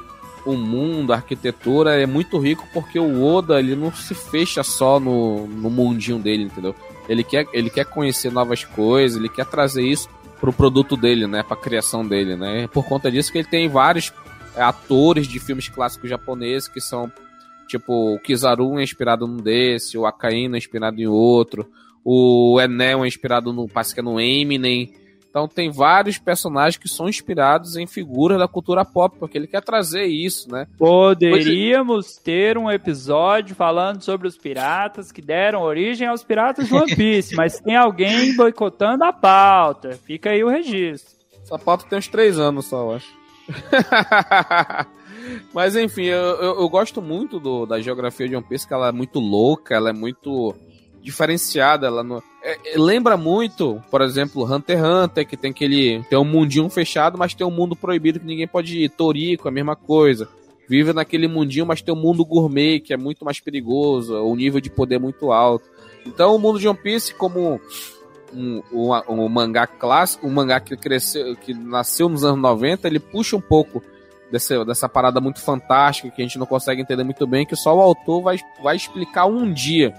o, 0.45 0.53
o 0.53 0.57
mundo, 0.57 1.13
a 1.13 1.17
arquitetura 1.17 1.99
é 2.01 2.05
muito 2.07 2.39
rico 2.39 2.67
porque 2.75 2.99
o 2.99 3.25
Oda 3.25 3.59
ele 3.59 3.75
não 3.75 3.91
se 3.93 4.15
fecha 4.15 4.63
só 4.63 5.01
no, 5.01 5.47
no 5.47 5.71
mundinho 5.71 6.19
dele, 6.19 6.45
entendeu? 6.45 6.75
Ele 7.09 7.25
quer, 7.25 7.47
ele 7.53 7.71
quer 7.71 7.87
conhecer 7.87 8.31
novas 8.31 8.65
coisas, 8.65 9.19
ele 9.19 9.29
quer 9.29 9.47
trazer 9.47 9.83
isso 9.83 10.09
pro 10.41 10.53
produto 10.53 10.97
dele, 10.97 11.27
né? 11.27 11.43
Pra 11.43 11.57
criação 11.57 12.07
dele, 12.07 12.37
né? 12.37 12.69
Por 12.69 12.85
conta 12.85 13.11
disso 13.11 13.33
que 13.33 13.39
ele 13.39 13.49
tem 13.49 13.69
vários 13.69 14.13
é, 14.55 14.63
atores 14.63 15.27
de 15.27 15.39
filmes 15.41 15.69
clássicos 15.69 16.11
japoneses 16.11 16.69
que 16.69 16.81
são 16.81 17.11
tipo 17.67 18.15
o 18.15 18.19
Kizaru 18.19 18.79
é 18.79 18.83
inspirado 18.83 19.27
num 19.27 19.37
desse, 19.37 19.99
o 19.99 20.07
Akainu 20.07 20.55
é 20.55 20.59
inspirado 20.59 21.01
em 21.01 21.07
outro, 21.07 21.71
o 22.05 22.59
Enel 22.61 23.05
é 23.05 23.09
inspirado 23.09 23.53
no, 23.53 23.69
parece 23.69 23.95
que 23.95 24.01
é 24.01 24.03
no 24.03 24.21
Eminem. 24.21 24.95
Então 25.31 25.47
tem 25.47 25.71
vários 25.71 26.19
personagens 26.19 26.77
que 26.77 26.89
são 26.89 27.09
inspirados 27.09 27.77
em 27.77 27.87
figuras 27.87 28.39
da 28.39 28.49
cultura 28.49 28.85
pop, 28.85 29.17
porque 29.19 29.37
ele 29.37 29.47
quer 29.47 29.63
trazer 29.63 30.05
isso, 30.05 30.51
né? 30.51 30.67
Poderíamos 30.79 32.17
ter 32.17 32.57
um 32.57 32.71
episódio 32.71 33.55
falando 33.55 34.03
sobre 34.03 34.27
os 34.27 34.39
piratas 34.39 35.13
que 35.13 35.21
deram 35.21 35.63
origem 35.63 36.09
aos 36.09 36.25
piratas 36.25 36.67
de 36.67 36.75
One 36.75 36.97
Piece, 36.97 37.37
mas 37.37 37.61
tem 37.61 37.77
alguém 37.77 38.35
boicotando 38.35 39.05
a 39.05 39.13
pauta. 39.13 39.99
Fica 40.05 40.31
aí 40.31 40.43
o 40.43 40.49
registro. 40.49 41.19
Essa 41.43 41.59
pauta 41.59 41.87
tem 41.89 41.99
uns 41.99 42.09
três 42.09 42.39
anos 42.39 42.67
só, 42.67 42.83
eu 42.83 42.93
acho. 42.97 43.19
mas 45.55 45.77
enfim, 45.77 46.05
eu, 46.05 46.19
eu, 46.19 46.61
eu 46.61 46.69
gosto 46.69 47.01
muito 47.01 47.39
do, 47.39 47.65
da 47.65 47.81
geografia 47.81 48.29
de 48.29 48.37
One 48.37 48.47
Piece, 48.47 48.67
que 48.67 48.75
ela 48.75 48.89
é 48.89 48.93
muito 48.93 49.19
louca, 49.19 49.75
ela 49.75 49.91
é 49.91 49.93
muito 49.93 50.55
diferenciada. 51.01 51.87
Ela 51.87 52.03
não... 52.03 52.23
É, 52.49 52.59
é, 52.73 52.79
lembra 52.79 53.15
muito, 53.15 53.83
por 53.91 54.01
exemplo, 54.01 54.43
Hunter 54.43 54.79
x 54.79 54.87
Hunter, 54.87 55.29
que 55.29 55.37
tem 55.37 55.51
aquele. 55.51 56.03
Tem 56.05 56.19
um 56.19 56.25
mundinho 56.25 56.71
fechado, 56.71 57.19
mas 57.19 57.35
tem 57.35 57.47
um 57.47 57.51
mundo 57.51 57.77
proibido 57.77 58.19
que 58.19 58.25
ninguém 58.25 58.49
pode 58.49 58.85
ir. 58.85 58.89
Torico, 58.89 59.49
a 59.49 59.51
mesma 59.51 59.77
coisa. 59.77 60.27
Vive 60.67 60.95
naquele 60.95 61.29
mundinho, 61.29 61.67
mas 61.67 61.83
tem 61.83 61.93
um 61.93 62.01
mundo 62.01 62.25
gourmet, 62.25 62.81
que 62.81 62.95
é 62.95 62.97
muito 62.97 63.23
mais 63.23 63.39
perigoso, 63.39 64.15
o 64.15 64.35
nível 64.35 64.61
de 64.63 64.71
poder 64.71 64.95
é 64.97 64.99
muito 64.99 65.31
alto. 65.31 65.69
Então 66.07 66.35
o 66.35 66.39
mundo 66.39 66.59
de 66.59 66.67
One 66.67 66.79
Piece, 66.79 67.15
como 67.15 67.61
um, 68.33 68.63
um, 68.73 68.93
um, 69.09 69.29
mangá 69.29 69.67
clássico, 69.67 70.27
um 70.27 70.31
mangá 70.31 70.59
que 70.61 70.77
cresceu, 70.77 71.37
que 71.37 71.53
nasceu 71.53 72.09
nos 72.09 72.25
anos 72.25 72.41
90, 72.41 72.87
ele 72.87 72.99
puxa 72.99 73.37
um 73.37 73.41
pouco 73.41 73.83
dessa, 74.31 74.63
dessa 74.65 74.89
parada 74.89 75.21
muito 75.21 75.41
fantástica 75.41 76.11
que 76.11 76.21
a 76.21 76.25
gente 76.25 76.39
não 76.39 76.47
consegue 76.47 76.83
entender 76.83 77.05
muito 77.05 77.27
bem, 77.27 77.47
que 77.47 77.57
só 77.57 77.75
o 77.75 77.81
autor 77.81 78.23
vai, 78.23 78.39
vai 78.63 78.77
explicar 78.77 79.27
um 79.27 79.51
dia. 79.53 79.95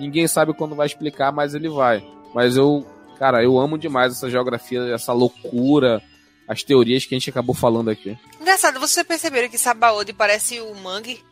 Ninguém 0.00 0.26
sabe 0.26 0.54
quando 0.54 0.74
vai 0.74 0.86
explicar, 0.86 1.30
mas 1.30 1.54
ele 1.54 1.68
vai. 1.68 2.02
Mas 2.34 2.56
eu, 2.56 2.86
cara, 3.18 3.42
eu 3.42 3.58
amo 3.58 3.76
demais 3.76 4.14
essa 4.14 4.30
geografia, 4.30 4.80
essa 4.94 5.12
loucura, 5.12 6.00
as 6.48 6.62
teorias 6.62 7.04
que 7.04 7.14
a 7.14 7.18
gente 7.18 7.28
acabou 7.28 7.54
falando 7.54 7.90
aqui. 7.90 8.18
Engraçado, 8.40 8.80
vocês 8.80 9.06
perceberam 9.06 9.48
que 9.48 9.58
Sabaody 9.58 10.12
parece 10.12 10.60
o 10.60 10.74
mangue? 10.74 11.22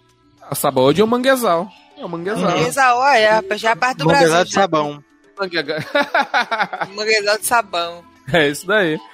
A 0.42 0.54
Sabaody 0.54 1.00
é 1.00 1.04
o 1.04 1.08
manguezal. 1.08 1.68
É 1.96 2.04
o 2.04 2.08
manguezal. 2.08 2.50
Manguezal, 2.50 3.06
é, 3.06 3.42
já 3.56 3.70
é 3.70 3.72
a 3.72 3.76
parte 3.76 3.98
do 3.98 4.04
Manguezal 4.04 4.28
Brasil. 4.28 4.44
de 4.44 4.52
sabão. 4.52 5.04
Manguezal 6.94 7.38
de 7.38 7.46
sabão. 7.46 8.04
É 8.32 8.48
isso 8.48 8.66
daí. 8.66 8.98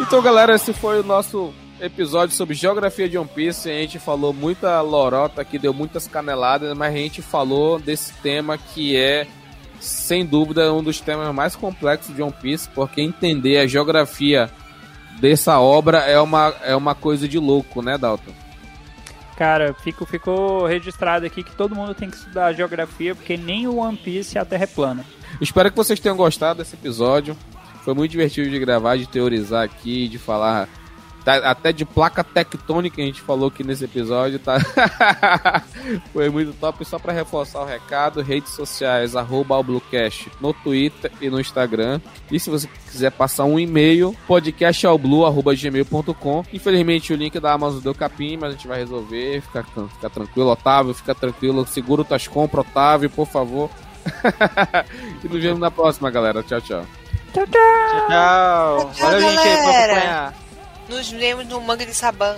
Então, 0.00 0.20
galera, 0.20 0.54
esse 0.54 0.74
foi 0.74 1.00
o 1.00 1.02
nosso 1.02 1.54
episódio 1.80 2.36
sobre 2.36 2.54
geografia 2.54 3.08
de 3.08 3.16
One 3.16 3.28
Piece. 3.34 3.70
A 3.70 3.72
gente 3.72 3.98
falou 3.98 4.32
muita 4.32 4.80
lorota 4.82 5.40
aqui, 5.40 5.58
deu 5.58 5.72
muitas 5.72 6.06
caneladas, 6.06 6.76
mas 6.76 6.94
a 6.94 6.96
gente 6.96 7.22
falou 7.22 7.78
desse 7.78 8.12
tema 8.14 8.58
que 8.58 8.94
é, 8.94 9.26
sem 9.80 10.26
dúvida, 10.26 10.72
um 10.72 10.82
dos 10.82 11.00
temas 11.00 11.34
mais 11.34 11.56
complexos 11.56 12.14
de 12.14 12.20
One 12.20 12.34
Piece, 12.42 12.68
porque 12.74 13.00
entender 13.00 13.58
a 13.58 13.66
geografia 13.66 14.50
dessa 15.18 15.58
obra 15.58 16.00
é 16.00 16.20
uma, 16.20 16.54
é 16.62 16.76
uma 16.76 16.94
coisa 16.94 17.26
de 17.26 17.38
louco, 17.38 17.80
né, 17.80 17.96
Dalton? 17.96 18.41
Cara, 19.36 19.74
fico, 19.74 20.04
ficou 20.04 20.66
registrado 20.66 21.26
aqui 21.26 21.42
que 21.42 21.54
todo 21.56 21.74
mundo 21.74 21.94
tem 21.94 22.10
que 22.10 22.16
estudar 22.16 22.52
geografia, 22.52 23.14
porque 23.14 23.36
nem 23.36 23.66
o 23.66 23.76
One 23.76 23.96
Piece 23.96 24.38
a 24.38 24.44
Terra 24.44 24.64
é 24.64 24.66
plana. 24.66 25.04
Espero 25.40 25.70
que 25.70 25.76
vocês 25.76 25.98
tenham 25.98 26.16
gostado 26.16 26.58
desse 26.58 26.74
episódio. 26.74 27.36
Foi 27.82 27.94
muito 27.94 28.10
divertido 28.12 28.48
de 28.48 28.58
gravar, 28.58 28.96
de 28.96 29.06
teorizar 29.06 29.64
aqui, 29.64 30.06
de 30.06 30.18
falar 30.18 30.68
tá- 31.24 31.50
até 31.50 31.72
de 31.72 31.84
placa 31.84 32.22
tectônica 32.24 33.00
a 33.00 33.04
gente 33.04 33.20
falou 33.20 33.48
aqui 33.48 33.62
nesse 33.64 33.84
episódio, 33.84 34.38
tá? 34.38 34.58
Foi 36.12 36.28
muito 36.30 36.52
top. 36.54 36.84
Só 36.84 36.98
para 36.98 37.12
reforçar 37.12 37.60
o 37.60 37.64
recado, 37.64 38.20
redes 38.22 38.52
sociais, 38.52 39.14
arroba 39.16 39.62
Bluecast 39.62 40.28
no 40.40 40.52
Twitter 40.52 41.10
e 41.20 41.28
no 41.30 41.40
Instagram. 41.40 42.00
E 42.30 42.38
se 42.40 42.50
você 42.50 42.68
quiser 42.90 43.10
passar 43.12 43.44
um 43.44 43.58
e-mail, 43.58 44.14
podcastalblue.gmail.com. 44.26 46.44
Infelizmente 46.52 47.12
o 47.12 47.16
link 47.16 47.38
da 47.40 47.52
Amazon 47.52 47.80
deu 47.82 47.94
capim, 47.94 48.36
mas 48.36 48.50
a 48.50 48.52
gente 48.52 48.68
vai 48.68 48.78
resolver. 48.78 49.40
Fica, 49.42 49.64
fica 49.64 50.10
tranquilo, 50.10 50.50
Otávio, 50.50 50.94
fica 50.94 51.14
tranquilo. 51.14 51.66
Segura 51.66 52.04
tuas 52.04 52.26
compras, 52.26 52.66
Otávio, 52.66 53.10
por 53.10 53.26
favor. 53.26 53.70
e 55.24 55.28
nos 55.28 55.42
vemos 55.42 55.60
na 55.60 55.70
próxima, 55.70 56.10
galera. 56.10 56.42
Tchau, 56.42 56.60
tchau. 56.60 56.84
Tchau, 57.32 57.46
tchau! 57.46 58.06
Tchau. 58.08 58.90
Tchau, 58.94 59.10
Valeu, 59.10 59.20
gente, 59.20 59.38
aí 59.38 59.56
pra 59.56 59.64
galera. 59.64 59.92
acompanhar. 59.92 60.41
Nos 60.92 61.10
vemos 61.10 61.46
no 61.46 61.58
mangue 61.58 61.86
de 61.86 61.94
sabão. 61.94 62.36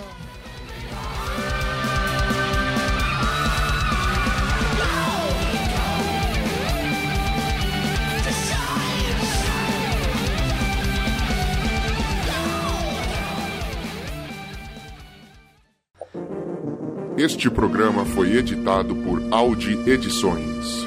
Este 17.17 17.49
programa 17.49 18.05
foi 18.05 18.37
editado 18.37 18.95
por 18.95 19.21
Audi 19.31 19.77
Edições. 19.85 20.84